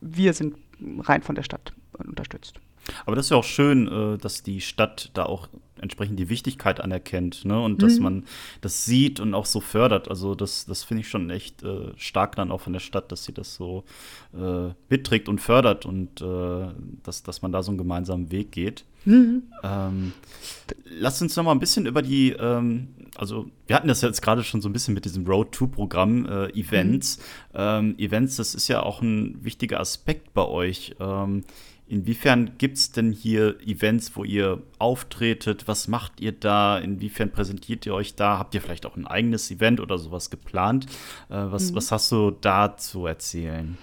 wir 0.00 0.34
sind 0.34 0.56
rein 1.00 1.22
von 1.22 1.34
der 1.34 1.42
Stadt 1.42 1.72
unterstützt. 1.98 2.60
Aber 3.06 3.16
das 3.16 3.26
ist 3.26 3.30
ja 3.30 3.36
auch 3.36 3.44
schön, 3.44 3.88
äh, 3.88 4.18
dass 4.18 4.42
die 4.42 4.60
Stadt 4.60 5.10
da 5.14 5.24
auch 5.24 5.48
entsprechend 5.80 6.18
die 6.18 6.28
Wichtigkeit 6.28 6.80
anerkennt 6.80 7.44
ne? 7.44 7.60
und 7.60 7.82
dass 7.82 7.96
mhm. 7.96 8.02
man 8.02 8.24
das 8.60 8.84
sieht 8.84 9.20
und 9.20 9.34
auch 9.34 9.46
so 9.46 9.60
fördert. 9.60 10.08
Also 10.08 10.34
das, 10.34 10.66
das 10.66 10.84
finde 10.84 11.02
ich 11.02 11.08
schon 11.08 11.30
echt 11.30 11.62
äh, 11.62 11.92
stark 11.96 12.36
dann 12.36 12.50
auch 12.50 12.60
von 12.60 12.72
der 12.72 12.80
Stadt, 12.80 13.10
dass 13.12 13.24
sie 13.24 13.32
das 13.32 13.54
so 13.54 13.84
äh, 14.34 14.72
mitträgt 14.88 15.28
und 15.28 15.40
fördert 15.40 15.86
und 15.86 16.20
äh, 16.20 16.68
dass, 17.02 17.22
dass 17.22 17.42
man 17.42 17.52
da 17.52 17.62
so 17.62 17.70
einen 17.70 17.78
gemeinsamen 17.78 18.30
Weg 18.30 18.52
geht. 18.52 18.84
Mhm. 19.04 19.44
Ähm, 19.62 20.12
lass 20.84 21.22
uns 21.22 21.34
noch 21.36 21.44
mal 21.44 21.52
ein 21.52 21.58
bisschen 21.58 21.86
über 21.86 22.02
die, 22.02 22.32
ähm, 22.32 22.88
also 23.16 23.50
wir 23.66 23.76
hatten 23.76 23.88
das 23.88 24.02
jetzt 24.02 24.20
gerade 24.20 24.44
schon 24.44 24.60
so 24.60 24.68
ein 24.68 24.72
bisschen 24.72 24.94
mit 24.94 25.04
diesem 25.04 25.26
Road 25.26 25.52
to 25.52 25.66
Programm 25.66 26.26
äh, 26.26 26.48
Events. 26.50 27.18
Mhm. 27.18 27.22
Ähm, 27.54 27.98
Events, 27.98 28.36
das 28.36 28.54
ist 28.54 28.68
ja 28.68 28.82
auch 28.82 29.00
ein 29.00 29.42
wichtiger 29.42 29.80
Aspekt 29.80 30.34
bei 30.34 30.46
euch. 30.46 30.94
Inwiefern 31.90 32.52
gibt 32.56 32.76
es 32.76 32.92
denn 32.92 33.10
hier 33.10 33.60
Events, 33.66 34.14
wo 34.14 34.22
ihr 34.22 34.62
auftretet? 34.78 35.66
Was 35.66 35.88
macht 35.88 36.20
ihr 36.20 36.30
da? 36.30 36.78
Inwiefern 36.78 37.32
präsentiert 37.32 37.84
ihr 37.84 37.94
euch 37.94 38.14
da? 38.14 38.38
Habt 38.38 38.54
ihr 38.54 38.60
vielleicht 38.60 38.86
auch 38.86 38.96
ein 38.96 39.08
eigenes 39.08 39.50
Event 39.50 39.80
oder 39.80 39.98
sowas 39.98 40.30
geplant? 40.30 40.86
Äh, 41.30 41.34
was, 41.34 41.72
mhm. 41.72 41.76
was 41.76 41.90
hast 41.90 42.12
du 42.12 42.30
da 42.30 42.76
zu 42.76 43.06
erzählen? 43.06 43.76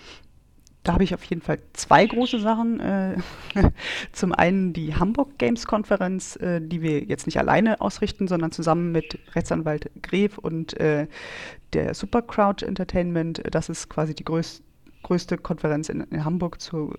Da 0.84 0.94
habe 0.94 1.04
ich 1.04 1.14
auf 1.14 1.24
jeden 1.26 1.42
Fall 1.42 1.60
zwei 1.74 2.06
große 2.06 2.40
Sachen. 2.40 2.80
Äh, 2.80 3.18
zum 4.14 4.32
einen 4.32 4.72
die 4.72 4.96
Hamburg 4.96 5.38
Games 5.38 5.68
Konferenz, 5.68 6.38
äh, 6.38 6.62
die 6.62 6.82
wir 6.82 7.04
jetzt 7.04 7.26
nicht 7.26 7.40
alleine 7.40 7.82
ausrichten, 7.82 8.30
sondern 8.30 8.54
zusammen 8.54 8.94
mit 8.94 9.20
Rechtsanwalt 9.36 9.92
Gref 10.02 10.38
und 10.38 10.80
äh, 10.80 11.08
der 11.74 11.94
Supercrowd 11.94 12.64
Entertainment. 12.64 13.44
Das 13.52 13.68
ist 13.68 13.90
quasi 13.90 14.16
die 14.16 14.24
größte 14.24 14.64
größte 15.04 15.38
Konferenz 15.38 15.90
in, 15.90 16.02
in 16.02 16.26
Hamburg 16.26 16.62
zur 16.62 16.98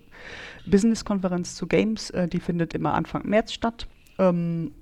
Business-Konferenz 0.66 1.54
zu 1.54 1.66
Games. 1.66 2.10
Äh, 2.10 2.28
die 2.28 2.40
findet 2.40 2.74
immer 2.74 2.94
Anfang 2.94 3.26
März 3.28 3.52
statt. 3.52 3.86
Ähm, 4.18 4.72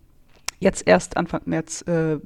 jetzt 0.61 0.87
erst 0.87 1.17
Anfang 1.17 1.43
März 1.45 1.83
äh, 1.83 2.19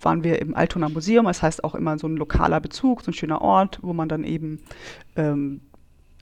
waren 0.00 0.24
wir 0.24 0.40
im 0.40 0.54
Altona 0.54 0.88
Museum. 0.88 1.26
Das 1.26 1.42
heißt 1.42 1.64
auch 1.64 1.74
immer 1.74 1.98
so 1.98 2.06
ein 2.06 2.16
lokaler 2.16 2.60
Bezug, 2.60 3.02
so 3.02 3.10
ein 3.10 3.14
schöner 3.14 3.40
Ort, 3.40 3.78
wo 3.82 3.92
man 3.92 4.08
dann 4.08 4.24
eben 4.24 4.60
ähm, 5.16 5.60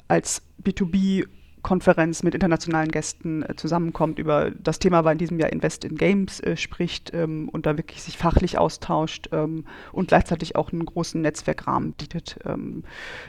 als 0.09 0.43
B2B 0.63 1.27
Konferenz 1.63 2.23
mit 2.23 2.35
internationalen 2.35 2.91
Gästen 2.91 3.43
äh, 3.43 3.55
zusammenkommt, 3.57 4.19
über 4.19 4.51
das 4.51 4.79
Thema 4.79 5.05
war 5.05 5.13
in 5.13 5.19
diesem 5.19 5.39
Jahr 5.39 5.53
Invest 5.53 5.85
in 5.85 5.97
Games 5.97 6.41
äh, 6.41 6.57
spricht 6.57 7.15
ähm, 7.15 7.49
und 7.49 7.67
da 7.67 7.77
wirklich 7.77 8.03
sich 8.03 8.19
fachlich 8.19 8.59
austauscht 8.59 9.29
ähm, 9.33 9.65
und 9.93 10.09
gleichzeitig 10.09 10.57
auch 10.57 10.73
einen 10.73 10.85
großen 10.85 11.21
Netzwerkrahmen 11.21 11.93
bietet. 11.93 12.39
Ähm, 12.45 12.85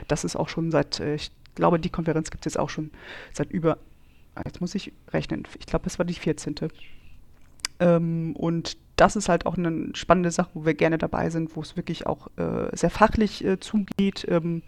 das 0.08 0.24
ist 0.24 0.36
auch 0.36 0.48
schon 0.48 0.70
seit, 0.70 1.00
äh, 1.00 1.14
ich 1.14 1.30
glaube, 1.54 1.78
die 1.78 1.90
Konferenz 1.90 2.30
gibt 2.30 2.44
es 2.44 2.54
jetzt 2.54 2.60
auch 2.60 2.70
schon 2.70 2.90
seit 3.32 3.50
über, 3.50 3.78
jetzt 4.44 4.60
muss 4.60 4.74
ich 4.74 4.92
rechnen, 5.12 5.44
ich 5.58 5.66
glaube, 5.66 5.86
es 5.86 5.98
war 5.98 6.04
die 6.04 6.14
14. 6.14 6.56
Ähm, 7.80 8.34
und 8.36 8.76
das 8.96 9.16
ist 9.16 9.28
halt 9.28 9.46
auch 9.46 9.56
eine 9.56 9.90
spannende 9.94 10.30
Sache, 10.30 10.50
wo 10.54 10.64
wir 10.64 10.74
gerne 10.74 10.98
dabei 10.98 11.30
sind, 11.30 11.56
wo 11.56 11.60
es 11.60 11.76
wirklich 11.76 12.06
auch 12.06 12.28
äh, 12.36 12.76
sehr 12.76 12.90
fachlich 12.90 13.44
äh, 13.44 13.58
zugeht 13.58 14.26
ähm, 14.28 14.62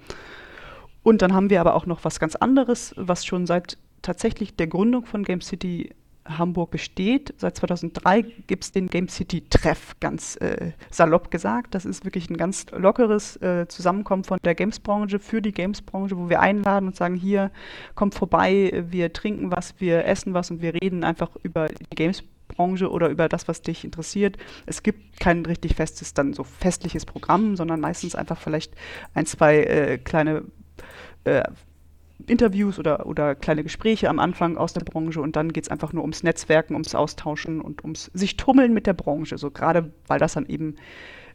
und 1.06 1.22
dann 1.22 1.32
haben 1.32 1.50
wir 1.50 1.60
aber 1.60 1.76
auch 1.76 1.86
noch 1.86 2.04
was 2.04 2.18
ganz 2.18 2.34
anderes, 2.34 2.92
was 2.96 3.24
schon 3.24 3.46
seit 3.46 3.78
tatsächlich 4.02 4.56
der 4.56 4.66
Gründung 4.66 5.06
von 5.06 5.22
Game 5.22 5.40
City 5.40 5.94
Hamburg 6.24 6.72
besteht. 6.72 7.32
Seit 7.36 7.56
2003 7.58 8.22
gibt 8.48 8.64
es 8.64 8.72
den 8.72 8.88
Game 8.88 9.06
City 9.06 9.44
Treff, 9.48 9.94
ganz 10.00 10.34
äh, 10.40 10.72
salopp 10.90 11.30
gesagt. 11.30 11.76
Das 11.76 11.84
ist 11.84 12.04
wirklich 12.04 12.28
ein 12.28 12.36
ganz 12.36 12.66
lockeres 12.72 13.36
äh, 13.36 13.68
Zusammenkommen 13.68 14.24
von 14.24 14.40
der 14.44 14.56
Games-Branche 14.56 15.20
für 15.20 15.40
die 15.40 15.52
Games-Branche, 15.52 16.18
wo 16.18 16.28
wir 16.28 16.40
einladen 16.40 16.88
und 16.88 16.96
sagen, 16.96 17.14
hier, 17.14 17.52
kommt 17.94 18.16
vorbei, 18.16 18.84
wir 18.88 19.12
trinken 19.12 19.52
was, 19.52 19.74
wir 19.78 20.06
essen 20.06 20.34
was 20.34 20.50
und 20.50 20.60
wir 20.60 20.74
reden 20.74 21.04
einfach 21.04 21.30
über 21.44 21.68
die 21.68 21.94
Games-Branche 21.94 22.90
oder 22.90 23.10
über 23.10 23.28
das, 23.28 23.46
was 23.46 23.62
dich 23.62 23.84
interessiert. 23.84 24.38
Es 24.66 24.82
gibt 24.82 25.20
kein 25.20 25.46
richtig 25.46 25.76
festes, 25.76 26.14
dann 26.14 26.32
so 26.32 26.42
festliches 26.42 27.06
Programm, 27.06 27.54
sondern 27.54 27.78
meistens 27.78 28.16
einfach 28.16 28.40
vielleicht 28.40 28.74
ein, 29.14 29.24
zwei 29.24 29.58
äh, 29.58 29.98
kleine 29.98 30.42
äh, 31.24 31.42
Interviews 32.26 32.78
oder, 32.78 33.06
oder 33.06 33.34
kleine 33.34 33.62
Gespräche 33.62 34.08
am 34.08 34.18
Anfang 34.18 34.56
aus 34.56 34.72
der 34.72 34.80
Branche 34.80 35.20
und 35.20 35.36
dann 35.36 35.52
geht 35.52 35.64
es 35.64 35.70
einfach 35.70 35.92
nur 35.92 36.02
ums 36.02 36.22
Netzwerken, 36.22 36.74
ums 36.74 36.94
Austauschen 36.94 37.60
und 37.60 37.84
ums 37.84 38.10
sich 38.14 38.36
tummeln 38.36 38.72
mit 38.72 38.86
der 38.86 38.94
Branche. 38.94 39.36
So 39.36 39.50
gerade 39.50 39.92
weil 40.06 40.18
das 40.18 40.32
dann 40.32 40.46
eben, 40.46 40.76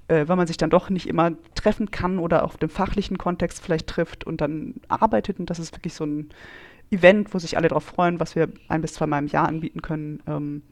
äh, 0.07 0.27
weil 0.27 0.37
man 0.37 0.47
sich 0.47 0.57
dann 0.57 0.69
doch 0.69 0.89
nicht 0.89 1.07
immer 1.07 1.33
treffen 1.55 1.91
kann 1.91 2.17
oder 2.17 2.43
auf 2.43 2.57
dem 2.57 2.69
fachlichen 2.69 3.17
Kontext 3.17 3.63
vielleicht 3.63 3.87
trifft 3.87 4.25
und 4.25 4.41
dann 4.41 4.75
arbeitet 4.87 5.39
und 5.39 5.49
das 5.49 5.59
ist 5.59 5.75
wirklich 5.75 5.93
so 5.93 6.05
ein 6.05 6.29
Event, 6.89 7.33
wo 7.33 7.39
sich 7.39 7.57
alle 7.57 7.69
darauf 7.69 7.85
freuen, 7.85 8.19
was 8.19 8.35
wir 8.35 8.49
ein 8.67 8.81
bis 8.81 8.93
zweimal 8.93 9.21
im 9.21 9.27
Jahr 9.27 9.47
anbieten 9.47 9.81
können 9.81 10.21
ähm, 10.27 10.63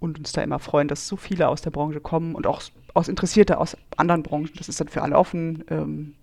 und 0.00 0.18
uns 0.18 0.32
da 0.32 0.42
immer 0.42 0.58
freuen, 0.58 0.88
dass 0.88 1.06
so 1.06 1.16
viele 1.16 1.48
aus 1.48 1.60
der 1.60 1.70
Branche 1.70 2.00
kommen 2.00 2.34
und 2.34 2.46
auch 2.46 2.62
aus 2.94 3.08
Interessierte 3.08 3.58
aus 3.58 3.76
anderen 3.96 4.22
Branchen. 4.22 4.50
Das 4.56 4.68
ist 4.68 4.80
dann 4.80 4.88
für 4.88 5.02
alle 5.02 5.16
offen. 5.16 5.64
Ähm, 5.68 6.14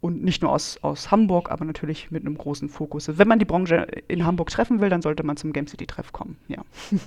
und 0.00 0.22
nicht 0.22 0.42
nur 0.42 0.52
aus, 0.52 0.78
aus 0.82 1.10
Hamburg, 1.10 1.50
aber 1.50 1.64
natürlich 1.64 2.10
mit 2.10 2.24
einem 2.24 2.36
großen 2.36 2.68
Fokus. 2.68 3.18
Wenn 3.18 3.28
man 3.28 3.38
die 3.38 3.44
Branche 3.44 3.86
in 4.08 4.24
Hamburg 4.24 4.50
treffen 4.50 4.80
will, 4.80 4.88
dann 4.90 5.02
sollte 5.02 5.22
man 5.24 5.36
zum 5.36 5.52
Game 5.52 5.66
City 5.66 5.86
Treff 5.86 6.12
kommen, 6.12 6.36
ja. 6.48 6.62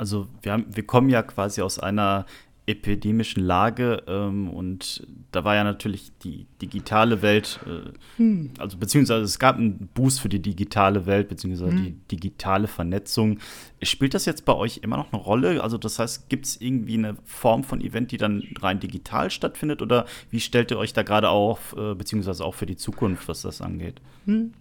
Also 0.00 0.28
wir, 0.42 0.52
haben, 0.52 0.64
wir 0.68 0.86
kommen 0.86 1.10
ja 1.10 1.24
quasi 1.24 1.60
aus 1.60 1.80
einer 1.80 2.24
epidemischen 2.68 3.42
Lage 3.42 4.02
ähm, 4.06 4.50
und 4.50 5.06
da 5.32 5.42
war 5.42 5.54
ja 5.54 5.64
natürlich 5.64 6.12
die 6.22 6.46
digitale 6.60 7.22
Welt, 7.22 7.60
äh, 7.66 7.90
hm. 8.18 8.50
also 8.58 8.76
beziehungsweise 8.76 9.24
es 9.24 9.38
gab 9.38 9.56
einen 9.56 9.88
Boost 9.94 10.20
für 10.20 10.28
die 10.28 10.40
digitale 10.40 11.06
Welt, 11.06 11.28
beziehungsweise 11.28 11.72
hm. 11.72 11.84
die 11.84 11.92
digitale 12.10 12.68
Vernetzung. 12.68 13.38
Spielt 13.82 14.12
das 14.12 14.26
jetzt 14.26 14.44
bei 14.44 14.54
euch 14.54 14.80
immer 14.82 14.98
noch 14.98 15.12
eine 15.12 15.22
Rolle? 15.22 15.62
Also 15.62 15.78
das 15.78 15.98
heißt, 15.98 16.28
gibt 16.28 16.44
es 16.44 16.60
irgendwie 16.60 16.94
eine 16.94 17.16
Form 17.24 17.64
von 17.64 17.80
Event, 17.80 18.12
die 18.12 18.18
dann 18.18 18.42
rein 18.60 18.80
digital 18.80 19.30
stattfindet 19.30 19.80
oder 19.80 20.04
wie 20.30 20.40
stellt 20.40 20.70
ihr 20.70 20.78
euch 20.78 20.92
da 20.92 21.02
gerade 21.02 21.30
auf, 21.30 21.74
äh, 21.78 21.94
beziehungsweise 21.94 22.44
auch 22.44 22.54
für 22.54 22.66
die 22.66 22.76
Zukunft, 22.76 23.28
was 23.28 23.42
das 23.42 23.62
angeht? 23.62 24.00
Hm. 24.26 24.52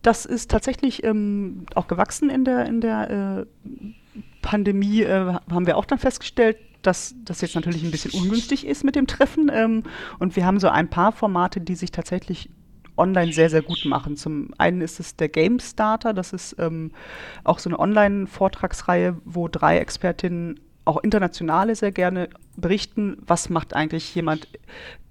Das 0.00 0.24
ist 0.24 0.50
tatsächlich 0.50 1.04
ähm, 1.04 1.66
auch 1.74 1.88
gewachsen 1.88 2.30
in 2.30 2.44
der, 2.44 2.66
in 2.66 2.80
der 2.80 3.46
äh, 3.46 3.86
Pandemie, 4.44 5.02
äh, 5.02 5.34
haben 5.50 5.66
wir 5.66 5.76
auch 5.76 5.86
dann 5.86 5.98
festgestellt, 5.98 6.58
dass 6.82 7.14
das 7.24 7.40
jetzt 7.40 7.54
natürlich 7.54 7.82
ein 7.82 7.90
bisschen 7.90 8.10
ungünstig 8.12 8.66
ist 8.66 8.84
mit 8.84 8.94
dem 8.94 9.06
Treffen. 9.06 9.50
Ähm, 9.52 9.84
und 10.18 10.36
wir 10.36 10.44
haben 10.44 10.60
so 10.60 10.68
ein 10.68 10.88
paar 10.90 11.12
Formate, 11.12 11.60
die 11.60 11.74
sich 11.74 11.90
tatsächlich 11.90 12.50
online 12.96 13.32
sehr, 13.32 13.50
sehr 13.50 13.62
gut 13.62 13.84
machen. 13.86 14.16
Zum 14.16 14.50
einen 14.58 14.82
ist 14.82 15.00
es 15.00 15.16
der 15.16 15.30
Game 15.30 15.58
Starter, 15.58 16.12
das 16.12 16.32
ist 16.32 16.56
ähm, 16.58 16.92
auch 17.42 17.58
so 17.58 17.70
eine 17.70 17.78
Online-Vortragsreihe, 17.78 19.16
wo 19.24 19.48
drei 19.48 19.78
Expertinnen 19.78 20.60
auch 20.84 21.02
internationale 21.02 21.74
sehr 21.74 21.92
gerne 21.92 22.28
berichten, 22.56 23.16
was 23.26 23.48
macht 23.48 23.74
eigentlich 23.74 24.14
jemand, 24.14 24.48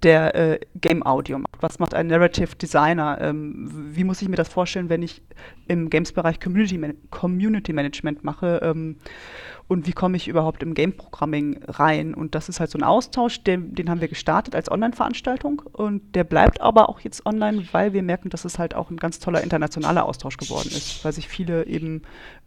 der 0.02 0.34
äh, 0.34 0.60
Game 0.76 1.04
Audio 1.04 1.38
macht? 1.38 1.56
Was 1.60 1.78
macht 1.78 1.94
ein 1.94 2.06
Narrative 2.06 2.54
Designer? 2.56 3.18
Ähm, 3.20 3.70
wie 3.92 4.04
muss 4.04 4.22
ich 4.22 4.28
mir 4.28 4.36
das 4.36 4.48
vorstellen, 4.48 4.88
wenn 4.88 5.02
ich 5.02 5.22
im 5.66 5.90
Games-Bereich 5.90 6.40
Community, 6.40 6.78
Man 6.78 6.94
Community 7.10 7.72
Management 7.72 8.22
mache? 8.22 8.60
Ähm, 8.62 8.96
und 9.66 9.86
wie 9.86 9.92
komme 9.92 10.16
ich 10.16 10.28
überhaupt 10.28 10.62
im 10.62 10.74
Game 10.74 10.96
Programming 10.96 11.62
rein? 11.66 12.14
Und 12.14 12.34
das 12.34 12.48
ist 12.48 12.60
halt 12.60 12.70
so 12.70 12.78
ein 12.78 12.84
Austausch, 12.84 13.42
den, 13.42 13.74
den 13.74 13.88
haben 13.88 14.00
wir 14.00 14.08
gestartet 14.08 14.54
als 14.54 14.70
Online-Veranstaltung 14.70 15.62
und 15.72 16.14
der 16.14 16.24
bleibt 16.24 16.60
aber 16.60 16.88
auch 16.88 17.00
jetzt 17.00 17.24
online, 17.24 17.66
weil 17.72 17.92
wir 17.94 18.02
merken, 18.02 18.28
dass 18.28 18.44
es 18.44 18.58
halt 18.58 18.74
auch 18.74 18.90
ein 18.90 18.98
ganz 18.98 19.18
toller 19.20 19.42
internationaler 19.42 20.04
Austausch 20.04 20.36
geworden 20.36 20.68
ist, 20.68 21.04
weil 21.04 21.12
sich 21.12 21.28
viele 21.28 21.66
eben 21.66 22.02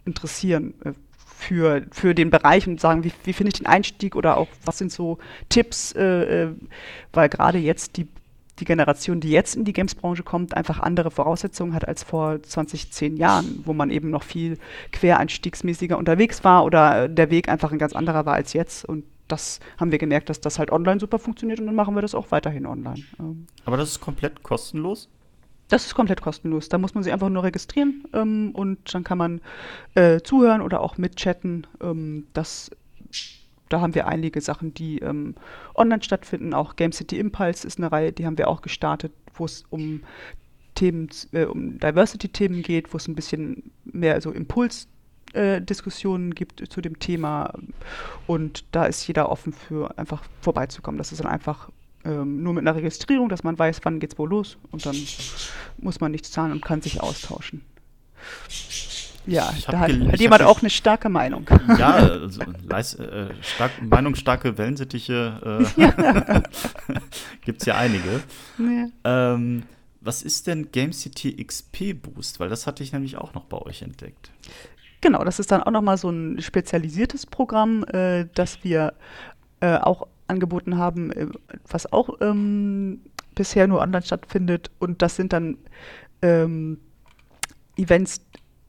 interessieren 0.06 0.76
äh, 0.86 0.94
für, 1.38 1.84
für 1.92 2.16
den 2.16 2.32
Bereich 2.32 2.68
und 2.68 2.82
sagen, 2.82 3.04
wie, 3.04 3.12
wie 3.24 3.34
finde 3.34 3.50
ich 3.50 3.60
den 3.60 3.68
Einstieg 3.68 4.16
oder 4.16 4.38
auch 4.38 4.48
was 4.66 4.80
sind 4.80 4.92
so 4.92 5.20
Tipps, 5.50 5.94
äh, 5.94 6.44
äh 6.44 6.56
weil 7.14 7.30
gerade 7.30 7.60
jetzt 7.60 7.98
die 7.98 8.08
die 8.60 8.66
Generation, 8.66 9.20
die 9.20 9.30
jetzt 9.30 9.56
in 9.56 9.66
die 9.66 9.74
Games-Branche 9.74 10.24
kommt, 10.24 10.56
einfach 10.58 10.80
andere 10.80 11.12
Voraussetzungen 11.12 11.76
hat 11.76 11.88
als 11.88 12.02
vor 12.02 12.42
20, 12.42 12.92
10 12.92 13.16
Jahren, 13.16 13.62
wo 13.66 13.74
man 13.74 13.92
eben 13.92 14.10
noch 14.10 14.24
viel 14.24 14.58
quereinstiegsmäßiger 14.92 15.96
unterwegs 15.96 16.44
war 16.44 16.66
oder 16.66 17.08
der 17.08 17.30
Weg 17.30 17.50
einfach 17.50 17.72
ein 17.72 17.78
ganz 17.78 17.94
anderer 17.94 18.26
war 18.26 18.34
als 18.34 18.54
jetzt. 18.54 18.84
Und 18.84 19.04
das 19.28 19.60
haben 19.78 19.92
wir 19.92 20.00
gemerkt, 20.00 20.30
dass 20.30 20.42
das 20.42 20.58
halt 20.58 20.72
online 20.72 21.00
super 21.00 21.20
funktioniert 21.20 21.60
und 21.60 21.68
dann 21.68 21.76
machen 21.76 21.94
wir 21.94 22.02
das 22.02 22.16
auch 22.16 22.32
weiterhin 22.32 22.66
online. 22.66 23.04
Ähm. 23.20 23.46
Aber 23.66 23.78
das 23.78 23.90
ist 23.90 24.02
komplett 24.02 24.42
kostenlos? 24.42 25.08
Das 25.70 25.86
ist 25.86 25.96
komplett 25.96 26.22
kostenlos. 26.22 26.70
Da 26.70 26.78
muss 26.78 26.94
man 26.94 27.04
sich 27.04 27.12
einfach 27.12 27.30
nur 27.30 27.44
registrieren 27.44 28.06
ähm, 28.14 28.52
und 28.54 28.94
dann 28.94 29.04
kann 29.04 29.18
man 29.18 29.42
äh, 29.96 30.22
zuhören 30.22 30.62
oder 30.62 30.82
auch 30.82 30.98
mitchatten. 30.98 31.68
Ähm, 31.82 32.28
das 32.34 32.72
da 33.70 33.82
haben 33.82 33.96
wir 33.96 34.08
einige 34.08 34.42
Sachen, 34.42 34.74
die 34.74 35.00
ähm, 35.00 35.36
online 35.76 36.04
stattfinden. 36.04 36.54
Auch 36.54 36.76
Game 36.76 36.92
City 36.92 37.20
Impulse 37.20 37.68
ist 37.68 37.80
eine 37.80 37.92
Reihe, 37.92 38.14
die 38.14 38.26
haben 38.26 38.38
wir 38.38 38.48
auch 38.48 38.62
gestartet, 38.62 39.12
wo 39.34 39.46
es 39.46 39.66
um 39.70 40.02
Themen, 40.76 41.10
äh, 41.32 41.46
um 41.46 41.80
Diversity-Themen 41.80 42.62
geht, 42.62 42.94
wo 42.94 42.98
es 42.98 43.08
ein 43.08 43.16
bisschen 43.16 43.72
mehr 43.84 44.22
so 44.22 44.32
Impuls 44.32 44.88
äh, 45.34 45.62
gibt 45.62 46.64
zu 46.72 46.82
dem 46.82 47.00
Thema. 47.00 47.54
Und 48.26 48.64
da 48.72 48.86
ist 48.86 49.06
jeder 49.08 49.30
offen 49.30 49.54
für 49.54 49.98
einfach 49.98 50.24
vorbeizukommen. 50.42 50.98
Das 50.98 51.12
ist 51.12 51.24
dann 51.24 51.32
einfach 51.32 51.70
ähm, 52.08 52.42
nur 52.42 52.54
mit 52.54 52.62
einer 52.62 52.76
Registrierung, 52.76 53.28
dass 53.30 53.44
man 53.44 53.60
weiß, 53.60 53.82
wann 53.84 54.00
geht's 54.00 54.18
wo 54.18 54.26
los 54.26 54.58
und 54.72 54.86
dann 54.86 54.96
muss 55.78 56.00
man 56.00 56.12
nichts 56.12 56.32
zahlen 56.32 56.52
und 56.54 56.64
kann 56.64 56.82
sich 56.82 57.02
austauschen. 57.02 57.62
Ja, 59.26 59.54
da 59.70 59.80
hat, 59.80 59.92
hat 59.92 60.20
jemand 60.22 60.42
auch 60.44 60.62
eine 60.62 60.70
starke 60.70 61.10
Meinung. 61.10 61.46
Ja, 61.78 61.96
also, 61.96 62.42
leis, 62.68 62.94
äh, 62.96 63.28
stark, 63.42 63.72
meinungsstarke 63.82 64.58
Wellensittiche 64.58 65.68
äh, 65.78 65.82
ja. 65.82 65.92
gibt 67.46 67.60
es 67.62 67.66
ja 67.66 67.76
einige. 67.76 68.24
Ja. 68.58 69.34
Ähm, 69.34 69.64
was 70.00 70.24
ist 70.24 70.48
denn 70.48 70.72
Game 70.72 70.94
City 70.94 71.44
XP 71.44 72.02
Boost? 72.02 72.40
Weil 72.40 72.48
das 72.48 72.66
hatte 72.68 72.84
ich 72.84 72.94
nämlich 72.94 73.18
auch 73.18 73.34
noch 73.34 73.44
bei 73.44 73.58
euch 73.58 73.82
entdeckt. 73.82 74.32
Genau, 75.02 75.26
das 75.26 75.40
ist 75.40 75.52
dann 75.52 75.62
auch 75.62 75.72
nochmal 75.72 75.98
so 75.98 76.10
ein 76.10 76.42
spezialisiertes 76.42 77.26
Programm, 77.26 77.84
äh, 77.84 78.28
das 78.34 78.64
wir 78.64 78.94
äh, 79.60 79.76
auch 79.76 80.08
angeboten 80.28 80.78
haben, 80.78 81.12
äh, 81.12 81.28
was 81.68 81.92
auch 81.92 82.22
ähm, 82.22 83.02
bisher 83.36 83.68
nur 83.68 83.82
online 83.82 84.04
stattfindet. 84.04 84.72
Und 84.80 85.02
das 85.02 85.16
sind 85.16 85.34
dann 85.34 85.58
ähm, 86.22 86.80
Events, 87.78 88.22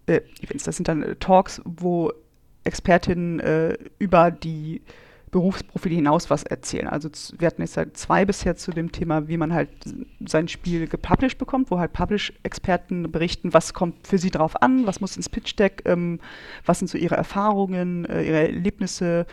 äh, 0.06 0.20
Events, 0.40 0.64
das 0.64 0.76
sind 0.76 0.88
dann 0.88 1.02
äh, 1.02 1.16
Talks, 1.16 1.60
wo 1.64 2.12
Expertinnen 2.64 3.40
äh, 3.40 3.78
über 3.98 4.30
die 4.30 4.82
Berufsprofile 5.30 5.94
hinaus 5.94 6.30
was 6.30 6.42
erzählen. 6.42 6.88
Also 6.88 7.10
wir 7.38 7.46
hatten 7.46 7.62
jetzt 7.62 7.76
halt 7.76 7.96
zwei 7.96 8.24
bisher 8.24 8.56
zu 8.56 8.70
dem 8.70 8.92
Thema, 8.92 9.28
wie 9.28 9.36
man 9.36 9.52
halt 9.52 9.68
sein 10.26 10.48
Spiel 10.48 10.86
gepublished 10.86 11.38
bekommt, 11.38 11.70
wo 11.70 11.78
halt 11.78 11.92
Publish-Experten 11.92 13.10
berichten, 13.10 13.52
was 13.52 13.74
kommt 13.74 14.06
für 14.06 14.18
sie 14.18 14.30
drauf 14.30 14.60
an, 14.62 14.86
was 14.86 15.00
muss 15.00 15.16
ins 15.16 15.28
Pitch-Deck, 15.28 15.82
ähm, 15.84 16.20
was 16.64 16.78
sind 16.78 16.88
so 16.88 16.98
ihre 16.98 17.16
Erfahrungen, 17.16 18.04
äh, 18.06 18.22
ihre 18.22 18.46
Erlebnisse 18.46 19.26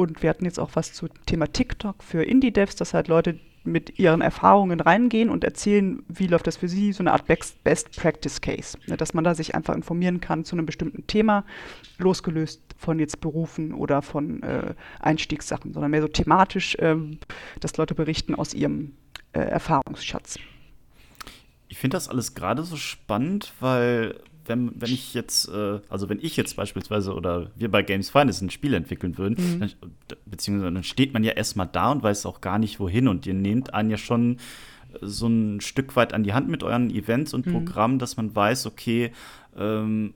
und 0.00 0.22
wir 0.22 0.30
hatten 0.30 0.46
jetzt 0.46 0.58
auch 0.58 0.70
was 0.74 0.92
zum 0.94 1.10
Thema 1.26 1.46
TikTok 1.46 2.02
für 2.02 2.22
Indie-Devs, 2.22 2.74
dass 2.76 2.94
halt 2.94 3.08
Leute 3.08 3.38
mit 3.64 3.98
ihren 3.98 4.22
Erfahrungen 4.22 4.80
reingehen 4.80 5.28
und 5.28 5.44
erzählen, 5.44 6.02
wie 6.08 6.26
läuft 6.26 6.46
das 6.46 6.56
für 6.56 6.68
sie, 6.68 6.94
so 6.94 7.02
eine 7.02 7.12
Art 7.12 7.26
Best 7.26 7.96
Practice 7.96 8.40
Case, 8.40 8.78
ne, 8.86 8.96
dass 8.96 9.12
man 9.12 9.22
da 9.22 9.34
sich 9.34 9.54
einfach 9.54 9.74
informieren 9.74 10.22
kann 10.22 10.46
zu 10.46 10.56
einem 10.56 10.64
bestimmten 10.64 11.06
Thema, 11.06 11.44
losgelöst 11.98 12.62
von 12.78 12.98
jetzt 12.98 13.20
Berufen 13.20 13.74
oder 13.74 14.00
von 14.00 14.42
äh, 14.42 14.74
Einstiegssachen, 14.98 15.74
sondern 15.74 15.90
mehr 15.90 16.00
so 16.00 16.08
thematisch, 16.08 16.74
äh, 16.76 16.96
dass 17.60 17.76
Leute 17.76 17.94
berichten 17.94 18.34
aus 18.34 18.54
ihrem 18.54 18.94
äh, 19.34 19.40
Erfahrungsschatz. 19.40 20.38
Ich 21.68 21.76
finde 21.76 21.96
das 21.96 22.08
alles 22.08 22.34
gerade 22.34 22.62
so 22.62 22.76
spannend, 22.76 23.52
weil 23.60 24.18
wenn, 24.46 24.72
wenn 24.74 24.90
ich 24.90 25.14
jetzt, 25.14 25.48
äh, 25.48 25.80
also 25.88 26.08
wenn 26.08 26.18
ich 26.20 26.36
jetzt 26.36 26.56
beispielsweise 26.56 27.14
oder 27.14 27.50
wir 27.56 27.70
bei 27.70 27.82
Games 27.82 28.10
Finest 28.10 28.42
ein 28.42 28.50
Spiel 28.50 28.74
entwickeln 28.74 29.18
würden, 29.18 29.36
mhm. 29.38 29.60
dann, 29.60 29.72
beziehungsweise 30.26 30.72
dann 30.72 30.82
steht 30.82 31.12
man 31.12 31.24
ja 31.24 31.32
erstmal 31.32 31.68
da 31.70 31.92
und 31.92 32.02
weiß 32.02 32.26
auch 32.26 32.40
gar 32.40 32.58
nicht 32.58 32.80
wohin 32.80 33.08
und 33.08 33.26
ihr 33.26 33.34
nehmt 33.34 33.74
einen 33.74 33.90
ja 33.90 33.96
schon 33.96 34.38
so 35.00 35.28
ein 35.28 35.60
Stück 35.60 35.96
weit 35.96 36.12
an 36.12 36.24
die 36.24 36.32
Hand 36.32 36.48
mit 36.48 36.62
euren 36.62 36.90
Events 36.90 37.34
und 37.34 37.46
mhm. 37.46 37.52
Programmen, 37.52 37.98
dass 37.98 38.16
man 38.16 38.34
weiß, 38.34 38.66
okay, 38.66 39.12
ähm, 39.56 40.14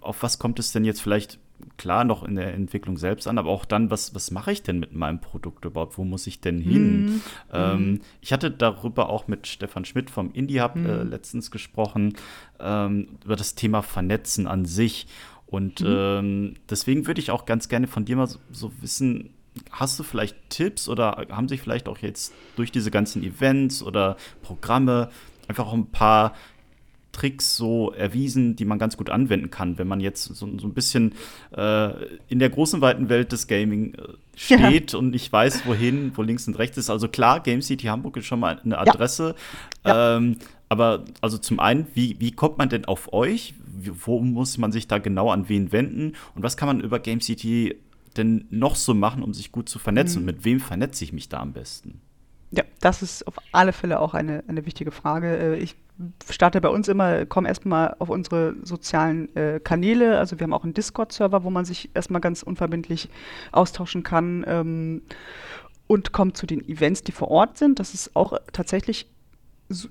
auf 0.00 0.22
was 0.22 0.38
kommt 0.38 0.58
es 0.58 0.72
denn 0.72 0.84
jetzt 0.84 1.00
vielleicht 1.00 1.38
klar 1.76 2.04
noch 2.04 2.22
in 2.22 2.34
der 2.34 2.54
Entwicklung 2.54 2.96
selbst 2.96 3.26
an, 3.26 3.38
aber 3.38 3.50
auch 3.50 3.64
dann, 3.64 3.90
was, 3.90 4.14
was 4.14 4.30
mache 4.30 4.52
ich 4.52 4.62
denn 4.62 4.80
mit 4.80 4.94
meinem 4.94 5.20
Produkt 5.20 5.64
überhaupt? 5.64 5.98
Wo 5.98 6.04
muss 6.04 6.26
ich 6.26 6.40
denn 6.40 6.60
hin? 6.60 7.06
Mm. 7.06 7.22
Ähm, 7.52 8.00
ich 8.20 8.32
hatte 8.32 8.50
darüber 8.50 9.08
auch 9.08 9.28
mit 9.28 9.46
Stefan 9.46 9.84
Schmidt 9.84 10.10
vom 10.10 10.32
Indie 10.32 10.60
Hub 10.60 10.76
mm. 10.76 10.86
äh, 10.86 11.02
letztens 11.02 11.50
gesprochen, 11.50 12.14
ähm, 12.60 13.18
über 13.24 13.36
das 13.36 13.54
Thema 13.54 13.82
Vernetzen 13.82 14.46
an 14.46 14.64
sich. 14.64 15.06
Und 15.46 15.80
mm. 15.80 15.86
ähm, 15.86 16.54
deswegen 16.68 17.06
würde 17.06 17.20
ich 17.20 17.30
auch 17.30 17.46
ganz 17.46 17.68
gerne 17.68 17.86
von 17.86 18.04
dir 18.04 18.16
mal 18.16 18.26
so, 18.26 18.38
so 18.50 18.72
wissen, 18.80 19.30
Hast 19.70 20.00
du 20.00 20.02
vielleicht 20.02 20.50
Tipps 20.50 20.88
oder 20.88 21.26
haben 21.30 21.46
sich 21.46 21.60
vielleicht 21.60 21.88
auch 21.88 21.98
jetzt 21.98 22.34
durch 22.56 22.72
diese 22.72 22.90
ganzen 22.90 23.22
Events 23.22 23.84
oder 23.84 24.16
Programme 24.42 25.10
einfach 25.46 25.66
auch 25.66 25.74
ein 25.74 25.92
paar 25.92 26.34
Tricks 27.14 27.56
so 27.56 27.92
erwiesen, 27.92 28.56
die 28.56 28.64
man 28.64 28.78
ganz 28.78 28.96
gut 28.96 29.08
anwenden 29.08 29.50
kann, 29.50 29.78
wenn 29.78 29.88
man 29.88 30.00
jetzt 30.00 30.24
so, 30.24 30.34
so 30.34 30.66
ein 30.66 30.74
bisschen 30.74 31.14
äh, 31.56 31.90
in 32.28 32.40
der 32.40 32.50
großen, 32.50 32.80
weiten 32.80 33.08
Welt 33.08 33.32
des 33.32 33.46
Gaming 33.46 33.94
äh, 33.94 34.02
steht 34.36 34.92
ja. 34.92 34.98
und 34.98 35.10
nicht 35.10 35.32
weiß, 35.32 35.64
wohin, 35.66 36.12
wo 36.14 36.22
links 36.22 36.46
und 36.48 36.58
rechts 36.58 36.76
ist. 36.76 36.90
Also 36.90 37.08
klar, 37.08 37.40
Game 37.40 37.62
City 37.62 37.86
Hamburg 37.86 38.16
ist 38.16 38.26
schon 38.26 38.40
mal 38.40 38.60
eine 38.62 38.78
Adresse. 38.78 39.34
Ja. 39.86 40.16
Ähm, 40.16 40.36
aber 40.68 41.04
also 41.20 41.38
zum 41.38 41.60
einen, 41.60 41.86
wie, 41.94 42.16
wie 42.18 42.32
kommt 42.32 42.58
man 42.58 42.68
denn 42.68 42.84
auf 42.84 43.12
euch? 43.12 43.54
Wo 44.04 44.20
muss 44.20 44.58
man 44.58 44.72
sich 44.72 44.88
da 44.88 44.98
genau 44.98 45.30
an 45.30 45.48
wen 45.48 45.72
wenden? 45.72 46.14
Und 46.34 46.42
was 46.42 46.56
kann 46.56 46.66
man 46.66 46.80
über 46.80 46.98
Game 46.98 47.20
City 47.20 47.76
denn 48.16 48.46
noch 48.50 48.74
so 48.76 48.94
machen, 48.94 49.22
um 49.22 49.34
sich 49.34 49.52
gut 49.52 49.68
zu 49.68 49.78
vernetzen? 49.78 50.22
Mhm. 50.22 50.28
Und 50.28 50.34
mit 50.34 50.44
wem 50.44 50.60
vernetze 50.60 51.04
ich 51.04 51.12
mich 51.12 51.28
da 51.28 51.40
am 51.40 51.52
besten? 51.52 52.00
Ja, 52.56 52.64
das 52.80 53.02
ist 53.02 53.26
auf 53.26 53.34
alle 53.52 53.72
Fälle 53.72 53.98
auch 54.00 54.14
eine, 54.14 54.44
eine 54.46 54.66
wichtige 54.66 54.90
Frage. 54.90 55.36
Äh, 55.36 55.56
ich 55.56 55.76
starte 56.28 56.60
bei 56.60 56.68
uns 56.68 56.88
immer, 56.88 57.26
komme 57.26 57.48
erstmal 57.48 57.94
auf 57.98 58.08
unsere 58.08 58.54
sozialen 58.62 59.34
äh, 59.36 59.60
Kanäle. 59.62 60.18
Also 60.18 60.38
wir 60.38 60.44
haben 60.44 60.52
auch 60.52 60.64
einen 60.64 60.74
Discord-Server, 60.74 61.44
wo 61.44 61.50
man 61.50 61.64
sich 61.64 61.90
erstmal 61.94 62.20
ganz 62.20 62.42
unverbindlich 62.42 63.08
austauschen 63.52 64.02
kann 64.02 64.44
ähm, 64.46 65.02
und 65.86 66.12
kommt 66.12 66.36
zu 66.36 66.46
den 66.46 66.66
Events, 66.68 67.02
die 67.02 67.12
vor 67.12 67.28
Ort 67.28 67.58
sind. 67.58 67.78
Das 67.78 67.94
ist 67.94 68.14
auch 68.14 68.38
tatsächlich 68.52 69.08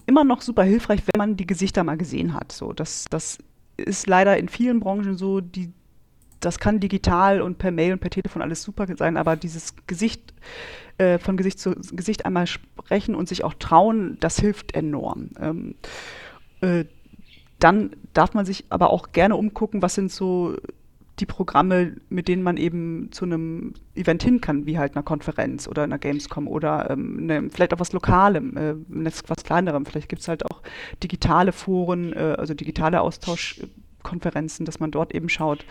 immer 0.05 0.23
noch 0.23 0.41
super 0.41 0.63
hilfreich, 0.63 1.01
wenn 1.11 1.17
man 1.17 1.37
die 1.37 1.47
Gesichter 1.47 1.83
mal 1.83 1.97
gesehen 1.97 2.33
hat. 2.33 2.51
So, 2.51 2.73
das, 2.73 3.05
das 3.09 3.39
ist 3.77 4.07
leider 4.07 4.37
in 4.37 4.49
vielen 4.49 4.79
Branchen 4.79 5.17
so, 5.17 5.41
die, 5.41 5.71
das 6.39 6.59
kann 6.59 6.79
digital 6.79 7.41
und 7.41 7.57
per 7.57 7.71
Mail 7.71 7.93
und 7.93 7.99
per 7.99 8.09
Telefon 8.09 8.41
alles 8.41 8.61
super 8.61 8.87
sein, 8.97 9.17
aber 9.17 9.35
dieses 9.35 9.75
Gesicht 9.87 10.33
äh, 10.97 11.17
von 11.17 11.37
Gesicht 11.37 11.59
zu 11.59 11.75
Gesicht 11.91 12.25
einmal 12.25 12.47
sprechen 12.47 13.15
und 13.15 13.27
sich 13.27 13.43
auch 13.43 13.53
trauen, 13.53 14.17
das 14.19 14.39
hilft 14.39 14.75
enorm. 14.75 15.29
Ähm, 15.39 15.75
äh, 16.61 16.85
dann 17.59 17.95
darf 18.13 18.33
man 18.33 18.45
sich 18.45 18.65
aber 18.69 18.89
auch 18.89 19.11
gerne 19.11 19.35
umgucken, 19.35 19.81
was 19.81 19.95
sind 19.95 20.11
so 20.11 20.57
die 21.19 21.25
Programme, 21.25 21.95
mit 22.09 22.27
denen 22.27 22.41
man 22.41 22.57
eben 22.57 23.11
zu 23.11 23.25
einem 23.25 23.73
Event 23.95 24.23
hin 24.23 24.41
kann, 24.41 24.65
wie 24.65 24.79
halt 24.79 24.95
einer 24.95 25.03
Konferenz 25.03 25.67
oder 25.67 25.83
einer 25.83 25.99
Gamescom 25.99 26.47
oder 26.47 26.89
ähm, 26.89 27.27
ne, 27.27 27.49
vielleicht 27.51 27.73
auch 27.73 27.79
was 27.79 27.93
Lokalem, 27.93 28.57
äh, 28.57 28.75
was 29.27 29.43
Kleinerem. 29.43 29.85
Vielleicht 29.85 30.09
gibt 30.09 30.23
es 30.23 30.27
halt 30.27 30.45
auch 30.45 30.61
digitale 31.03 31.51
Foren, 31.51 32.13
äh, 32.13 32.35
also 32.37 32.55
digitale 32.55 33.01
Austauschkonferenzen, 33.01 34.65
dass 34.65 34.79
man 34.79 34.89
dort 34.89 35.13
eben 35.13 35.29
schaut, 35.29 35.65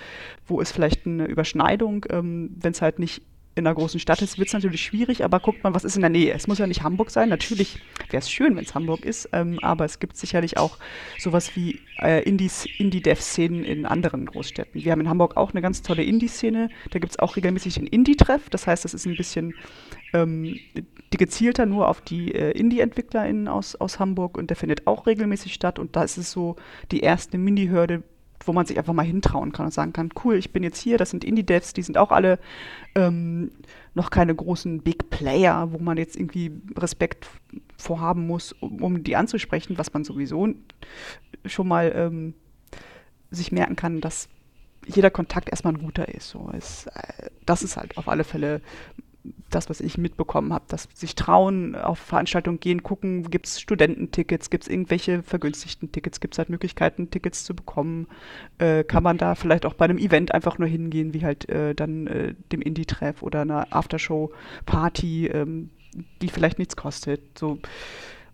wo 0.46 0.60
ist 0.60 0.72
vielleicht 0.72 1.06
eine 1.06 1.26
Überschneidung, 1.26 2.06
ähm, 2.10 2.56
wenn 2.60 2.72
es 2.72 2.80
halt 2.80 3.00
nicht 3.00 3.22
in 3.54 3.66
einer 3.66 3.74
großen 3.74 4.00
Stadt 4.00 4.22
ist, 4.22 4.38
wird 4.38 4.48
es 4.48 4.54
natürlich 4.54 4.82
schwierig, 4.82 5.24
aber 5.24 5.38
guckt 5.38 5.62
mal, 5.62 5.74
was 5.74 5.84
ist 5.84 5.96
in 5.96 6.00
der 6.00 6.10
Nähe. 6.10 6.32
Es 6.32 6.46
muss 6.46 6.58
ja 6.58 6.66
nicht 6.66 6.82
Hamburg 6.82 7.10
sein. 7.10 7.28
Natürlich 7.28 7.80
wäre 8.10 8.22
es 8.22 8.30
schön, 8.30 8.56
wenn 8.56 8.64
es 8.64 8.74
Hamburg 8.74 9.04
ist, 9.04 9.28
ähm, 9.32 9.58
aber 9.60 9.84
es 9.84 9.98
gibt 9.98 10.16
sicherlich 10.16 10.56
auch 10.56 10.78
sowas 11.18 11.54
wie 11.54 11.80
äh, 12.00 12.22
Indie-Dev-Szenen 12.22 13.62
in 13.62 13.84
anderen 13.84 14.24
Großstädten. 14.24 14.82
Wir 14.82 14.92
haben 14.92 15.02
in 15.02 15.08
Hamburg 15.08 15.36
auch 15.36 15.52
eine 15.52 15.60
ganz 15.60 15.82
tolle 15.82 16.02
Indie-Szene. 16.02 16.70
Da 16.90 16.98
gibt 16.98 17.12
es 17.12 17.18
auch 17.18 17.36
regelmäßig 17.36 17.74
den 17.74 17.86
Indie-Treff. 17.86 18.48
Das 18.48 18.66
heißt, 18.66 18.84
das 18.84 18.94
ist 18.94 19.06
ein 19.06 19.16
bisschen 19.16 19.54
ähm, 20.14 20.58
gezielter 21.10 21.66
nur 21.66 21.88
auf 21.88 22.00
die 22.00 22.34
äh, 22.34 22.52
Indie-EntwicklerInnen 22.52 23.48
aus, 23.48 23.76
aus 23.76 23.98
Hamburg 23.98 24.38
und 24.38 24.48
der 24.48 24.56
findet 24.56 24.86
auch 24.86 25.06
regelmäßig 25.06 25.52
statt. 25.52 25.78
Und 25.78 25.94
da 25.94 26.04
ist 26.04 26.16
es 26.16 26.32
so 26.32 26.56
die 26.90 27.00
erste 27.00 27.36
Mini-Hürde, 27.36 28.02
wo 28.48 28.52
man 28.52 28.66
sich 28.66 28.78
einfach 28.78 28.92
mal 28.92 29.04
hintrauen 29.04 29.52
kann 29.52 29.66
und 29.66 29.72
sagen 29.72 29.92
kann, 29.92 30.10
cool, 30.24 30.36
ich 30.36 30.52
bin 30.52 30.62
jetzt 30.62 30.78
hier, 30.78 30.98
das 30.98 31.10
sind 31.10 31.24
Indie-Devs, 31.24 31.72
die 31.72 31.82
sind 31.82 31.98
auch 31.98 32.10
alle 32.10 32.38
ähm, 32.94 33.50
noch 33.94 34.10
keine 34.10 34.34
großen 34.34 34.82
Big 34.82 35.10
Player, 35.10 35.72
wo 35.72 35.78
man 35.78 35.96
jetzt 35.96 36.16
irgendwie 36.16 36.52
Respekt 36.76 37.28
vorhaben 37.76 38.26
muss, 38.26 38.52
um, 38.52 38.82
um 38.82 39.02
die 39.02 39.16
anzusprechen, 39.16 39.78
was 39.78 39.92
man 39.92 40.04
sowieso 40.04 40.48
schon 41.46 41.68
mal 41.68 41.92
ähm, 41.94 42.34
sich 43.30 43.52
merken 43.52 43.76
kann, 43.76 44.00
dass 44.00 44.28
jeder 44.86 45.10
Kontakt 45.10 45.48
erstmal 45.48 45.74
ein 45.74 45.82
guter 45.82 46.08
ist. 46.08 46.28
So, 46.28 46.50
es, 46.56 46.86
äh, 46.86 47.30
das 47.46 47.62
ist 47.62 47.76
halt 47.76 47.96
auf 47.96 48.08
alle 48.08 48.24
Fälle 48.24 48.60
das, 49.50 49.70
was 49.70 49.80
ich 49.80 49.98
mitbekommen 49.98 50.52
habe, 50.52 50.64
dass 50.68 50.88
sich 50.94 51.14
trauen, 51.14 51.76
auf 51.76 51.98
Veranstaltungen 51.98 52.58
gehen, 52.58 52.82
gucken, 52.82 53.30
gibt 53.30 53.46
es 53.46 53.60
Studententickets, 53.60 54.50
gibt 54.50 54.64
es 54.64 54.70
irgendwelche 54.70 55.22
vergünstigten 55.22 55.92
Tickets, 55.92 56.20
gibt 56.20 56.34
es 56.34 56.38
halt 56.38 56.48
Möglichkeiten, 56.48 57.10
Tickets 57.10 57.44
zu 57.44 57.54
bekommen, 57.54 58.08
äh, 58.58 58.82
kann 58.82 59.02
man 59.02 59.18
da 59.18 59.34
vielleicht 59.34 59.64
auch 59.66 59.74
bei 59.74 59.84
einem 59.84 59.98
Event 59.98 60.34
einfach 60.34 60.58
nur 60.58 60.68
hingehen, 60.68 61.14
wie 61.14 61.24
halt 61.24 61.48
äh, 61.48 61.74
dann 61.74 62.06
äh, 62.06 62.34
dem 62.50 62.62
Indie-Treff 62.62 63.22
oder 63.22 63.42
einer 63.42 63.68
Aftershow-Party, 63.70 65.26
ähm, 65.28 65.70
die 66.20 66.28
vielleicht 66.28 66.58
nichts 66.58 66.76
kostet. 66.76 67.38
So. 67.38 67.58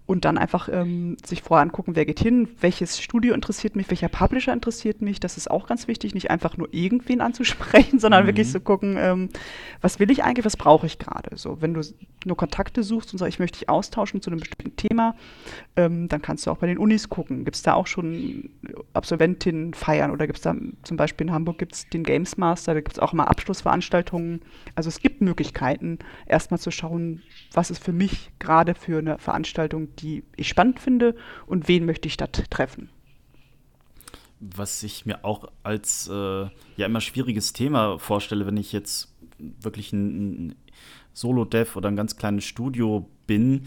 Und 0.09 0.25
dann 0.25 0.39
einfach 0.39 0.71
ähm, 0.73 1.19
sich 1.23 1.43
vorher 1.43 1.63
angucken, 1.63 1.95
wer 1.95 2.07
geht 2.07 2.19
hin, 2.19 2.49
welches 2.63 2.99
Studio 2.99 3.35
interessiert 3.35 3.77
mich, 3.77 3.91
welcher 3.91 4.09
Publisher 4.09 4.55
interessiert 4.55 5.03
mich. 5.03 5.21
Das 5.21 5.37
ist 5.37 5.51
auch 5.51 5.67
ganz 5.67 5.87
wichtig, 5.87 6.15
nicht 6.15 6.31
einfach 6.31 6.57
nur 6.57 6.73
irgendwen 6.73 7.21
anzusprechen, 7.21 7.99
sondern 7.99 8.23
mhm. 8.23 8.29
wirklich 8.29 8.47
zu 8.47 8.55
so 8.55 8.61
gucken, 8.61 8.97
ähm, 8.99 9.29
was 9.83 10.01
will 10.01 10.11
ich 10.11 10.25
eigentlich, 10.25 10.47
was 10.47 10.57
brauche 10.57 10.87
ich 10.87 10.99
gerade. 10.99 11.37
So, 11.37 11.61
wenn 11.61 11.75
du 11.75 11.83
nur 12.25 12.39
Kontakte 12.39 12.83
suchst 12.83 13.13
und 13.13 13.19
sagst, 13.19 13.35
ich 13.35 13.39
möchte 13.39 13.59
dich 13.59 13.69
austauschen 13.69 14.23
zu 14.23 14.31
einem 14.31 14.41
bestimmten 14.41 14.77
Thema, 14.77 15.15
ähm, 15.77 16.09
dann 16.09 16.23
kannst 16.23 16.47
du 16.47 16.53
auch 16.53 16.57
bei 16.57 16.69
den 16.69 16.79
Unis 16.79 17.11
gucken. 17.11 17.45
Gibt 17.45 17.57
es 17.57 17.63
da 17.63 17.75
auch 17.75 17.87
schon 17.87 18.49
Absolventinnen 18.95 19.75
feiern 19.75 20.11
oder 20.11 20.27
gibt 20.27 20.39
es 20.39 20.43
da 20.43 20.57
zum 20.85 20.97
Beispiel 20.97 21.27
in 21.27 21.35
Hamburg 21.35 21.59
gibt 21.59 21.75
es 21.75 21.87
den 21.91 22.03
Games 22.03 22.39
Master, 22.39 22.73
da 22.73 22.81
gibt 22.81 22.97
es 22.97 22.99
auch 22.99 23.13
immer 23.13 23.29
Abschlussveranstaltungen. 23.29 24.41
Also 24.75 24.89
es 24.89 25.01
gibt 25.01 25.21
Möglichkeiten, 25.21 25.99
erstmal 26.25 26.59
zu 26.59 26.71
schauen, 26.71 27.23
was 27.53 27.71
ist 27.71 27.85
für 27.85 27.93
mich 27.93 28.31
gerade 28.39 28.75
für 28.75 28.99
eine 28.99 29.19
Veranstaltung, 29.19 29.89
die 29.99 30.25
ich 30.37 30.49
spannend 30.49 30.81
finde 30.81 31.15
und 31.47 31.69
wen 31.69 31.85
möchte 31.85 32.09
ich 32.09 32.17
dort 32.17 32.51
treffen. 32.51 32.89
Was 34.41 34.83
ich 34.83 35.05
mir 35.05 35.25
auch 35.25 35.51
als 35.65 36.09
äh, 36.09 36.47
ja 36.77 36.87
immer 36.87 37.01
schwieriges 37.01 37.53
Thema 37.53 37.99
vorstelle, 37.99 38.47
wenn 38.47 38.57
ich 38.57 38.73
jetzt 38.73 39.13
wirklich 39.39 39.93
ein, 39.93 40.49
ein 40.49 40.55
Solo-Dev 41.13 41.77
oder 41.77 41.89
ein 41.89 41.97
ganz 41.97 42.17
kleines 42.17 42.45
Studio 42.45 43.09
bin, 43.27 43.67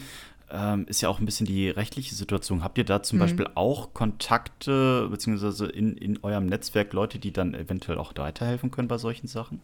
ähm, 0.49 0.86
ist 0.88 1.01
ja 1.01 1.09
auch 1.09 1.19
ein 1.19 1.25
bisschen 1.25 1.45
die 1.47 1.69
rechtliche 1.69 2.15
Situation. 2.15 2.63
Habt 2.63 2.77
ihr 2.77 2.84
da 2.84 3.03
zum 3.03 3.17
mhm. 3.17 3.21
Beispiel 3.21 3.47
auch 3.55 3.93
Kontakte, 3.93 5.07
beziehungsweise 5.09 5.65
in, 5.67 5.97
in 5.97 6.19
eurem 6.23 6.45
Netzwerk 6.45 6.93
Leute, 6.93 7.19
die 7.19 7.32
dann 7.32 7.53
eventuell 7.53 7.97
auch 7.97 8.13
weiterhelfen 8.15 8.71
können 8.71 8.88
bei 8.88 8.97
solchen 8.97 9.27
Sachen? 9.27 9.61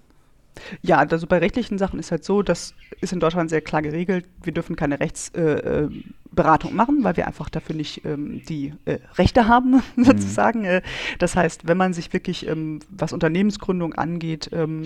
Ja, 0.81 0.97
also 0.97 1.27
bei 1.27 1.37
rechtlichen 1.37 1.77
Sachen 1.77 1.99
ist 1.99 2.11
halt 2.11 2.23
so, 2.23 2.41
das 2.41 2.73
ist 3.01 3.13
in 3.13 3.19
Deutschland 3.19 3.49
sehr 3.49 3.61
klar 3.61 3.81
geregelt. 3.81 4.25
Wir 4.43 4.53
dürfen 4.53 4.75
keine 4.75 4.99
Rechtsberatung 4.99 6.71
äh, 6.71 6.73
äh 6.73 6.75
machen, 6.75 7.03
weil 7.03 7.17
wir 7.17 7.27
einfach 7.27 7.49
dafür 7.49 7.75
nicht 7.75 8.05
ähm, 8.05 8.41
die 8.47 8.73
äh, 8.85 8.99
Rechte 9.15 9.47
haben, 9.47 9.81
mhm. 9.95 10.03
sozusagen. 10.03 10.61
Mhm. 10.61 10.81
das 11.19 11.35
heißt, 11.35 11.67
wenn 11.67 11.77
man 11.77 11.93
sich 11.93 12.13
wirklich, 12.13 12.47
ähm, 12.47 12.79
was 12.89 13.13
Unternehmensgründung 13.13 13.93
angeht, 13.93 14.49
ähm, 14.53 14.83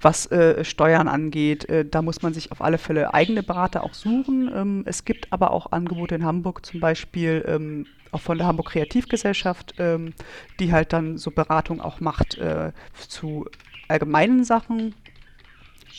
was 0.00 0.30
äh, 0.30 0.64
Steuern 0.64 1.08
angeht, 1.08 1.68
äh, 1.68 1.84
da 1.84 2.02
muss 2.02 2.22
man 2.22 2.34
sich 2.34 2.52
auf 2.52 2.62
alle 2.62 2.78
Fälle 2.78 3.14
eigene 3.14 3.42
Berater 3.42 3.82
auch 3.82 3.94
suchen. 3.94 4.50
Ähm, 4.54 4.82
es 4.86 5.04
gibt 5.04 5.32
aber 5.32 5.50
auch 5.50 5.72
Angebote 5.72 6.14
in 6.14 6.24
Hamburg, 6.24 6.64
zum 6.64 6.80
Beispiel 6.80 7.44
ähm, 7.46 7.86
auch 8.12 8.20
von 8.20 8.38
der 8.38 8.46
Hamburg 8.46 8.70
Kreativgesellschaft, 8.70 9.74
ähm, 9.78 10.14
die 10.58 10.72
halt 10.72 10.92
dann 10.92 11.18
so 11.18 11.30
Beratung 11.30 11.80
auch 11.80 12.00
macht 12.00 12.38
äh, 12.38 12.72
zu 13.08 13.46
allgemeinen 13.88 14.44
Sachen. 14.44 14.94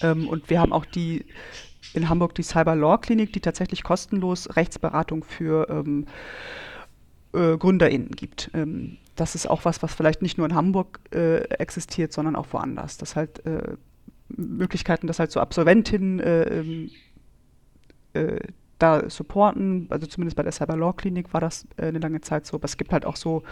Ähm, 0.01 0.27
und 0.27 0.49
wir 0.49 0.59
haben 0.59 0.73
auch 0.73 0.85
die 0.85 1.25
in 1.93 2.09
Hamburg 2.09 2.35
die 2.35 2.43
Cyber 2.43 2.75
Law 2.75 2.97
Klinik, 2.97 3.33
die 3.33 3.39
tatsächlich 3.39 3.83
kostenlos 3.83 4.55
Rechtsberatung 4.55 5.23
für 5.23 5.67
ähm, 5.69 6.05
äh, 7.33 7.57
GründerInnen 7.57 8.11
gibt. 8.11 8.51
Ähm, 8.53 8.97
das 9.15 9.35
ist 9.35 9.49
auch 9.49 9.65
was, 9.65 9.81
was 9.81 9.93
vielleicht 9.93 10.21
nicht 10.21 10.37
nur 10.37 10.47
in 10.47 10.55
Hamburg 10.55 10.99
äh, 11.11 11.37
existiert, 11.55 12.13
sondern 12.13 12.35
auch 12.35 12.47
woanders. 12.51 12.97
Das 12.97 13.15
halt 13.15 13.45
äh, 13.45 13.75
Möglichkeiten, 14.29 15.07
dass 15.07 15.19
halt 15.19 15.31
so 15.31 15.39
Absolventinnen 15.39 16.19
äh, 16.19 16.43
ähm, 16.43 16.91
äh, 18.13 18.39
da 18.79 19.09
supporten. 19.09 19.87
Also 19.89 20.05
zumindest 20.05 20.37
bei 20.37 20.43
der 20.43 20.51
Cyber 20.51 20.77
Law 20.77 20.93
Klinik 20.93 21.33
war 21.33 21.41
das 21.41 21.65
äh, 21.77 21.87
eine 21.87 21.99
lange 21.99 22.21
Zeit 22.21 22.45
so. 22.45 22.57
Aber 22.57 22.65
es 22.65 22.77
gibt 22.77 22.93
halt 22.93 23.05
auch 23.05 23.15
so 23.15 23.43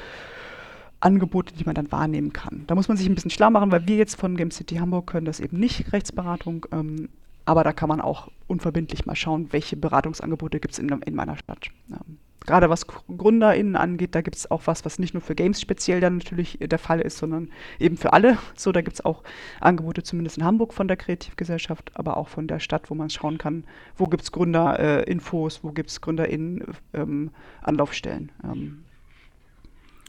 Angebote, 1.06 1.54
die 1.54 1.66
man 1.66 1.76
dann 1.76 1.92
wahrnehmen 1.92 2.34
kann. 2.34 2.64
Da 2.68 2.76
muss 2.76 2.88
man 2.88 2.98
sich 2.98 3.08
ein 3.08 3.16
bisschen 3.16 3.32
schlau 3.32 3.52
machen, 3.52 3.72
weil 3.72 3.88
wir 3.88 3.96
jetzt 3.96 4.16
von 4.16 4.36
Game 4.36 4.52
City 4.52 4.78
Hamburg 4.78 5.08
können 5.08 5.26
das 5.26 5.40
eben 5.40 5.60
nicht, 5.60 5.94
Rechtsberatung. 5.94 6.66
Ähm, 6.72 7.10
aber 7.46 7.64
da 7.64 7.72
kann 7.74 7.90
man 7.90 8.02
auch 8.02 8.30
unverbindlich 8.48 9.06
mal 9.06 9.16
schauen, 9.16 9.50
welche 9.52 9.78
Beratungsangebote 9.78 10.60
gibt 10.60 10.74
es 10.74 10.80
in, 10.80 10.90
in, 10.90 11.14
meiner 11.14 11.38
Stadt. 11.38 11.68
Ähm, 11.92 12.18
gerade 12.40 12.72
was 12.72 12.88
GründerInnen 12.88 13.76
angeht, 13.76 14.16
da 14.16 14.22
gibt 14.22 14.36
es 14.36 14.50
auch 14.50 14.64
was, 14.66 14.84
was 14.84 14.98
nicht 14.98 15.14
nur 15.14 15.22
für 15.22 15.36
Games 15.36 15.62
speziell 15.62 16.02
dann 16.02 16.18
natürlich 16.18 16.58
der 16.60 16.80
Fall 16.80 17.02
ist, 17.02 17.20
sondern 17.20 17.50
eben 17.80 17.98
für 17.98 18.14
alle. 18.14 18.40
So, 18.56 18.72
da 18.72 18.82
gibt 18.82 18.96
es 18.96 19.06
auch 19.06 19.22
Angebote, 19.60 20.02
zumindest 20.02 20.38
in 20.38 20.44
Hamburg 20.44 20.74
von 20.74 20.88
der 20.88 20.98
Kreativgesellschaft, 20.98 21.92
aber 21.94 22.18
auch 22.18 22.30
von 22.30 22.48
der 22.48 22.60
Stadt, 22.60 22.90
wo 22.90 22.96
man 22.96 23.12
schauen 23.12 23.38
kann, 23.38 23.64
wo 23.96 24.06
gibt 24.06 24.24
es 24.24 24.32
Gründerinfos, 24.32 25.58
äh, 25.58 25.60
wo 25.64 25.72
gibt 25.72 25.92
es 25.92 26.02
GründerInnen-Anlaufstellen. 26.02 28.32
Ähm, 28.44 28.52
ähm, 28.52 28.85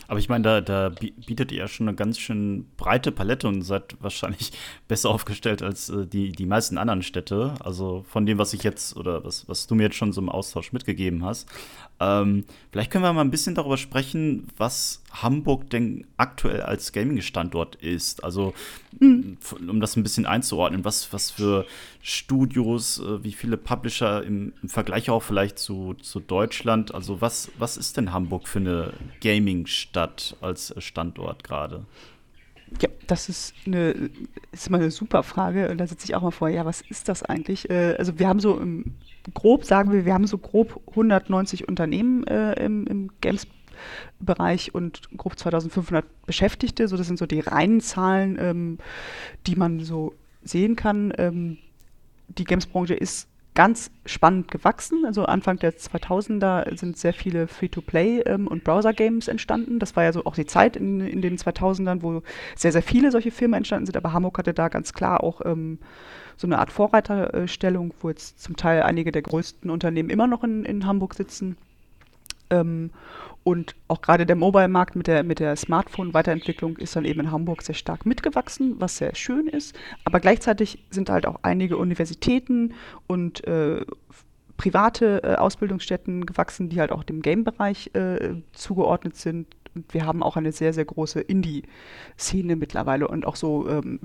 aber 0.09 0.19
ich 0.19 0.29
meine, 0.29 0.43
da, 0.43 0.61
da 0.61 0.89
bietet 0.89 1.53
ihr 1.53 1.59
ja 1.59 1.69
schon 1.69 1.89
eine 1.89 1.97
ganz 1.97 2.19
schön 2.19 2.67
breite 2.77 3.13
Palette 3.13 3.49
und 3.49 3.63
seid 3.63 3.97
wahrscheinlich 4.01 4.53
besser 4.89 5.11
aufgestellt 5.11 5.63
als 5.63 5.89
äh, 5.89 6.07
die, 6.07 6.33
die 6.33 6.47
meisten 6.47 6.79
anderen 6.79 7.03
Städte. 7.03 7.55
Also 7.61 8.05
von 8.09 8.27
dem, 8.27 8.39
was 8.39 8.53
ich 8.53 8.63
jetzt 8.63 8.97
oder 8.97 9.25
was, 9.25 9.49
was 9.49 9.67
du 9.67 9.75
mir 9.75 9.85
jetzt 9.85 9.97
schon 9.97 10.13
so 10.13 10.21
im 10.21 10.29
Austausch 10.29 10.73
mitgegeben 10.73 11.25
hast. 11.25 11.49
Ähm, 11.99 12.45
vielleicht 12.73 12.91
können 12.91 13.05
wir 13.05 13.13
mal 13.13 13.23
ein 13.23 13.31
bisschen 13.31 13.55
darüber 13.55 13.79
sprechen, 13.79 14.49
was 14.59 15.03
Hamburg 15.13 15.71
denn 15.71 16.07
aktuell 16.19 16.61
als 16.61 16.93
Gaming-Standort 16.93 17.77
ist. 17.77 18.23
Also, 18.23 18.53
mhm. 19.01 19.39
um 19.67 19.81
das 19.81 19.97
ein 19.97 20.03
bisschen 20.03 20.27
einzuordnen, 20.27 20.85
was, 20.85 21.13
was 21.13 21.31
für 21.31 21.65
Studios, 22.03 22.99
äh, 23.01 23.25
wie 23.25 23.33
viele 23.33 23.57
Publisher 23.57 24.23
im, 24.23 24.53
im, 24.63 24.69
Vergleich 24.69 25.09
auch 25.09 25.23
vielleicht 25.23 25.59
zu, 25.59 25.95
zu 25.95 26.21
Deutschland. 26.21 26.95
Also, 26.95 27.21
was, 27.21 27.51
was 27.59 27.79
ist 27.79 27.97
denn 27.97 28.13
Hamburg 28.13 28.47
für 28.47 28.59
eine 28.59 28.93
Gaming-Stadt 29.23 30.37
als 30.43 30.75
Standort 30.79 31.45
gerade? 31.45 31.87
Ja, 32.83 32.89
das 33.07 33.29
ist 33.29 33.55
eine, 33.65 34.11
ist 34.53 34.71
mal 34.71 34.81
eine 34.81 34.91
super 34.91 35.23
Frage. 35.23 35.71
Und 35.71 35.79
da 35.79 35.87
sitze 35.87 36.05
ich 36.05 36.15
auch 36.15 36.23
mal 36.23 36.31
vor, 36.31 36.49
ja, 36.49 36.65
was 36.65 36.83
ist 36.83 37.09
das 37.09 37.23
eigentlich? 37.23 37.71
Äh, 37.71 37.95
also 37.97 38.19
wir 38.19 38.29
haben 38.29 38.41
so 38.41 38.59
im, 38.59 38.97
grob, 39.35 39.65
sagen 39.65 39.93
wir, 39.93 40.05
wir 40.05 40.15
haben 40.15 40.27
so 40.27 40.39
grob 40.39 40.81
190 40.91 41.69
Unternehmen 41.69 42.25
äh, 42.27 42.53
im, 42.65 42.87
im 42.87 43.11
Games-Bereich 43.21 44.75
und 44.75 45.03
grob 45.17 45.39
2500 45.39 46.05
Beschäftigte. 46.27 46.89
So, 46.89 46.97
das 46.97 47.07
sind 47.07 47.19
so 47.19 47.27
die 47.27 47.41
reinen 47.41 47.81
Zahlen, 47.81 48.39
ähm, 48.41 48.79
die 49.47 49.57
man 49.57 49.81
so 49.81 50.15
sehen 50.43 50.77
kann. 50.77 51.13
Ähm, 51.19 51.59
die 52.29 52.45
Games-Branche 52.45 52.95
ist 52.95 53.29
ganz 53.57 53.91
spannend 54.05 54.51
gewachsen. 54.51 55.05
Also 55.07 55.25
Anfang 55.25 55.59
der 55.59 55.75
2000er 55.75 56.77
sind 56.79 56.99
sehr 56.99 57.15
viele 57.15 57.49
Free-to-Play 57.49 58.21
ähm, 58.21 58.47
und 58.47 58.63
Browser-Games 58.63 59.29
entstanden. 59.29 59.79
Das 59.81 59.97
war 59.97 60.05
ja 60.05 60.13
so 60.13 60.25
auch 60.27 60.35
die 60.35 60.45
Zeit 60.45 60.77
in, 60.77 61.01
in 61.01 61.23
den 61.23 61.39
2000ern, 61.39 62.03
wo 62.03 62.23
sehr, 62.55 62.71
sehr 62.71 62.83
viele 62.83 63.11
solche 63.11 63.31
Filme 63.31 63.57
entstanden 63.57 63.87
sind. 63.87 63.97
Aber 63.97 64.13
Hamburg 64.13 64.39
hatte 64.39 64.55
da 64.55 64.69
ganz 64.69 64.93
klar 64.93 65.25
auch 65.25 65.41
ähm, 65.45 65.79
so 66.37 66.47
eine 66.47 66.59
Art 66.59 66.73
Vorreiterstellung, 66.73 67.95
wo 68.01 68.09
jetzt 68.09 68.41
zum 68.41 68.57
Teil 68.57 68.83
einige 68.83 69.13
der 69.13 69.23
größten 69.23 69.71
Unternehmen 69.71 70.11
immer 70.11 70.27
noch 70.27 70.45
in, 70.45 70.65
in 70.65 70.87
Hamburg 70.87 71.15
sitzen. 71.15 71.57
Ähm, 72.51 72.91
und 73.45 73.77
auch 73.87 74.03
gerade 74.03 74.27
der 74.27 74.35
Mobile-Markt 74.35 74.97
mit 74.97 75.07
der, 75.07 75.23
mit 75.23 75.39
der 75.39 75.55
Smartphone-Weiterentwicklung 75.55 76.77
ist 76.79 76.97
dann 76.97 77.05
eben 77.05 77.21
in 77.21 77.31
Hamburg 77.31 77.63
sehr 77.63 77.77
stark 77.77 78.05
mitgewachsen, 78.05 78.75
was 78.81 78.97
sehr 78.97 79.15
schön 79.15 79.47
ist. 79.47 79.77
Aber 80.05 80.19
gleichzeitig 80.19 80.85
sind 80.91 81.11
halt 81.11 81.27
auch 81.27 81.39
einige 81.43 81.77
Universitäten 81.77 82.75
und 83.07 83.47
äh, 83.47 83.85
private 84.57 85.23
äh, 85.23 85.35
Ausbildungsstätten 85.37 86.27
gewachsen, 86.27 86.69
die 86.69 86.81
halt 86.81 86.91
auch 86.91 87.05
dem 87.05 87.23
Game-Bereich 87.23 87.91
äh, 87.95 88.35
zugeordnet 88.53 89.17
sind. 89.17 89.47
Und 89.77 89.95
wir 89.95 90.07
haben 90.07 90.23
auch 90.25 90.37
eine 90.37 90.51
sehr, 90.51 90.73
sehr 90.73 90.85
große 90.85 91.21
Indie-Szene 91.21 92.57
mittlerweile 92.57 93.07
und 93.07 93.27
auch 93.27 93.37
so 93.37 93.69
ähm, 93.69 94.01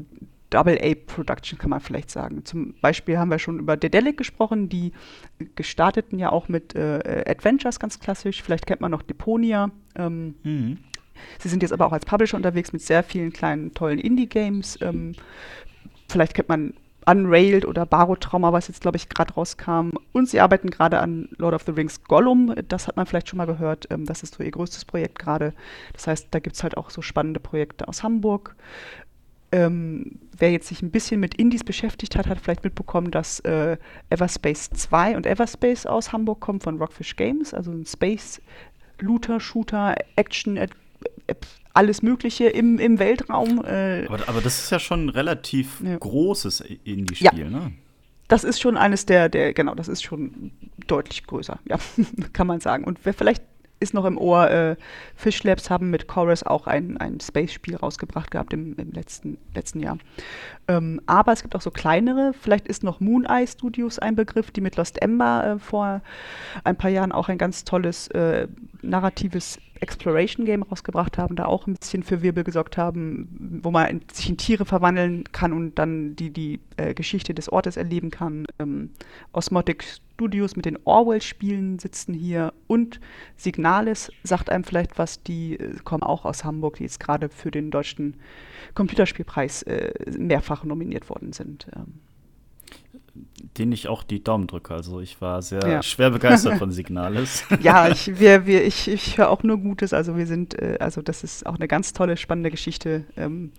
Double-A-Production, 0.51 1.57
kann 1.57 1.71
man 1.71 1.79
vielleicht 1.79 2.11
sagen. 2.11 2.45
Zum 2.45 2.75
Beispiel 2.81 3.17
haben 3.17 3.31
wir 3.31 3.39
schon 3.39 3.59
über 3.59 3.77
Dedelic 3.77 4.17
gesprochen, 4.17 4.69
die 4.69 4.91
gestarteten 5.55 6.19
ja 6.19 6.31
auch 6.31 6.47
mit 6.47 6.75
äh, 6.75 7.23
Adventures 7.27 7.79
ganz 7.79 7.99
klassisch. 7.99 8.43
Vielleicht 8.43 8.67
kennt 8.67 8.81
man 8.81 8.91
noch 8.91 9.01
Deponia. 9.01 9.71
Ähm, 9.95 10.35
mhm. 10.43 10.77
Sie 11.39 11.49
sind 11.49 11.63
jetzt 11.63 11.71
aber 11.73 11.85
auch 11.87 11.93
als 11.93 12.05
Publisher 12.05 12.37
unterwegs 12.37 12.73
mit 12.73 12.81
sehr 12.81 13.03
vielen 13.03 13.31
kleinen, 13.33 13.73
tollen 13.73 13.99
Indie-Games. 13.99 14.79
Ähm, 14.81 15.13
vielleicht 16.09 16.33
kennt 16.33 16.49
man 16.49 16.73
Unrailed 17.05 17.65
oder 17.65 17.85
Barotrauma, 17.85 18.53
was 18.53 18.67
jetzt, 18.67 18.81
glaube 18.81 18.97
ich, 18.97 19.09
gerade 19.09 19.33
rauskam. 19.33 19.91
Und 20.11 20.29
sie 20.29 20.39
arbeiten 20.39 20.69
gerade 20.69 20.99
an 20.99 21.29
Lord 21.37 21.55
of 21.55 21.63
the 21.63 21.71
Rings 21.71 22.03
Gollum. 22.03 22.53
Das 22.67 22.87
hat 22.87 22.95
man 22.95 23.05
vielleicht 23.05 23.29
schon 23.29 23.37
mal 23.37 23.47
gehört. 23.47 23.87
Ähm, 23.89 24.05
das 24.05 24.23
ist 24.23 24.35
so 24.35 24.43
ihr 24.43 24.51
größtes 24.51 24.85
Projekt 24.85 25.17
gerade. 25.17 25.53
Das 25.93 26.07
heißt, 26.07 26.27
da 26.31 26.39
gibt 26.39 26.55
es 26.55 26.63
halt 26.63 26.77
auch 26.77 26.89
so 26.89 27.01
spannende 27.01 27.39
Projekte 27.39 27.87
aus 27.87 28.03
Hamburg. 28.03 28.55
Ähm, 29.51 30.19
wer 30.37 30.51
jetzt 30.51 30.67
sich 30.67 30.81
ein 30.81 30.91
bisschen 30.91 31.19
mit 31.19 31.35
Indies 31.35 31.63
beschäftigt 31.63 32.15
hat, 32.15 32.27
hat 32.27 32.39
vielleicht 32.39 32.63
mitbekommen, 32.63 33.11
dass 33.11 33.39
äh, 33.41 33.77
Everspace 34.09 34.69
2 34.69 35.17
und 35.17 35.25
Everspace 35.25 35.85
aus 35.85 36.13
Hamburg 36.13 36.39
kommen 36.39 36.61
von 36.61 36.77
Rockfish 36.77 37.15
Games, 37.15 37.53
also 37.53 37.71
ein 37.71 37.85
Space 37.85 38.41
Looter, 38.99 39.39
Shooter, 39.39 39.95
Action, 40.15 40.57
äh, 40.57 40.67
alles 41.73 42.01
Mögliche 42.01 42.47
im, 42.47 42.79
im 42.79 42.99
Weltraum. 42.99 43.63
Äh. 43.65 44.05
Aber, 44.07 44.27
aber, 44.27 44.41
das 44.41 44.63
ist 44.63 44.71
ja 44.71 44.79
schon 44.79 45.05
ein 45.05 45.09
relativ 45.09 45.81
ja. 45.83 45.97
großes 45.97 46.61
Indie-Spiel, 46.83 47.39
ja. 47.39 47.49
ne? 47.49 47.73
Das 48.27 48.45
ist 48.45 48.61
schon 48.61 48.77
eines 48.77 49.05
der, 49.05 49.27
der, 49.27 49.53
genau, 49.53 49.75
das 49.75 49.89
ist 49.89 50.03
schon 50.03 50.51
deutlich 50.87 51.25
größer, 51.27 51.59
ja, 51.65 51.77
kann 52.33 52.47
man 52.47 52.61
sagen. 52.61 52.85
Und 52.85 52.99
wer 53.03 53.13
vielleicht 53.13 53.43
ist 53.81 53.93
noch 53.93 54.05
im 54.05 54.17
Ohr, 54.17 54.49
äh, 54.49 54.75
Fish 55.15 55.43
Labs 55.43 55.69
haben 55.69 55.89
mit 55.89 56.07
Chorus 56.07 56.43
auch 56.43 56.67
ein, 56.67 56.97
ein 56.97 57.19
Space-Spiel 57.19 57.75
rausgebracht 57.75 58.31
gehabt 58.31 58.53
im, 58.53 58.75
im 58.77 58.91
letzten, 58.91 59.37
letzten 59.53 59.79
Jahr. 59.81 59.97
Ähm, 60.67 61.01
aber 61.07 61.33
es 61.33 61.41
gibt 61.41 61.55
auch 61.55 61.61
so 61.61 61.71
kleinere, 61.71 62.33
vielleicht 62.39 62.67
ist 62.67 62.83
noch 62.83 62.99
Moon 62.99 63.25
Eye 63.25 63.47
Studios 63.47 63.99
ein 63.99 64.15
Begriff, 64.15 64.51
die 64.51 64.61
mit 64.61 64.77
Lost 64.77 65.01
Ember 65.01 65.55
äh, 65.55 65.59
vor 65.59 66.01
ein 66.63 66.77
paar 66.77 66.91
Jahren 66.91 67.11
auch 67.11 67.27
ein 67.27 67.37
ganz 67.37 67.65
tolles 67.65 68.07
äh, 68.09 68.47
narratives 68.81 69.59
Exploration 69.81 70.45
Game 70.45 70.63
rausgebracht 70.63 71.17
haben, 71.17 71.35
da 71.35 71.45
auch 71.45 71.67
ein 71.67 71.73
bisschen 71.73 72.03
für 72.03 72.21
Wirbel 72.21 72.43
gesorgt 72.43 72.77
haben, 72.77 73.59
wo 73.63 73.71
man 73.71 74.01
sich 74.13 74.29
in 74.29 74.37
Tiere 74.37 74.65
verwandeln 74.65 75.23
kann 75.31 75.51
und 75.53 75.75
dann 75.75 76.15
die, 76.15 76.29
die 76.29 76.59
äh, 76.77 76.93
Geschichte 76.93 77.33
des 77.33 77.51
Ortes 77.51 77.77
erleben 77.77 78.11
kann. 78.11 78.45
Ähm, 78.59 78.91
Osmotic 79.33 79.83
Studios 79.83 80.55
mit 80.55 80.65
den 80.65 80.77
Orwell-Spielen 80.85 81.79
sitzen 81.79 82.13
hier 82.13 82.53
und 82.67 82.99
Signales 83.37 84.11
sagt 84.23 84.51
einem 84.51 84.63
vielleicht 84.63 84.99
was, 84.99 85.23
die 85.23 85.59
äh, 85.59 85.75
kommen 85.83 86.03
auch 86.03 86.25
aus 86.25 86.43
Hamburg, 86.43 86.77
die 86.77 86.83
jetzt 86.83 86.99
gerade 86.99 87.29
für 87.29 87.49
den 87.49 87.71
deutschen 87.71 88.17
Computerspielpreis 88.75 89.63
äh, 89.63 89.93
mehrfach 90.17 90.63
nominiert 90.63 91.09
worden 91.09 91.33
sind. 91.33 91.67
Ähm 91.75 92.01
den 93.57 93.71
ich 93.71 93.87
auch 93.87 94.03
die 94.03 94.23
Daumen 94.23 94.47
drücke. 94.47 94.73
Also 94.73 95.01
ich 95.01 95.19
war 95.21 95.41
sehr 95.41 95.67
ja. 95.67 95.83
schwer 95.83 96.11
begeistert 96.11 96.57
von 96.57 96.71
Signales. 96.71 97.43
ja, 97.61 97.87
ich, 97.91 98.19
wir, 98.19 98.45
wir, 98.45 98.65
ich, 98.65 98.87
ich 98.87 99.17
höre 99.17 99.29
auch 99.29 99.43
nur 99.43 99.57
Gutes. 99.57 99.93
Also 99.93 100.17
wir 100.17 100.27
sind, 100.27 100.57
äh, 100.59 100.77
also 100.79 101.01
das 101.01 101.23
ist 101.23 101.45
auch 101.45 101.55
eine 101.55 101.67
ganz 101.67 101.93
tolle, 101.93 102.17
spannende 102.17 102.51
Geschichte. 102.51 103.05
Ähm, 103.17 103.51